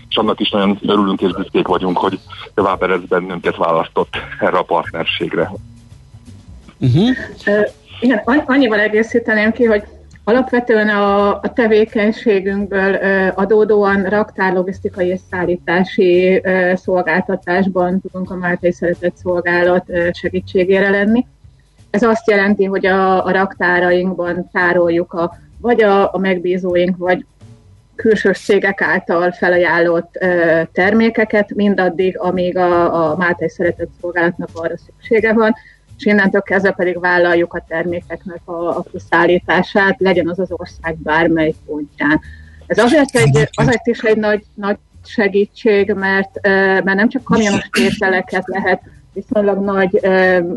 és 0.09 0.17
annak 0.17 0.41
is 0.41 0.51
nagyon 0.51 0.79
örülünk 0.83 1.21
és 1.21 1.33
büszkék 1.33 1.67
vagyunk, 1.67 1.99
hogy 1.99 2.19
a 2.55 2.63
Váberez 2.63 3.05
bennünket 3.09 3.57
választott 3.57 4.17
erre 4.41 4.59
a 4.59 4.63
partnerségre. 4.63 5.51
Uh-huh. 6.79 7.09
Uh, 7.47 7.69
igen, 8.01 8.23
annyival 8.47 8.79
egészíteném 8.79 9.53
ki, 9.53 9.65
hogy 9.65 9.83
Alapvetően 10.25 10.89
a, 10.89 11.35
a 11.35 11.53
tevékenységünkből 11.53 12.95
adódóan 13.35 14.03
raktárlogisztikai 14.03 15.09
és 15.09 15.21
szállítási 15.31 16.43
szolgáltatásban 16.75 18.01
tudunk 18.01 18.31
a 18.31 18.37
Máltai 18.37 18.73
Szeretett 18.73 19.17
Szolgálat 19.17 19.85
segítségére 20.13 20.91
lenni. 20.91 21.27
Ez 21.91 22.03
azt 22.03 22.31
jelenti, 22.31 22.65
hogy 22.65 22.87
a, 22.87 23.25
a 23.25 23.33
raktárainkban 23.33 24.49
tároljuk 24.53 25.13
a, 25.13 25.37
vagy 25.61 25.83
a, 25.83 26.15
a 26.15 26.19
megbízóink, 26.19 26.97
vagy 26.97 27.25
külsős 27.95 28.39
cégek 28.39 28.83
által 28.83 29.33
felajánlott 29.33 30.19
termékeket, 30.73 31.55
mindaddig, 31.55 32.19
amíg 32.19 32.57
a, 32.57 33.11
a 33.11 33.17
Máltai 33.17 33.49
Szeretett 33.49 33.91
Szolgálatnak 34.01 34.49
arra 34.53 34.75
szüksége 34.77 35.33
van, 35.33 35.55
és 36.03 36.13
innentől 36.13 36.41
kezdve 36.41 36.71
pedig 36.71 37.01
vállaljuk 37.01 37.55
a 37.55 37.65
termékeknek 37.69 38.41
a, 38.45 38.77
a 38.77 38.85
kiszállítását, 38.93 40.01
legyen 40.01 40.29
az 40.29 40.39
az 40.39 40.51
ország 40.51 40.97
bármely 40.97 41.55
pontján. 41.67 42.21
Ez 42.67 42.79
azért, 42.79 43.17
egy, 43.17 43.49
azért 43.53 43.87
is 43.87 44.01
egy 44.01 44.17
nagy, 44.17 44.45
nagy 44.55 44.77
segítség, 45.05 45.93
mert, 45.93 46.41
mert 46.83 46.95
nem 46.95 47.09
csak 47.09 47.23
kamionos 47.23 47.69
tételeket 47.71 48.45
lehet 48.47 48.83
viszonylag 49.13 49.65
nagy 49.65 50.01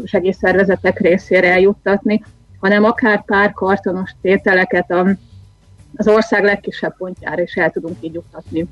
segélyszervezetek 0.05 0.99
részére 0.99 1.51
eljuttatni, 1.51 2.23
hanem 2.59 2.83
akár 2.83 3.25
pár 3.25 3.53
kartonos 3.53 4.11
tételeket 4.21 4.93
az 5.95 6.07
ország 6.07 6.43
legkisebb 6.43 6.97
pontjára 6.97 7.41
is 7.41 7.55
el 7.55 7.69
tudunk 7.71 7.97
így 7.99 8.13
juttatni. 8.13 8.67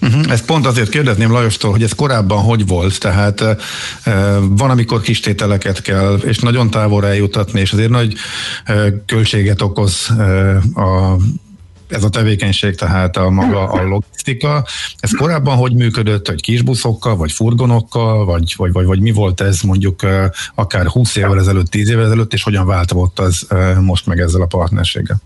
Uh-huh. 0.00 0.32
Ezt 0.32 0.44
pont 0.44 0.66
azért 0.66 0.88
kérdezném 0.88 1.32
Lajostól, 1.32 1.70
hogy 1.70 1.82
ez 1.82 1.92
korábban 1.92 2.42
hogy 2.42 2.66
volt, 2.66 3.00
tehát 3.00 3.40
uh, 3.40 3.56
van, 4.48 4.70
amikor 4.70 5.00
kis 5.00 5.20
tételeket 5.20 5.82
kell, 5.82 6.14
és 6.14 6.38
nagyon 6.38 6.70
távolra 6.70 7.06
eljutatni, 7.06 7.60
és 7.60 7.72
azért 7.72 7.90
nagy 7.90 8.14
uh, 8.68 8.86
költséget 9.06 9.62
okoz 9.62 10.06
uh, 10.10 10.56
a 10.74 11.16
ez 11.88 12.04
a 12.04 12.08
tevékenység, 12.08 12.74
tehát 12.74 13.16
a 13.16 13.30
maga 13.30 13.68
a 13.68 13.82
logisztika. 13.82 14.64
Ez 14.98 15.10
korábban 15.10 15.56
hogy 15.56 15.74
működött, 15.74 16.28
hogy 16.28 16.40
kisbuszokkal, 16.40 17.16
vagy 17.16 17.32
furgonokkal, 17.32 18.24
vagy, 18.24 18.54
vagy, 18.56 18.72
vagy, 18.72 18.86
vagy 18.86 19.00
mi 19.00 19.10
volt 19.10 19.40
ez 19.40 19.60
mondjuk 19.60 20.00
akár 20.54 20.86
20 20.86 21.16
évvel 21.16 21.38
ezelőtt, 21.38 21.70
10 21.70 21.88
évvel 21.88 22.04
ezelőtt, 22.04 22.32
és 22.32 22.42
hogyan 22.42 22.66
változott 22.66 23.18
az 23.18 23.46
most 23.80 24.06
meg 24.06 24.20
ezzel 24.20 24.42
a 24.42 24.46
partnerséggel? 24.46 25.20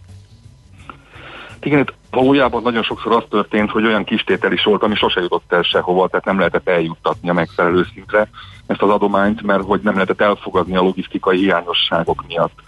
Igen, 1.61 1.89
valójában 2.17 2.63
nagyon 2.63 2.83
sokszor 2.83 3.13
az 3.13 3.25
történt, 3.31 3.71
hogy 3.71 3.87
olyan 3.87 4.05
kistétel 4.05 4.53
is 4.53 4.65
volt, 4.65 4.83
ami 4.83 4.95
sose 4.95 5.21
jutott 5.21 5.53
el 5.53 5.63
sehova, 5.63 6.09
tehát 6.09 6.25
nem 6.25 6.39
lehetett 6.39 6.69
eljuttatni 6.69 7.29
a 7.29 7.33
megfelelő 7.33 7.87
szintre 7.93 8.29
ezt 8.67 8.83
az 8.83 8.91
adományt, 8.91 9.43
mert 9.43 9.63
hogy 9.63 9.81
nem 9.83 9.95
lehetett 9.95 10.21
elfogadni 10.21 10.77
a 10.77 10.83
logisztikai 10.83 11.39
hiányosságok 11.39 12.25
miatt. 12.27 12.59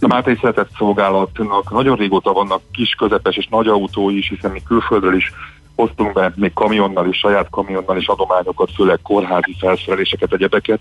A 0.00 0.06
Mátai 0.06 0.36
Szeretett 0.40 0.70
Szolgálatnak 0.78 1.70
nagyon 1.70 1.96
régóta 1.96 2.32
vannak 2.32 2.60
kis, 2.72 2.94
közepes 2.94 3.36
és 3.36 3.46
nagy 3.50 3.66
autói 3.66 4.16
is, 4.16 4.28
hiszen 4.28 4.50
mi 4.50 4.62
külföldről 4.62 5.14
is 5.14 5.32
hoztunk 5.74 6.12
be 6.12 6.32
még 6.36 6.52
kamionnal 6.52 7.08
is, 7.08 7.18
saját 7.18 7.50
kamionnal 7.50 7.96
is 7.96 8.06
adományokat, 8.06 8.70
főleg 8.74 8.98
kórházi 9.02 9.56
felszereléseket, 9.58 10.32
egyebeket, 10.32 10.80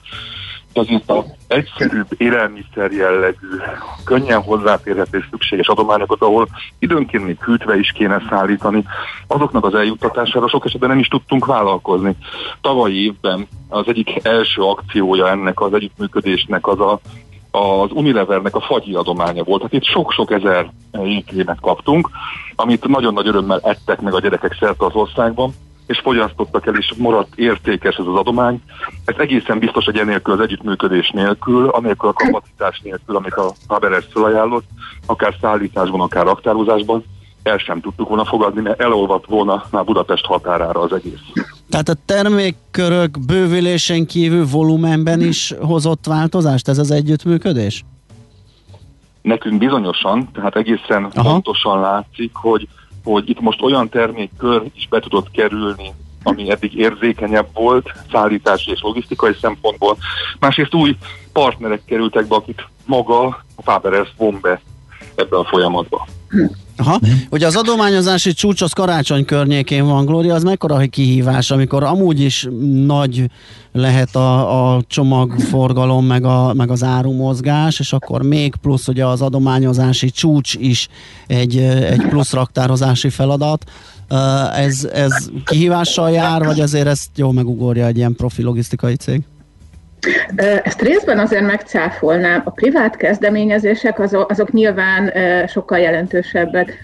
azért 0.78 1.10
a 1.10 1.26
egyszerűbb 1.48 2.08
élelmiszer 2.18 2.92
jellegű, 2.92 3.48
könnyen 4.04 4.42
hozzáférhető 4.42 5.18
és 5.18 5.26
szükséges 5.30 5.68
adományokat, 5.68 6.22
ahol 6.22 6.48
időnként 6.80 7.26
még 7.26 7.44
hűtve 7.44 7.78
is 7.78 7.92
kéne 7.92 8.22
szállítani, 8.30 8.84
azoknak 9.28 9.66
az 9.66 9.76
eljuttatására 9.76 10.48
sok 10.48 10.66
esetben 10.66 10.90
nem 10.90 11.00
is 11.00 11.08
tudtunk 11.08 11.46
vállalkozni. 11.46 12.16
Tavalyi 12.62 13.04
évben 13.04 13.48
az 13.68 13.88
egyik 13.88 14.20
első 14.26 14.62
akciója 14.62 15.30
ennek 15.30 15.62
az 15.62 15.74
együttműködésnek 15.74 16.68
az 16.68 16.80
a 16.80 17.00
az 17.52 17.92
Unilevernek 17.92 18.56
a 18.56 18.62
fagyi 18.62 18.94
adománya 18.94 19.44
volt. 19.44 19.62
Hát 19.62 19.74
itt 19.74 19.84
sok-sok 19.84 20.32
ezer 20.32 20.72
ékrémet 21.04 21.60
kaptunk, 21.60 22.10
amit 22.56 22.88
nagyon 22.88 23.14
nagy 23.14 23.28
örömmel 23.28 23.60
ettek 23.64 24.02
meg 24.02 24.14
a 24.14 24.20
gyerekek 24.20 24.56
szerte 24.60 24.86
az 24.86 24.94
országban, 24.94 25.54
és 25.88 26.00
fogyasztottak 26.00 26.68
el, 26.68 26.76
és 26.76 26.94
maradt 26.98 27.36
értékes 27.36 27.96
ez 27.96 28.06
az 28.06 28.16
adomány. 28.16 28.62
Ez 29.06 29.16
egészen 29.18 29.60
biztos, 29.60 29.86
hogy 29.86 29.98
enélkül 29.98 30.34
az 30.34 30.40
együttműködés 30.40 31.10
nélkül, 31.10 31.70
anélkül 31.70 32.10
a 32.10 32.14
kapacitás 32.14 32.80
nélkül, 32.84 33.16
amit 33.16 33.34
a 33.34 33.54
Haberes 33.68 34.08
felajánlott, 34.14 34.66
akár 35.06 35.36
szállításban, 35.42 36.02
akár 36.02 36.26
raktározásban, 36.26 37.04
el 37.44 37.58
sem 37.58 37.82
tudtuk 37.82 38.08
volna 38.08 38.26
fogadni, 38.26 38.62
mert 38.62 38.82
elolvadt 38.82 39.26
volna 39.26 39.64
már 39.72 39.84
Budapest 39.84 40.26
határára 40.26 40.80
az 40.80 40.94
egész. 40.94 41.22
Tehát 41.70 41.90
a 41.90 41.96
termékkörök 42.06 43.20
bővülésen 43.26 44.06
kívül 44.06 44.46
volumenben 44.46 45.22
is 45.22 45.54
hozott 45.62 46.06
változást 46.06 46.68
ez 46.68 46.78
az 46.78 46.92
együttműködés? 46.92 47.86
Nekünk 49.22 49.58
bizonyosan, 49.58 50.30
tehát 50.34 50.56
egészen 50.56 51.04
Aha. 51.14 51.30
pontosan 51.30 51.80
látszik, 51.80 52.32
hogy 52.34 52.68
hogy 53.12 53.30
itt 53.30 53.40
most 53.40 53.62
olyan 53.62 53.90
termékkör 53.90 54.64
is 54.76 54.88
be 54.88 55.00
tudott 55.00 55.32
kerülni, 55.32 55.94
ami 56.24 56.52
eddig 56.52 56.76
érzékenyebb 56.76 57.48
volt, 57.54 57.92
szállítási 58.12 58.72
és 58.72 58.82
logisztikai 58.82 59.34
szempontból. 59.42 59.98
Másrészt 60.40 60.74
új 60.74 60.98
partnerek 61.34 61.82
kerültek 61.86 62.28
be, 62.28 62.36
akik 62.36 62.68
maga 62.86 63.26
a 63.56 63.62
Faberes 63.62 64.14
von 64.18 64.38
be 64.42 64.62
ebbe 65.16 65.38
a 65.38 65.44
folyamatba. 65.44 66.08
Aha. 66.80 67.00
Ugye 67.30 67.46
az 67.46 67.56
adományozási 67.56 68.34
csúcs 68.34 68.62
az 68.62 68.72
karácsony 68.72 69.26
környékén 69.26 69.86
van, 69.86 70.06
Glória, 70.06 70.34
az 70.34 70.44
mekkora 70.44 70.88
kihívás, 70.90 71.52
amikor 71.52 71.84
amúgy 71.84 72.22
is 72.22 72.48
nagy 72.86 73.30
lehet 73.72 74.16
a, 74.16 74.74
a 74.74 74.82
csomagforgalom, 74.88 76.06
meg, 76.06 76.26
a, 76.26 76.54
meg 76.54 76.72
az 76.72 76.84
árumozgás, 76.84 77.80
és 77.80 77.94
akkor 77.94 78.22
még 78.22 78.56
plusz 78.56 78.88
ugye 78.88 79.06
az 79.06 79.22
adományozási 79.22 80.10
csúcs 80.10 80.56
is 80.56 80.88
egy, 81.28 81.58
egy 81.58 82.06
plusz 82.10 82.34
raktározási 82.34 83.10
feladat. 83.10 83.72
Ez, 84.56 84.88
ez 84.94 85.30
kihívással 85.46 86.12
jár, 86.12 86.44
vagy 86.44 86.60
azért 86.60 86.88
ezt 86.88 87.10
jó 87.16 87.32
megugorja 87.32 87.86
egy 87.86 87.98
ilyen 87.98 88.16
profi 88.16 88.42
logisztikai 88.42 88.96
cég? 88.96 89.22
Ezt 90.64 90.82
részben 90.82 91.20
azért 91.20 91.46
megcáfolnám. 91.46 92.42
A 92.46 92.50
privát 92.50 92.96
kezdeményezések 92.96 94.00
azok, 94.00 94.30
azok 94.32 94.52
nyilván 94.52 95.12
sokkal 95.48 95.80
jelentősebbek 95.80 96.78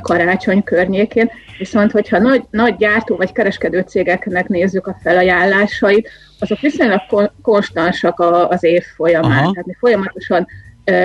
karácsony 0.00 0.62
környékén, 0.62 1.30
viszont 1.58 1.90
hogyha 1.90 2.18
nagy, 2.18 2.42
nagy 2.50 2.76
gyártó 2.76 3.16
vagy 3.16 3.32
kereskedő 3.32 3.80
cégeknek 3.80 4.48
nézzük 4.48 4.86
a 4.86 4.98
felajánlásait, 5.02 6.10
azok 6.38 6.58
viszonylag 6.60 7.00
konstansak 7.42 8.20
az 8.48 8.64
év 8.64 8.82
folyamán, 8.82 9.30
Aha. 9.30 9.50
tehát 9.50 9.66
mi 9.66 9.74
folyamatosan 9.78 10.46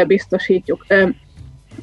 biztosítjuk. 0.08 0.86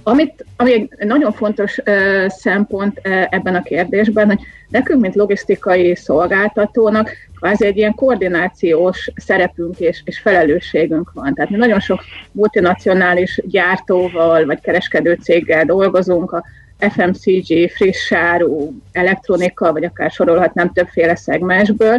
Amit, 0.03 0.45
ami 0.57 0.73
egy 0.73 1.07
nagyon 1.07 1.33
fontos 1.33 1.79
uh, 1.79 2.29
szempont 2.29 3.01
uh, 3.05 3.27
ebben 3.31 3.55
a 3.55 3.63
kérdésben, 3.63 4.27
hogy 4.27 4.41
nekünk, 4.69 5.01
mint 5.01 5.15
logisztikai 5.15 5.95
szolgáltatónak 5.95 7.11
kvázi 7.39 7.67
egy 7.67 7.77
ilyen 7.77 7.95
koordinációs 7.95 9.11
szerepünk 9.17 9.79
és, 9.79 10.03
és 10.05 10.19
felelősségünk 10.19 11.13
van. 11.13 11.35
Tehát 11.35 11.51
mi 11.51 11.57
nagyon 11.57 11.81
sok 11.81 12.01
multinacionális 12.33 13.41
gyártóval 13.45 14.45
vagy 14.45 14.61
kereskedő 14.61 15.19
céggel 15.23 15.65
dolgozunk, 15.65 16.33
a 16.33 16.45
FMCG, 16.79 17.71
friss 17.71 18.13
áru, 18.13 18.73
elektronika, 18.93 19.73
vagy 19.73 19.85
akár 19.85 20.11
sorolhatnám 20.11 20.73
többféle 20.73 21.17
szegmensből. 21.17 21.99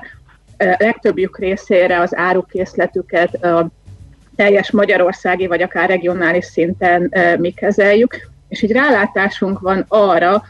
Legtöbbjük 0.58 1.40
részére 1.40 2.00
az 2.00 2.16
árukészletüket 2.16 3.44
a 3.44 3.70
teljes 4.38 4.72
magyarországi, 4.72 5.48
vagy 5.48 5.62
akár 5.62 5.90
regionális 5.90 6.46
szinten 6.46 7.14
mi 7.40 7.52
kezeljük, 7.52 8.30
és 8.48 8.62
így 8.62 8.72
rálátásunk 8.72 9.60
van 9.60 9.86
arra, 9.88 10.44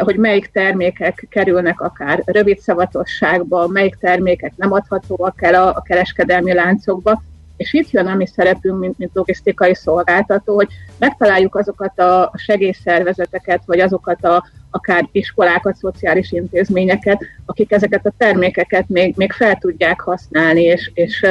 hogy 0.00 0.16
melyik 0.16 0.50
termékek 0.52 1.26
kerülnek 1.30 1.80
akár 1.80 2.22
rövid 2.24 2.58
szavatosságba, 2.58 3.66
melyik 3.66 3.96
termékek 4.00 4.52
nem 4.56 4.72
adhatóak 4.72 5.42
el 5.42 5.54
a, 5.54 5.82
kereskedelmi 5.82 6.52
láncokba, 6.52 7.22
és 7.56 7.72
itt 7.72 7.90
jön 7.90 8.06
a 8.06 8.14
mi 8.14 8.26
szerepünk, 8.26 8.78
mint, 8.78 8.98
mint 8.98 9.10
logisztikai 9.14 9.74
szolgáltató, 9.74 10.54
hogy 10.54 10.68
megtaláljuk 10.98 11.54
azokat 11.54 11.98
a 11.98 12.32
segélyszervezeteket, 12.36 13.62
vagy 13.66 13.80
azokat 13.80 14.24
a 14.24 14.44
akár 14.70 15.08
iskolákat, 15.12 15.76
szociális 15.76 16.32
intézményeket, 16.32 17.24
akik 17.46 17.72
ezeket 17.72 18.06
a 18.06 18.12
termékeket 18.16 18.88
még, 18.88 19.14
még 19.16 19.32
fel 19.32 19.56
tudják 19.56 20.00
használni, 20.00 20.62
és, 20.62 20.90
és 20.94 21.26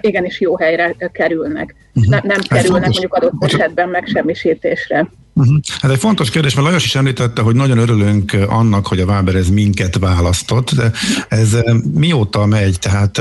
igenis 0.00 0.40
jó 0.40 0.56
helyre 0.56 0.96
kerülnek. 1.12 1.74
Uh-huh. 1.94 2.12
Nem, 2.12 2.20
nem 2.24 2.40
kerülnek 2.40 2.90
mondjuk 2.90 3.14
adott 3.14 3.44
esetben 3.44 3.88
megsemmisítésre. 3.88 5.08
Uh-huh. 5.34 5.56
Hát 5.80 5.90
egy 5.90 5.98
fontos 5.98 6.30
kérdés, 6.30 6.54
mert 6.54 6.66
Lajos 6.66 6.84
is 6.84 6.94
említette, 6.94 7.42
hogy 7.42 7.54
nagyon 7.54 7.78
örülünk 7.78 8.36
annak, 8.48 8.86
hogy 8.86 9.00
a 9.00 9.06
Váber 9.06 9.34
ez 9.34 9.48
minket 9.48 9.98
választott, 9.98 10.70
de 10.70 10.90
ez 11.28 11.56
mióta 11.94 12.46
megy? 12.46 12.78
Tehát 12.78 13.20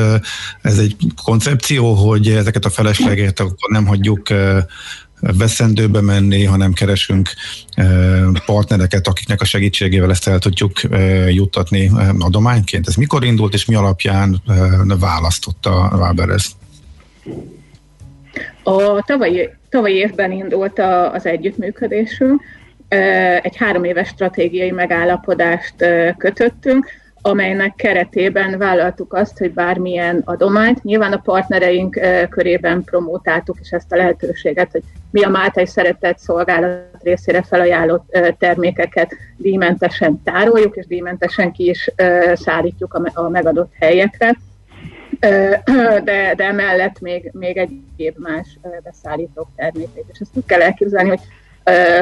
ez 0.61 0.77
egy 0.77 0.95
koncepció, 1.23 1.93
hogy 1.93 2.27
ezeket 2.27 2.65
a 2.65 2.69
feleslegeket 2.69 3.39
akkor 3.39 3.69
nem 3.69 3.85
hagyjuk 3.85 4.27
veszendőbe 5.21 6.01
menni, 6.01 6.43
hanem 6.43 6.73
keresünk 6.73 7.29
partnereket, 8.45 9.07
akiknek 9.07 9.41
a 9.41 9.45
segítségével 9.45 10.09
ezt 10.09 10.27
el 10.27 10.39
tudjuk 10.39 10.81
juttatni 11.27 11.91
adományként. 12.19 12.87
Ez 12.87 12.95
mikor 12.95 13.23
indult, 13.23 13.53
és 13.53 13.65
mi 13.65 13.75
alapján 13.75 14.41
választotta 14.99 15.83
a 15.83 15.97
Váber 15.97 16.29
ezt? 16.29 16.51
A 18.63 19.03
tavalyi, 19.05 19.49
tavalyi 19.69 19.95
évben 19.95 20.31
indult 20.31 20.79
a, 20.79 21.13
az 21.13 21.25
együttműködésünk. 21.25 22.41
Egy 23.41 23.57
három 23.57 23.83
éves 23.83 24.07
stratégiai 24.07 24.71
megállapodást 24.71 25.73
kötöttünk, 26.17 26.89
amelynek 27.21 27.75
keretében 27.75 28.57
vállaltuk 28.57 29.13
azt, 29.13 29.37
hogy 29.37 29.51
bármilyen 29.51 30.21
adományt, 30.25 30.83
nyilván 30.83 31.13
a 31.13 31.17
partnereink 31.17 31.99
körében 32.29 32.83
promótáltuk 32.83 33.57
is 33.61 33.69
ezt 33.69 33.91
a 33.91 33.95
lehetőséget, 33.95 34.71
hogy 34.71 34.83
mi 35.11 35.23
a 35.23 35.29
Máltai 35.29 35.65
Szeretett 35.65 36.17
Szolgálat 36.17 36.97
részére 37.01 37.43
felajánlott 37.43 38.17
termékeket 38.39 39.15
díjmentesen 39.37 40.23
tároljuk, 40.23 40.75
és 40.75 40.85
díjmentesen 40.85 41.51
ki 41.51 41.69
is 41.69 41.91
szállítjuk 42.33 42.93
a 43.13 43.29
megadott 43.29 43.71
helyekre. 43.79 44.35
De, 46.03 46.33
de 46.35 46.43
emellett 46.43 46.99
még, 46.99 47.29
még 47.33 47.57
egyéb 47.57 48.17
más 48.17 48.59
beszállítók 48.83 49.47
termékét. 49.55 50.05
És 50.11 50.19
ezt 50.19 50.31
úgy 50.37 50.45
kell 50.45 50.61
elképzelni, 50.61 51.09
hogy 51.09 51.19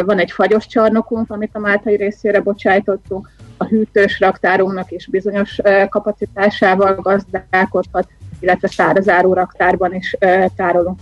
van 0.05 0.20
egy 0.20 0.32
fagyos 0.32 0.68
csarnokunk, 0.68 1.32
amit 1.32 1.55
a 1.55 1.60
Máltai 1.60 1.95
részére 1.95 2.41
bocsájtottunk, 2.41 3.30
a 3.57 3.66
hűtős 3.66 4.20
raktárunknak 4.20 4.91
is 4.91 5.07
bizonyos 5.07 5.60
kapacitásával 5.89 6.95
gazdálkodhat, 6.95 8.07
illetve 8.39 8.68
szárazáró 8.68 9.34
raktárban 9.34 9.93
is 9.93 10.16
tárolunk 10.55 10.99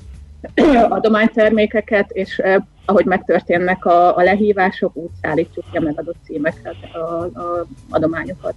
adománytermékeket, 0.90 2.12
és 2.12 2.42
ahogy 2.86 3.06
megtörténnek 3.06 3.86
a, 3.86 4.18
a 4.18 4.22
lehívások, 4.22 4.96
úgy 4.96 5.10
szállítjuk 5.22 5.66
ki 5.72 5.78
a 5.78 5.82
megadott 5.82 6.18
címekre 6.24 6.74
a, 6.94 7.00
a 7.24 7.66
adományokat. 7.90 8.56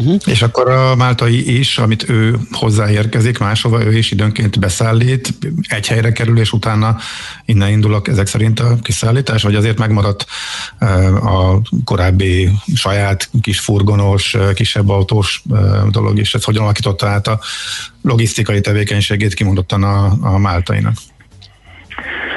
Uh-huh. 0.00 0.20
És 0.26 0.42
akkor 0.42 0.70
a 0.70 0.96
Máltai 0.96 1.58
is, 1.58 1.78
amit 1.78 2.08
ő 2.08 2.34
hozzáérkezik 2.50 3.38
máshova, 3.38 3.84
ő 3.84 3.96
is 3.96 4.10
időnként 4.10 4.58
beszállít, 4.58 5.28
egy 5.68 5.88
helyre 5.88 6.12
kerül, 6.12 6.38
és 6.38 6.52
utána 6.52 6.96
innen 7.44 7.70
indulok 7.70 8.08
ezek 8.08 8.26
szerint 8.26 8.60
a 8.60 8.76
kiszállítás, 8.82 9.42
vagy 9.42 9.54
azért 9.54 9.78
megmaradt 9.78 10.26
a 11.24 11.60
korábbi 11.84 12.50
saját 12.74 13.30
kis 13.40 13.60
furgonos, 13.60 14.36
kisebb 14.54 14.88
autós 14.88 15.42
dolog, 15.90 16.18
és 16.18 16.34
ez 16.34 16.44
hogyan 16.44 16.62
alakította 16.62 17.06
át 17.06 17.26
a 17.26 17.40
logisztikai 18.02 18.60
tevékenységét 18.60 19.34
kimondottan 19.34 19.82
a, 19.82 20.12
a 20.20 20.38
Máltainak? 20.38 20.94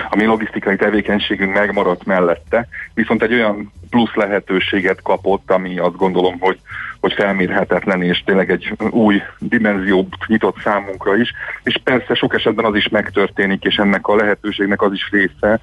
a 0.09 0.16
mi 0.16 0.26
logisztikai 0.26 0.76
tevékenységünk 0.76 1.53
megmaradt 1.53 2.05
mellette, 2.05 2.68
viszont 2.93 3.22
egy 3.22 3.34
olyan 3.34 3.72
plusz 3.89 4.14
lehetőséget 4.14 5.01
kapott, 5.01 5.51
ami 5.51 5.78
azt 5.78 5.95
gondolom, 5.95 6.39
hogy, 6.39 6.59
hogy 7.04 7.14
felmérhetetlen, 7.14 8.01
és 8.01 8.24
tényleg 8.26 8.51
egy 8.51 8.74
új 8.89 9.22
dimenziót 9.39 10.16
nyitott 10.28 10.60
számunkra 10.64 11.16
is, 11.16 11.32
és 11.64 11.80
persze 11.84 12.14
sok 12.14 12.34
esetben 12.34 12.66
az 12.66 12.76
is 12.76 12.89
megtörténik, 12.89 13.64
és 13.64 13.76
ennek 13.76 14.08
a 14.08 14.16
lehetőségnek 14.16 14.82
az 14.82 14.93
is 14.93 15.10
része, 15.12 15.60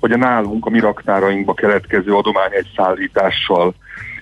hogy 0.00 0.12
a 0.12 0.16
nálunk, 0.16 0.66
a 0.66 0.70
mi 0.70 0.80
raktárainkba 0.80 1.54
keletkező 1.54 2.14
adomány 2.14 2.50
egy 2.52 2.70
szállítással 2.76 3.74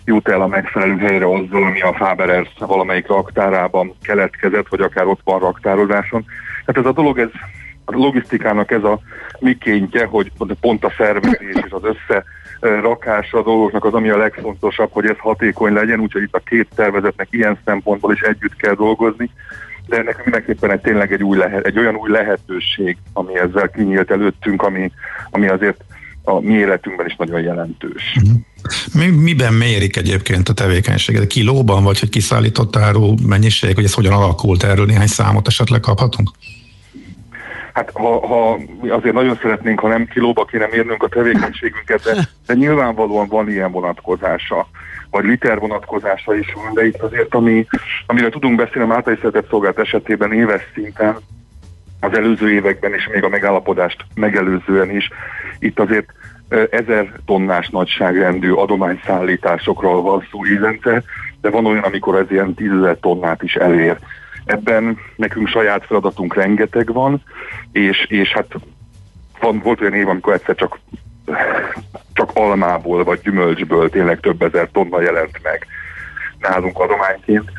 jut 0.05 0.29
el 0.29 0.41
a 0.41 0.47
megfelelő 0.47 0.97
helyre 0.97 1.27
azzal, 1.27 1.63
ami 1.63 1.81
a 1.81 1.95
Faber 1.95 2.47
valamelyik 2.59 3.07
raktárában 3.07 3.95
keletkezett, 4.03 4.69
vagy 4.69 4.81
akár 4.81 5.07
ott 5.07 5.21
van 5.25 5.39
raktározáson. 5.39 6.25
Tehát 6.65 6.81
ez 6.81 6.91
a 6.91 6.95
dolog, 6.95 7.19
ez 7.19 7.31
a 7.85 7.97
logisztikának 7.97 8.71
ez 8.71 8.85
a 8.85 9.01
mikéntje, 9.39 10.05
hogy 10.05 10.33
pont 10.61 10.85
a 10.85 10.93
szervezés 10.97 11.55
és 11.65 11.71
az 11.71 11.85
összerakása 12.61 13.39
a 13.39 13.43
dolgoknak 13.43 13.85
az, 13.85 13.95
ami 13.95 14.09
a 14.09 14.17
legfontosabb, 14.17 14.89
hogy 14.93 15.07
ez 15.07 15.19
hatékony 15.19 15.73
legyen, 15.73 16.01
úgyhogy 16.01 16.23
itt 16.23 16.35
a 16.35 16.43
két 16.47 16.69
szervezetnek 16.77 17.29
ilyen 17.31 17.59
szempontból 17.65 18.13
is 18.13 18.21
együtt 18.21 18.57
kell 18.57 18.75
dolgozni, 18.75 19.31
de 19.87 19.97
ennek 19.97 20.25
mindenképpen 20.25 20.71
egy, 20.71 20.81
tényleg 20.81 21.13
egy, 21.13 21.23
új 21.23 21.37
lehet, 21.37 21.67
egy 21.67 21.79
olyan 21.79 21.97
új 21.97 22.11
lehetőség, 22.11 22.97
ami 23.13 23.39
ezzel 23.39 23.71
kinyílt 23.71 24.11
előttünk, 24.11 24.63
ami, 24.63 24.93
ami 25.31 25.49
azért 25.49 25.85
a 26.23 26.41
mi 26.41 26.53
életünkben 26.53 27.07
is 27.07 27.17
nagyon 27.17 27.41
jelentős. 27.41 28.17
Uh-huh. 28.17 28.41
Mi, 28.95 29.07
miben 29.07 29.53
mérik 29.53 29.97
egyébként 29.97 30.49
a 30.49 30.53
tevékenységet? 30.53 31.27
Kilóban, 31.27 31.85
vagy 31.85 31.99
hogy 31.99 32.09
kiszállított 32.09 32.77
áru 32.77 33.15
mennyiség, 33.27 33.75
hogy 33.75 33.85
ez 33.85 33.95
hogyan 33.95 34.13
alakult? 34.13 34.63
Erről 34.63 34.87
néhány 34.87 35.07
számot 35.07 35.47
esetleg 35.47 35.81
kaphatunk? 35.81 36.31
Hát 37.73 37.91
ha, 37.95 38.27
ha 38.27 38.59
azért 38.89 39.15
nagyon 39.15 39.39
szeretnénk, 39.43 39.81
ha 39.81 39.89
nem 39.89 40.07
kilóba 40.07 40.45
kéne 40.45 40.69
mérnünk 40.71 41.03
a 41.03 41.09
tevékenységünket, 41.09 42.03
de, 42.03 42.29
de 42.47 42.55
nyilvánvalóan 42.55 43.29
van 43.29 43.51
ilyen 43.51 43.71
vonatkozása, 43.71 44.69
vagy 45.11 45.25
liter 45.25 45.59
vonatkozása 45.59 46.35
is 46.35 46.53
van, 46.53 46.75
de 46.75 46.87
itt 46.87 47.03
azért, 47.03 47.35
ami, 47.35 47.67
amire 48.07 48.29
tudunk 48.29 48.57
beszélni 48.57 48.91
a 48.91 48.95
általai 48.95 49.19
szeretett 49.23 49.79
esetében 49.79 50.33
éves 50.33 50.63
szinten, 50.75 51.17
az 52.01 52.13
előző 52.13 52.51
években 52.51 52.93
és 52.93 53.09
még 53.13 53.25
a 53.25 53.29
megállapodást 53.29 54.05
megelőzően 54.15 54.91
is, 54.91 55.09
itt 55.59 55.79
azért 55.79 56.13
ezer 56.71 57.13
tonnás 57.27 57.69
nagyságrendű 57.69 58.53
adományszállításokról 58.53 60.03
van 60.03 60.27
szó 60.31 60.47
évente, 60.47 61.03
de 61.41 61.51
van 61.51 61.67
olyan, 61.67 61.83
amikor 61.83 62.17
ez 62.17 62.31
ilyen 62.31 62.55
tízezer 62.55 62.97
tonnát 63.01 63.43
is 63.43 63.55
elér. 63.55 63.99
Ebben 64.51 64.99
nekünk 65.17 65.49
saját 65.49 65.87
feladatunk 65.87 66.35
rengeteg 66.35 66.93
van, 66.93 67.23
és, 67.73 68.07
és 68.09 68.33
hát 68.33 68.47
van, 69.41 69.59
volt 69.59 69.81
olyan 69.81 69.95
év, 69.95 70.09
amikor 70.09 70.33
egyszer 70.33 70.55
csak, 70.55 70.79
csak 72.13 72.31
almából 72.35 73.05
vagy 73.05 73.21
gyümölcsből 73.21 73.91
tényleg 73.91 74.21
több 74.21 74.43
ezer 74.43 74.69
tonna 74.73 75.01
jelent 75.01 75.41
meg 75.43 75.67
nálunk 76.39 76.79
adományként. 76.79 77.51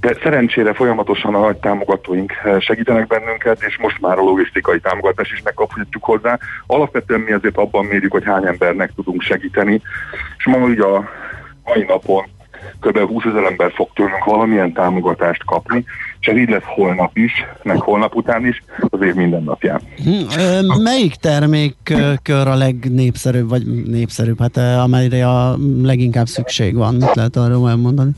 De 0.00 0.16
szerencsére 0.22 0.74
folyamatosan 0.74 1.34
a 1.34 1.40
nagy 1.40 1.56
támogatóink 1.56 2.32
segítenek 2.58 3.06
bennünket, 3.06 3.62
és 3.62 3.76
most 3.78 4.00
már 4.00 4.18
a 4.18 4.22
logisztikai 4.22 4.80
támogatást 4.80 5.32
is 5.32 5.42
megkaphatjuk 5.42 6.04
hozzá. 6.04 6.38
Alapvetően 6.66 7.20
mi 7.20 7.32
azért 7.32 7.56
abban 7.56 7.84
mérjük, 7.84 8.12
hogy 8.12 8.24
hány 8.24 8.46
embernek 8.46 8.92
tudunk 8.94 9.22
segíteni, 9.22 9.80
és 10.38 10.46
ma 10.46 10.56
ugye 10.56 10.84
a 10.84 11.08
mai 11.64 11.84
napon 11.88 12.24
kb. 12.80 12.98
20 12.98 13.24
ezer 13.24 13.44
ember 13.44 13.72
fog 13.72 13.88
tőlünk 13.94 14.24
valamilyen 14.24 14.72
támogatást 14.72 15.44
kapni, 15.44 15.84
és 16.26 16.40
így 16.40 16.48
lesz 16.48 16.62
holnap 16.64 17.16
is, 17.16 17.32
meg 17.62 17.80
holnap 17.80 18.14
után 18.14 18.46
is, 18.46 18.62
az 18.78 19.00
év 19.02 19.14
minden 19.14 19.42
napján. 19.42 19.80
Hm, 20.04 20.82
melyik 20.82 21.14
termékkör 21.14 22.48
a 22.48 22.54
legnépszerűbb, 22.54 23.48
vagy 23.48 23.84
népszerűbb, 23.84 24.40
hát 24.40 24.56
amelyre 24.56 25.28
a 25.28 25.56
leginkább 25.82 26.26
szükség 26.26 26.74
van? 26.74 26.94
Mit 26.94 27.14
lehet 27.14 27.36
arról 27.36 27.68
elmondani? 27.68 28.10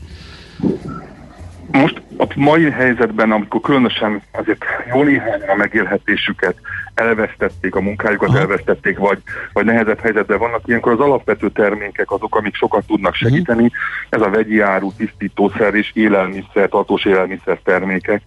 Most 1.71 2.01
a 2.17 2.25
mai 2.35 2.69
helyzetben, 2.69 3.31
amikor 3.31 3.61
különösen 3.61 4.21
azért 4.31 4.65
jó 4.93 5.03
néhány 5.03 5.41
a 5.47 5.55
megélhetésüket 5.55 6.55
elvesztették, 6.93 7.75
a 7.75 7.81
munkájukat 7.81 8.29
Aha. 8.29 8.39
elvesztették, 8.39 8.97
vagy, 8.97 9.17
vagy 9.53 9.65
nehezebb 9.65 9.99
helyzetben 9.99 10.37
vannak, 10.37 10.61
ilyenkor 10.65 10.91
az 10.91 10.99
alapvető 10.99 11.49
termékek 11.49 12.11
azok, 12.11 12.35
amik 12.35 12.55
sokat 12.55 12.85
tudnak 12.85 13.11
mhm. 13.19 13.23
segíteni. 13.23 13.63
Uh-huh. 13.63 13.79
Ez 14.09 14.21
a 14.21 14.29
vegyi 14.29 14.59
áru, 14.59 14.91
tisztítószer 14.97 15.73
és 15.73 15.91
élelmiszer, 15.93 16.69
tartós 16.69 17.05
élelmiszer 17.05 17.59
termékek. 17.63 18.21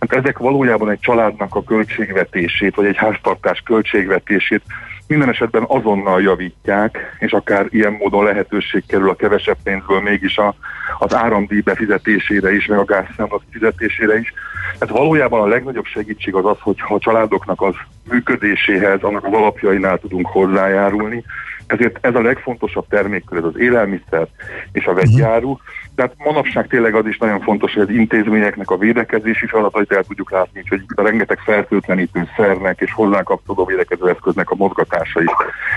Hát 0.00 0.12
ezek 0.12 0.38
valójában 0.38 0.90
egy 0.90 1.00
családnak 1.00 1.54
a 1.54 1.62
költségvetését, 1.62 2.74
vagy 2.74 2.86
egy 2.86 2.96
háztartás 2.96 3.60
költségvetését 3.64 4.62
minden 5.06 5.28
esetben 5.28 5.64
azonnal 5.66 6.22
javítják, 6.22 7.16
és 7.18 7.32
akár 7.32 7.66
ilyen 7.68 7.92
módon 7.92 8.24
lehetőség 8.24 8.86
kerül 8.86 9.08
a 9.08 9.14
kevesebb 9.14 9.56
pénzből 9.62 10.00
mégis 10.00 10.38
a, 10.38 10.54
az 10.98 11.14
áramdíj 11.14 11.60
befizetésére 11.60 12.54
is, 12.54 12.66
meg 12.66 12.78
a 12.78 12.84
gázszámla 12.84 13.40
fizetésére 13.50 14.18
is. 14.18 14.32
Tehát 14.78 14.96
valójában 14.96 15.40
a 15.40 15.46
legnagyobb 15.46 15.84
segítség 15.84 16.34
az 16.34 16.44
az, 16.44 16.56
hogy 16.60 16.80
ha 16.80 16.94
a 16.94 16.98
családoknak 16.98 17.62
az 17.62 17.74
működéséhez, 18.10 19.02
annak 19.02 19.24
az 19.24 19.32
alapjainál 19.32 19.98
tudunk 19.98 20.26
hozzájárulni, 20.26 21.24
ezért 21.66 21.98
ez 22.00 22.14
a 22.14 22.20
legfontosabb 22.20 22.86
termékkör, 22.88 23.38
ez 23.38 23.44
az 23.44 23.58
élelmiszer 23.58 24.28
és 24.72 24.86
a 24.86 24.94
vegyáru. 24.94 25.56
Tehát 25.94 26.14
manapság 26.18 26.66
tényleg 26.66 26.94
az 26.94 27.06
is 27.06 27.18
nagyon 27.18 27.40
fontos, 27.40 27.72
hogy 27.72 27.82
az 27.82 27.90
intézményeknek 27.90 28.70
a 28.70 28.76
védekezési 28.76 29.46
feladatait 29.46 29.92
el 29.92 30.04
tudjuk 30.04 30.30
látni, 30.30 30.62
hogy 30.68 30.82
a 30.94 31.02
rengeteg 31.02 31.38
fertőtlenítő 31.38 32.28
szernek 32.36 32.80
és 32.80 32.92
hozzá 32.92 33.22
kapcsolódó 33.22 33.64
védekező 33.64 34.08
eszköznek 34.08 34.50
a 34.50 34.54
mozgatása 34.54 35.22
is 35.22 35.30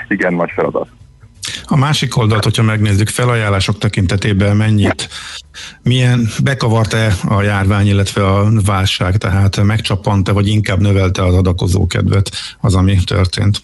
igen 0.07 0.33
nagy 0.33 0.51
feladat. 0.51 0.87
A 1.65 1.77
másik 1.77 2.17
oldalt, 2.17 2.43
hogyha 2.43 2.63
megnézzük 2.63 3.07
felajánlások 3.07 3.77
tekintetében 3.77 4.55
mennyit, 4.55 5.09
milyen 5.81 6.27
bekavart-e 6.43 7.13
a 7.27 7.41
járvány, 7.41 7.87
illetve 7.87 8.25
a 8.27 8.49
válság, 8.65 9.17
tehát 9.17 9.63
megcsapant-e, 9.63 10.31
vagy 10.31 10.47
inkább 10.47 10.79
növelte 10.79 11.23
az 11.23 11.33
adakozó 11.33 11.87
kedvet 11.87 12.29
az, 12.59 12.75
ami 12.75 12.97
történt? 13.03 13.61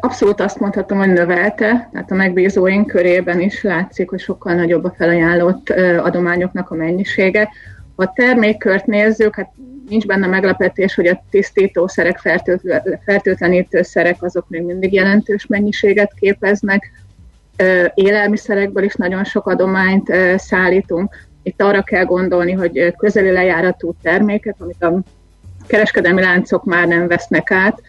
Abszolút 0.00 0.40
azt 0.40 0.60
mondhatom, 0.60 0.98
hogy 0.98 1.12
növelte, 1.12 1.88
tehát 1.92 2.10
a 2.10 2.14
megbízóink 2.14 2.86
körében 2.86 3.40
is 3.40 3.62
látszik, 3.62 4.10
hogy 4.10 4.20
sokkal 4.20 4.54
nagyobb 4.54 4.84
a 4.84 4.94
felajánlott 4.96 5.70
adományoknak 5.98 6.70
a 6.70 6.74
mennyisége. 6.74 7.48
Ha 7.96 8.02
a 8.02 8.12
termékkört 8.14 8.86
nézzük, 8.86 9.34
hát 9.34 9.52
nincs 9.88 10.06
benne 10.06 10.26
meglepetés, 10.26 10.94
hogy 10.94 11.06
a 11.06 11.22
tisztítószerek, 11.30 12.20
fertőtlenítőszerek 13.04 14.22
azok 14.22 14.48
még 14.48 14.62
mindig 14.62 14.92
jelentős 14.92 15.46
mennyiséget 15.46 16.12
képeznek. 16.20 16.90
Élelmiszerekből 17.94 18.84
is 18.84 18.94
nagyon 18.94 19.24
sok 19.24 19.46
adományt 19.46 20.12
szállítunk. 20.36 21.14
Itt 21.42 21.62
arra 21.62 21.82
kell 21.82 22.04
gondolni, 22.04 22.52
hogy 22.52 22.94
közeli 22.96 23.30
lejáratú 23.30 23.94
termékek, 24.02 24.54
amit 24.58 24.82
a 24.82 25.00
kereskedelmi 25.66 26.20
láncok 26.20 26.64
már 26.64 26.86
nem 26.86 27.06
vesznek 27.06 27.50
át, 27.50 27.80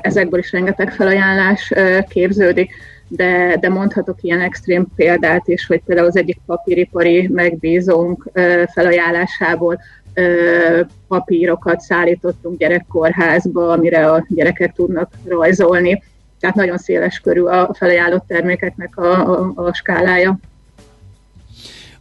ezekből 0.00 0.38
is 0.40 0.52
rengeteg 0.52 0.92
felajánlás 0.92 1.72
képződik, 2.08 2.74
de, 3.08 3.56
de 3.60 3.68
mondhatok 3.68 4.18
ilyen 4.20 4.40
extrém 4.40 4.86
példát 4.96 5.48
is, 5.48 5.66
hogy 5.66 5.82
például 5.86 6.06
az 6.06 6.16
egyik 6.16 6.40
papíripari 6.46 7.28
megbízónk 7.28 8.30
felajánlásából 8.72 9.80
papírokat 11.08 11.80
szállítottunk 11.80 12.58
gyerekkorházba, 12.58 13.68
amire 13.68 14.10
a 14.10 14.26
gyerekek 14.28 14.72
tudnak 14.72 15.12
rajzolni. 15.24 16.02
Tehát 16.40 16.56
nagyon 16.56 16.78
széles 16.78 17.18
körül 17.18 17.48
a 17.48 17.74
felajánlott 17.74 18.26
termékeknek 18.26 18.96
a, 18.96 19.40
a, 19.40 19.52
a 19.54 19.74
skálája. 19.74 20.38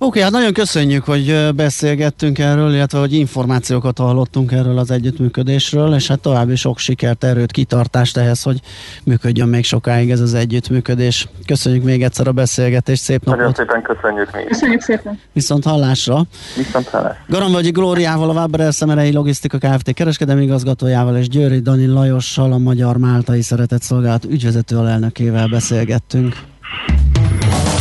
Oké, 0.03 0.09
okay, 0.09 0.21
hát 0.21 0.31
nagyon 0.31 0.53
köszönjük, 0.53 1.03
hogy 1.03 1.49
beszélgettünk 1.55 2.39
erről, 2.39 2.73
illetve 2.73 2.99
hogy 2.99 3.13
információkat 3.13 3.97
hallottunk 3.97 4.51
erről 4.51 4.77
az 4.77 4.91
együttműködésről, 4.91 5.93
és 5.93 6.07
hát 6.07 6.19
további 6.19 6.55
sok 6.55 6.77
sikert, 6.77 7.23
erőt, 7.23 7.51
kitartást 7.51 8.17
ehhez, 8.17 8.43
hogy 8.43 8.59
működjön 9.03 9.47
még 9.47 9.63
sokáig 9.63 10.11
ez 10.11 10.19
az 10.19 10.33
együttműködés. 10.33 11.27
Köszönjük 11.45 11.83
még 11.83 12.03
egyszer 12.03 12.27
a 12.27 12.31
beszélgetést, 12.31 13.01
szép 13.01 13.23
napot! 13.23 13.39
Nagyon 13.39 13.53
szépen 13.53 13.81
köszönjük 13.81 14.31
mi 14.35 14.43
Köszönjük 14.43 14.81
szépen! 14.81 15.19
Viszont 15.33 15.63
hallásra! 15.63 16.25
Viszont 16.57 16.87
hallásra! 16.87 17.23
Garambagyi 17.27 17.69
Glóriával, 17.69 18.29
a 18.29 18.33
Váber 18.33 18.73
Szemerei 18.73 19.13
Logisztika 19.13 19.57
Kft. 19.57 19.93
kereskedelmi 19.93 20.43
igazgatójával 20.43 21.17
és 21.17 21.27
Győri 21.27 21.59
Dani 21.59 21.85
Lajossal, 21.85 22.53
a 22.53 22.57
Magyar 22.57 22.97
Máltai 22.97 23.41
Szeretett 23.41 23.81
Szolgálat 23.81 24.25
ügyvezető 24.25 24.77
alelnökével 24.77 25.47
beszélgettünk. 25.47 26.35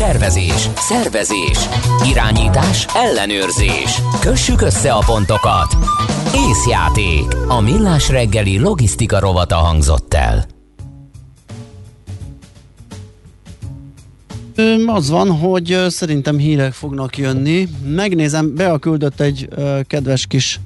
Tervezés, 0.01 0.69
szervezés, 0.77 1.59
irányítás, 2.11 2.87
ellenőrzés. 2.95 4.01
Kössük 4.21 4.61
össze 4.61 4.93
a 4.93 5.03
pontokat. 5.07 5.77
Észjáték. 6.35 7.25
A 7.49 7.61
millás 7.61 8.09
reggeli 8.09 8.59
logisztika 8.59 9.19
rovata 9.19 9.57
hangzott 9.57 10.15
el. 10.15 10.47
Az 14.87 15.11
van, 15.11 15.31
hogy 15.31 15.85
szerintem 15.89 16.39
hírek 16.39 16.73
fognak 16.73 17.19
jönni. 17.19 17.69
Megnézem, 17.85 18.55
Bea 18.55 18.79
küldött 18.79 19.21
egy 19.21 19.49
kedves 19.87 20.27
kis 20.27 20.61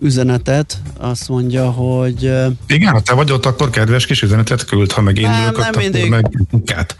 üzenetet, 0.00 0.78
azt 0.98 1.28
mondja, 1.28 1.70
hogy... 1.70 2.22
Igen, 2.66 2.92
ha 2.92 3.00
te 3.00 3.14
vagy 3.14 3.32
ott, 3.32 3.46
akkor 3.46 3.70
kedves 3.70 4.06
kis 4.06 4.22
üzenetet 4.22 4.64
küld, 4.64 4.92
ha 4.92 5.00
meg 5.00 5.18
én 5.18 5.28
nem, 5.28 5.42
ülök, 5.42 5.58
nem 5.58 5.68
akkor 5.68 5.82
mindig. 5.82 6.10
meg 6.10 6.46
munkát. 6.50 6.96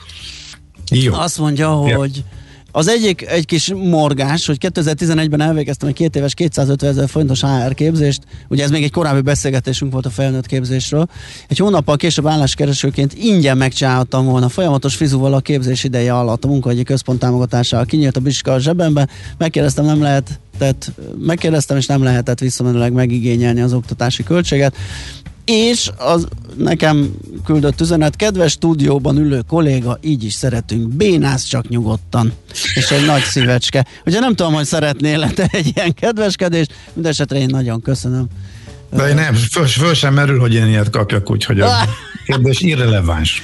Jó. 0.90 1.12
Azt 1.14 1.38
mondja, 1.38 1.68
hogy 1.70 2.24
az 2.76 2.88
egyik 2.88 3.26
egy 3.28 3.46
kis 3.46 3.72
morgás, 3.74 4.46
hogy 4.46 4.56
2011-ben 4.60 5.40
elvégeztem 5.40 5.88
egy 5.88 5.94
két 5.94 6.16
éves 6.16 6.34
250 6.34 6.90
ezer 6.90 7.08
fontos 7.08 7.40
HR 7.40 7.74
képzést, 7.74 8.22
ugye 8.48 8.64
ez 8.64 8.70
még 8.70 8.82
egy 8.82 8.90
korábbi 8.90 9.20
beszélgetésünk 9.20 9.92
volt 9.92 10.06
a 10.06 10.10
felnőtt 10.10 10.46
képzésről. 10.46 11.06
Egy 11.48 11.58
hónappal 11.58 11.96
később 11.96 12.26
álláskeresőként 12.26 13.14
ingyen 13.14 13.56
megcsináltam 13.56 14.26
volna 14.26 14.48
folyamatos 14.48 14.94
fizuval 14.94 15.34
a 15.34 15.40
képzés 15.40 15.84
ideje 15.84 16.14
alatt 16.14 16.44
a 16.44 16.48
munkahogyi 16.48 16.82
központ 16.82 17.18
támogatásával. 17.18 17.86
Kinyílt 17.86 18.16
a 18.16 18.20
biska 18.20 18.52
a 18.52 18.58
zsebembe, 18.58 19.08
megkérdeztem, 19.38 19.84
nem 19.84 20.02
lehet 20.02 20.40
tehát 20.58 20.92
megkérdeztem, 21.18 21.76
és 21.76 21.86
nem 21.86 22.02
lehetett 22.02 22.38
visszamenőleg 22.38 22.92
megigényelni 22.92 23.60
az 23.60 23.72
oktatási 23.72 24.22
költséget 24.22 24.76
és 25.46 25.90
az 25.96 26.26
nekem 26.56 27.14
küldött 27.44 27.80
üzenet, 27.80 28.16
kedves 28.16 28.52
stúdióban 28.52 29.16
ülő 29.16 29.42
kolléga, 29.48 29.98
így 30.02 30.24
is 30.24 30.32
szeretünk, 30.32 30.88
bénász 30.88 31.44
csak 31.44 31.68
nyugodtan, 31.68 32.32
és 32.74 32.90
egy 32.90 33.06
nagy 33.06 33.22
szívecske. 33.22 33.86
Ugye 34.06 34.20
nem 34.20 34.34
tudom, 34.34 34.52
hogy 34.52 34.64
szeretnél 34.64 35.30
te 35.34 35.48
egy 35.52 35.72
ilyen 35.74 35.94
kedveskedést, 35.94 36.72
mindesetre 36.92 37.38
én 37.38 37.46
nagyon 37.50 37.82
köszönöm. 37.82 38.26
De 38.90 39.08
én 39.08 39.14
nem, 39.14 39.34
föl, 39.34 39.66
föl 39.66 39.94
sem 39.94 40.14
merül, 40.14 40.38
hogy 40.38 40.54
én 40.54 40.66
ilyet 40.66 40.90
kapjak, 40.90 41.30
úgyhogy 41.30 41.60
a 41.60 41.70
kérdés 42.26 42.60
irreleváns. 42.60 43.42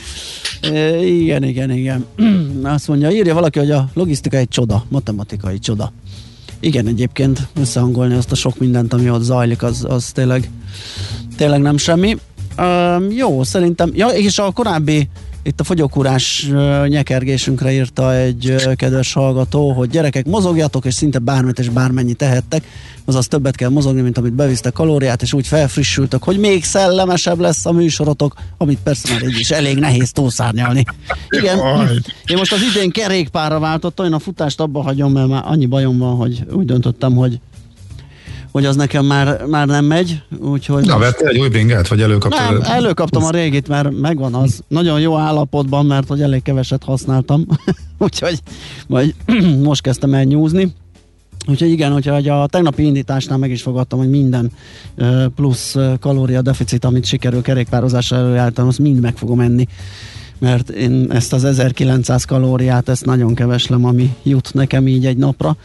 igen, 1.02 1.42
igen, 1.42 1.70
igen. 1.70 2.06
Azt 2.62 2.88
mondja, 2.88 3.10
írja 3.10 3.34
valaki, 3.34 3.58
hogy 3.58 3.70
a 3.70 3.88
logisztika 3.94 4.36
egy 4.36 4.48
csoda, 4.48 4.84
matematikai 4.88 5.58
csoda. 5.58 5.92
Igen, 6.62 6.86
egyébként 6.86 7.48
összehangolni 7.60 8.14
azt 8.14 8.32
a 8.32 8.34
sok 8.34 8.58
mindent, 8.58 8.92
ami 8.92 9.10
ott 9.10 9.22
zajlik, 9.22 9.62
az, 9.62 9.86
az 9.88 10.10
tényleg 10.12 10.50
tényleg 11.36 11.60
nem 11.60 11.76
semmi. 11.76 12.16
Uh, 12.58 13.16
jó, 13.16 13.42
szerintem, 13.42 13.90
ja, 13.94 14.08
és 14.08 14.38
a 14.38 14.50
korábbi 14.50 15.08
itt 15.43 15.61
a 15.61 15.64
fogyókúrás 15.64 16.51
nyekergésünkre 16.86 17.72
írta 17.72 18.14
egy 18.14 18.55
kedves 18.76 19.12
hallgató, 19.12 19.72
hogy 19.72 19.90
gyerekek 19.90 20.26
mozogjatok, 20.26 20.84
és 20.84 20.95
szinte 20.95 21.18
bármit 21.18 21.59
és 21.59 21.68
bármennyit 21.68 22.16
tehettek, 22.16 22.64
azaz 23.05 23.26
többet 23.26 23.57
kell 23.57 23.68
mozogni, 23.68 24.01
mint 24.01 24.18
amit 24.18 24.32
bevisztek 24.32 24.72
kalóriát, 24.72 25.22
és 25.22 25.32
úgy 25.32 25.47
felfrissültök, 25.47 26.22
hogy 26.22 26.38
még 26.38 26.64
szellemesebb 26.64 27.40
lesz 27.40 27.66
a 27.66 27.72
műsorotok, 27.72 28.34
amit 28.59 28.78
persze 28.82 29.12
már 29.12 29.22
így 29.22 29.38
is 29.38 29.51
elég 29.51 29.78
nehéz 29.78 30.12
túlszárnyalni. 30.12 30.84
Igen, 31.38 31.59
én 32.26 32.36
most 32.36 32.53
az 32.53 32.61
idén 32.74 32.90
kerékpárra 32.90 33.59
váltottam, 33.59 34.07
én 34.07 34.12
a 34.12 34.18
futást 34.18 34.61
abba 34.61 34.82
hagyom, 34.82 35.12
mert 35.12 35.28
már 35.28 35.43
annyi 35.47 35.66
bajom 35.66 35.99
van, 35.99 36.16
hogy 36.16 36.45
úgy 36.53 36.64
döntöttem, 36.66 37.14
hogy 37.14 37.40
hogy 38.53 38.64
az 38.64 38.76
nekem 38.76 39.05
már, 39.05 39.44
már 39.46 39.66
nem 39.66 39.84
megy. 39.84 40.22
Úgyhogy 40.40 40.84
Na, 40.86 40.98
vettél 40.98 41.28
egy 41.28 41.38
új 41.38 41.48
bringát, 41.48 41.88
vagy 41.88 42.00
előkaptál? 42.00 42.53
Nem, 42.53 42.62
előkaptam 42.62 43.24
a 43.24 43.30
régit, 43.30 43.68
mert 43.68 44.00
megvan 44.00 44.34
az. 44.34 44.62
Nagyon 44.68 45.00
jó 45.00 45.18
állapotban, 45.18 45.86
mert 45.86 46.09
hogy 46.09 46.22
elég 46.22 46.42
keveset 46.42 46.84
használtam. 46.84 47.46
úgyhogy 47.98 48.38
majd 48.86 49.14
most 49.62 49.82
kezdtem 49.82 50.14
el 50.14 50.24
nyúzni. 50.24 50.74
Úgyhogy 51.46 51.70
igen, 51.70 51.92
hogyha 51.92 52.42
a 52.42 52.46
tegnapi 52.46 52.82
indításnál 52.82 53.38
meg 53.38 53.50
is 53.50 53.62
fogadtam, 53.62 53.98
hogy 53.98 54.11
minden 54.11 54.53
plusz 55.34 55.76
kalória 56.00 56.42
deficit, 56.42 56.84
amit 56.84 57.05
sikerül 57.05 57.42
kerékpározásra 57.42 58.16
előállítanom, 58.16 58.70
azt 58.70 58.78
mind 58.78 59.00
meg 59.00 59.16
fogom 59.16 59.40
enni 59.40 59.66
mert 60.38 60.70
én 60.70 61.07
ezt 61.11 61.32
az 61.32 61.44
1900 61.44 62.24
kalóriát, 62.24 62.88
ezt 62.88 63.05
nagyon 63.05 63.34
keveslem, 63.34 63.84
ami 63.84 64.14
jut 64.22 64.55
nekem 64.55 64.86
így 64.86 65.07
egy 65.07 65.16
napra. 65.16 65.57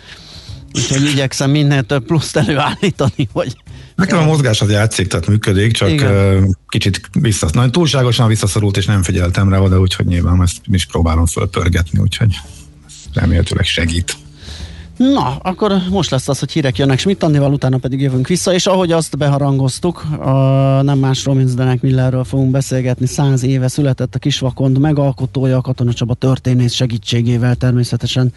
Úgyhogy 0.77 1.05
igyekszem 1.05 1.51
minél 1.51 1.83
több 1.83 2.05
pluszt 2.05 2.35
előállítani, 2.37 3.27
hogy... 3.31 3.55
Nekem 3.95 4.17
a 4.17 4.23
mozgás 4.23 4.61
az 4.61 4.69
játszik, 4.69 5.07
tehát 5.07 5.27
működik, 5.27 5.71
csak 5.71 5.89
Igen. 5.89 6.57
kicsit 6.67 7.09
vissza, 7.19 7.49
nagyon 7.53 7.71
túlságosan 7.71 8.27
visszaszorult, 8.27 8.77
és 8.77 8.85
nem 8.85 9.03
figyeltem 9.03 9.49
rá 9.49 9.59
oda, 9.59 9.79
úgyhogy 9.79 10.05
nyilván 10.05 10.41
ezt 10.41 10.57
is 10.65 10.85
próbálom 10.85 11.25
fölpörgetni, 11.25 11.99
úgyhogy 11.99 12.35
remélhetőleg 13.13 13.65
segít. 13.65 14.17
Na, 14.97 15.35
akkor 15.41 15.73
most 15.89 16.09
lesz 16.09 16.27
az, 16.27 16.39
hogy 16.39 16.51
hírek 16.51 16.77
jönnek 16.77 16.99
Schmidt 16.99 17.23
Andival, 17.23 17.53
utána 17.53 17.77
pedig 17.77 18.01
jövünk 18.01 18.27
vissza, 18.27 18.53
és 18.53 18.65
ahogy 18.65 18.91
azt 18.91 19.17
beharangoztuk, 19.17 20.03
a, 20.19 20.31
nem 20.81 20.97
másról, 20.97 21.35
mint 21.35 21.47
Zdenek 21.47 21.81
Millerről 21.81 22.23
fogunk 22.23 22.51
beszélgetni. 22.51 23.05
Száz 23.05 23.43
éve 23.43 23.67
született 23.67 24.15
a 24.15 24.19
Kisvakond 24.19 24.79
megalkotója, 24.79 25.57
a 25.57 25.61
Katona 25.61 25.93
Csaba 25.93 26.13
történész 26.13 26.73
segítségével 26.73 27.55
természetesen 27.55 28.33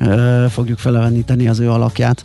ö, 0.00 0.44
fogjuk 0.50 0.78
feleveníteni 0.78 1.48
az 1.48 1.58
ő 1.58 1.70
alakját. 1.70 2.24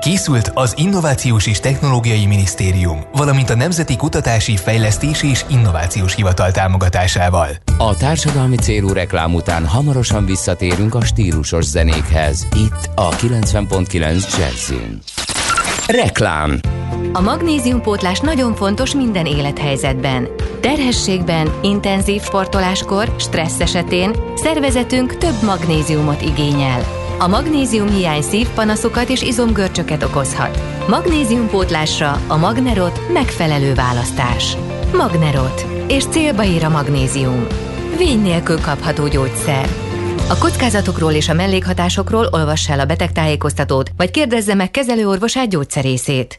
Készült 0.00 0.50
az 0.54 0.74
Innovációs 0.76 1.46
és 1.46 1.60
Technológiai 1.60 2.26
Minisztérium, 2.26 3.00
valamint 3.12 3.50
a 3.50 3.56
Nemzeti 3.56 3.96
Kutatási, 3.96 4.56
Fejlesztési 4.56 5.28
és 5.28 5.44
Innovációs 5.50 6.14
Hivatal 6.14 6.50
támogatásával. 6.50 7.48
A 7.78 7.96
társadalmi 7.96 8.56
célú 8.56 8.92
reklám 8.92 9.34
után 9.34 9.66
hamarosan 9.66 10.24
visszatérünk 10.24 10.94
a 10.94 11.04
stílusos 11.04 11.64
zenékhez. 11.64 12.46
Itt 12.56 12.90
a 12.94 13.08
90.9 13.08 14.38
Jazzin. 14.38 14.98
Reklám 15.86 16.60
A 17.12 17.20
magnéziumpótlás 17.20 18.20
nagyon 18.20 18.54
fontos 18.54 18.94
minden 18.94 19.26
élethelyzetben. 19.26 20.28
Terhességben, 20.60 21.52
intenzív 21.62 22.22
sportoláskor, 22.22 23.14
stressz 23.18 23.60
esetén 23.60 24.14
szervezetünk 24.34 25.16
több 25.16 25.42
magnéziumot 25.42 26.22
igényel. 26.22 26.97
A 27.20 27.26
magnézium 27.26 27.88
hiány 27.90 28.22
szívpanaszokat 28.22 29.08
és 29.08 29.22
izomgörcsöket 29.22 30.02
okozhat. 30.02 30.62
Magnéziumpótlásra 30.88 32.20
a 32.26 32.36
Magnerot 32.36 33.00
megfelelő 33.12 33.74
választás. 33.74 34.56
Magnerot. 34.92 35.66
És 35.88 36.04
célba 36.04 36.44
ír 36.44 36.64
a 36.64 36.68
magnézium. 36.68 37.46
Vény 37.96 38.22
nélkül 38.22 38.60
kapható 38.60 39.08
gyógyszer. 39.08 39.68
A 40.28 40.38
kockázatokról 40.38 41.12
és 41.12 41.28
a 41.28 41.34
mellékhatásokról 41.34 42.28
olvassa 42.30 42.72
el 42.72 42.80
a 42.80 42.84
betegtájékoztatót, 42.84 43.90
vagy 43.96 44.10
kérdezze 44.10 44.54
meg 44.54 44.70
kezelőorvosát 44.70 45.48
gyógyszerészét. 45.48 46.38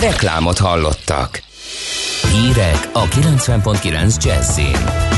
Reklámot 0.00 0.58
hallottak. 0.58 1.42
Hírek 2.32 2.88
a 2.92 3.04
90.9 3.04 4.24
Jazzin. 4.24 5.12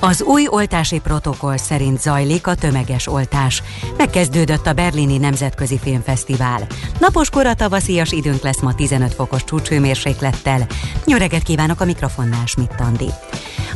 Az 0.00 0.22
új 0.22 0.46
oltási 0.48 0.98
protokoll 0.98 1.56
szerint 1.56 2.00
zajlik 2.00 2.46
a 2.46 2.54
tömeges 2.54 3.06
oltás. 3.06 3.62
Megkezdődött 3.96 4.66
a 4.66 4.72
Berlini 4.72 5.18
Nemzetközi 5.18 5.78
Filmfesztivál. 5.78 6.66
Napos 6.98 7.30
kora 7.30 7.54
tavaszias 7.54 8.12
időnk 8.12 8.42
lesz 8.42 8.60
ma 8.60 8.74
15 8.74 9.14
fokos 9.14 9.44
csúcsőmérséklettel. 9.44 10.66
Nyöreget 11.04 11.42
kívánok 11.42 11.80
a 11.80 11.84
mikrofonnál, 11.84 12.46
Schmidt 12.46 12.80
Andi. 12.80 13.10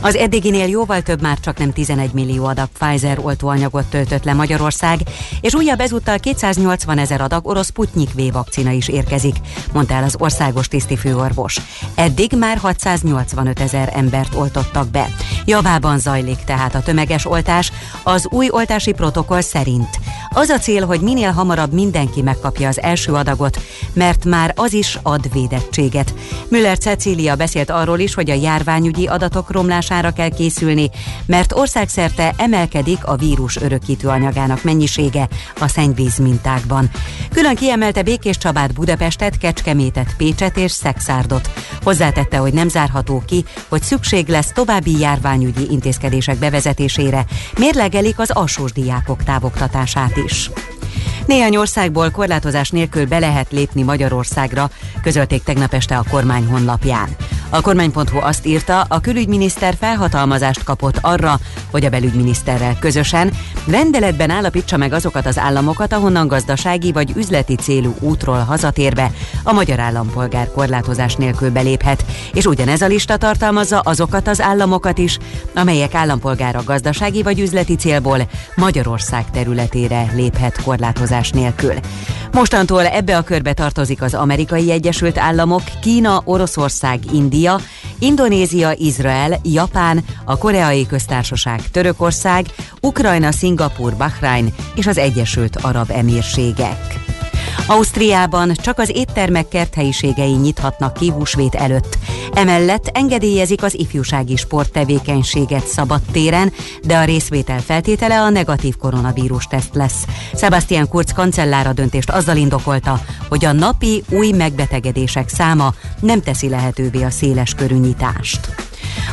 Az 0.00 0.16
eddiginél 0.16 0.66
jóval 0.66 1.02
több 1.02 1.22
már 1.22 1.38
csak 1.40 1.58
nem 1.58 1.72
11 1.72 2.12
millió 2.12 2.44
adag 2.44 2.68
Pfizer 2.78 3.18
oltóanyagot 3.22 3.84
töltött 3.84 4.24
le 4.24 4.32
Magyarország, 4.32 5.00
és 5.40 5.54
újabb 5.54 5.80
ezúttal 5.80 6.18
280 6.18 6.98
ezer 6.98 7.20
adag 7.20 7.46
orosz 7.46 7.68
Putnyik 7.68 8.10
V 8.14 8.32
vakcina 8.32 8.70
is 8.70 8.88
érkezik, 8.88 9.36
mondta 9.72 9.94
el 9.94 10.04
az 10.04 10.16
országos 10.18 10.68
tisztifőorvos. 10.68 11.60
Eddig 11.94 12.32
már 12.32 12.58
685 12.58 13.60
ezer 13.60 13.92
embert 13.94 14.34
oltottak 14.34 14.90
be. 14.90 15.08
Javában 15.44 15.98
zajlik 15.98 16.38
tehát 16.44 16.74
a 16.74 16.82
tömeges 16.82 17.26
oltás 17.26 17.72
az 18.02 18.26
új 18.30 18.48
oltási 18.50 18.92
protokoll 18.92 19.40
szerint. 19.40 19.98
Az 20.38 20.48
a 20.48 20.58
cél, 20.58 20.86
hogy 20.86 21.00
minél 21.00 21.30
hamarabb 21.30 21.72
mindenki 21.72 22.22
megkapja 22.22 22.68
az 22.68 22.82
első 22.82 23.12
adagot, 23.12 23.60
mert 23.92 24.24
már 24.24 24.52
az 24.56 24.72
is 24.72 24.98
ad 25.02 25.32
védettséget. 25.32 26.14
Müller 26.48 26.78
Cecília 26.78 27.36
beszélt 27.36 27.70
arról 27.70 27.98
is, 27.98 28.14
hogy 28.14 28.30
a 28.30 28.34
járványügyi 28.34 29.06
adatok 29.06 29.50
romlására 29.50 30.10
kell 30.10 30.28
készülni, 30.28 30.90
mert 31.26 31.52
országszerte 31.52 32.34
emelkedik 32.36 33.06
a 33.06 33.16
vírus 33.16 33.56
örökítő 33.56 34.08
anyagának 34.08 34.62
mennyisége 34.62 35.28
a 35.60 35.68
szennyvíz 35.68 36.16
mintákban. 36.18 36.90
Külön 37.32 37.54
kiemelte 37.54 38.02
Békés 38.02 38.38
Csabát, 38.38 38.72
Budapestet, 38.72 39.38
Kecskemétet, 39.38 40.14
Pécset 40.16 40.56
és 40.56 40.72
Szexárdot. 40.72 41.50
Hozzátette, 41.82 42.36
hogy 42.36 42.52
nem 42.52 42.68
zárható 42.68 43.22
ki, 43.26 43.44
hogy 43.68 43.82
szükség 43.82 44.28
lesz 44.28 44.52
további 44.52 44.98
járványügyi 44.98 45.66
intézkedések 45.70 46.36
bevezetésére, 46.36 47.24
mérlegelik 47.58 48.18
az 48.18 48.30
alsós 48.30 48.72
diákok 48.72 49.22
távoktatását 49.22 50.16
is. 50.16 50.27
Peixe. 50.28 50.77
Néhány 51.28 51.56
országból 51.56 52.10
korlátozás 52.10 52.70
nélkül 52.70 53.06
be 53.06 53.18
lehet 53.18 53.50
lépni 53.50 53.82
Magyarországra, 53.82 54.70
közölték 55.02 55.42
tegnap 55.42 55.74
este 55.74 55.96
a 55.96 56.04
kormány 56.10 56.46
honlapján. 56.46 57.16
A 57.50 57.60
kormány.hu 57.60 58.18
azt 58.20 58.46
írta, 58.46 58.80
a 58.80 59.00
külügyminiszter 59.00 59.74
felhatalmazást 59.78 60.64
kapott 60.64 60.98
arra, 61.00 61.38
hogy 61.70 61.84
a 61.84 61.88
belügyminiszterrel 61.88 62.76
közösen 62.78 63.32
rendeletben 63.66 64.30
állapítsa 64.30 64.76
meg 64.76 64.92
azokat 64.92 65.26
az 65.26 65.38
államokat, 65.38 65.92
ahonnan 65.92 66.26
gazdasági 66.26 66.92
vagy 66.92 67.12
üzleti 67.16 67.54
célú 67.54 67.94
útról 68.00 68.38
hazatérve 68.38 69.10
a 69.42 69.52
magyar 69.52 69.80
állampolgár 69.80 70.50
korlátozás 70.50 71.14
nélkül 71.14 71.50
beléphet, 71.50 72.04
és 72.32 72.44
ugyanez 72.44 72.82
a 72.82 72.86
lista 72.86 73.16
tartalmazza 73.16 73.80
azokat 73.80 74.28
az 74.28 74.40
államokat 74.40 74.98
is, 74.98 75.18
amelyek 75.54 75.94
állampolgára 75.94 76.62
gazdasági 76.64 77.22
vagy 77.22 77.40
üzleti 77.40 77.74
célból 77.74 78.18
Magyarország 78.54 79.30
területére 79.30 80.10
léphet 80.14 80.62
korlátozás 80.62 81.17
nélkül. 81.30 81.74
Mostantól 82.32 82.86
ebbe 82.86 83.16
a 83.16 83.22
körbe 83.22 83.52
tartozik 83.52 84.02
az 84.02 84.14
Amerikai 84.14 84.70
Egyesült 84.70 85.18
Államok, 85.18 85.62
Kína, 85.82 86.22
Oroszország, 86.24 87.00
India, 87.12 87.60
Indonézia, 87.98 88.72
Izrael, 88.72 89.38
Japán, 89.42 90.04
a 90.24 90.38
Koreai 90.38 90.86
Köztársaság, 90.86 91.70
Törökország, 91.70 92.46
Ukrajna, 92.80 93.32
Szingapur, 93.32 93.96
Bahrain 93.96 94.54
és 94.74 94.86
az 94.86 94.98
Egyesült 94.98 95.56
Arab 95.56 95.90
Emírségek. 95.90 96.98
Ausztriában 97.66 98.52
csak 98.54 98.78
az 98.78 98.90
éttermek 98.94 99.48
kerthelyiségei 99.48 100.32
nyithatnak 100.32 100.94
ki 100.94 101.10
húsvét 101.10 101.54
előtt. 101.54 101.98
Emellett 102.32 102.90
engedélyezik 102.92 103.62
az 103.62 103.78
ifjúsági 103.78 104.36
sporttevékenységet 104.36 105.66
szabadtéren, 105.66 106.52
de 106.82 106.96
a 106.96 107.04
részvétel 107.04 107.60
feltétele 107.60 108.20
a 108.20 108.28
negatív 108.28 108.76
koronavírus 108.76 109.44
teszt 109.44 109.74
lesz. 109.74 110.04
Sebastian 110.34 110.88
Kurz 110.88 111.12
kancellára 111.12 111.72
döntést 111.72 112.10
azzal 112.10 112.36
indokolta, 112.36 113.00
hogy 113.28 113.44
a 113.44 113.52
napi 113.52 114.02
új 114.10 114.30
megbetegedések 114.30 115.28
száma 115.28 115.74
nem 116.00 116.20
teszi 116.20 116.48
lehetővé 116.48 117.02
a 117.02 117.10
széles 117.10 117.54
körű 117.54 117.74
nyitást. 117.74 118.48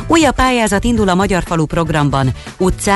Újabb 0.06 0.34
pályázat 0.34 0.84
indul 0.84 1.08
a 1.08 1.14
Magyar 1.14 1.42
Falu 1.42 1.66
programban. 1.66 2.32
Utcán 2.58 2.94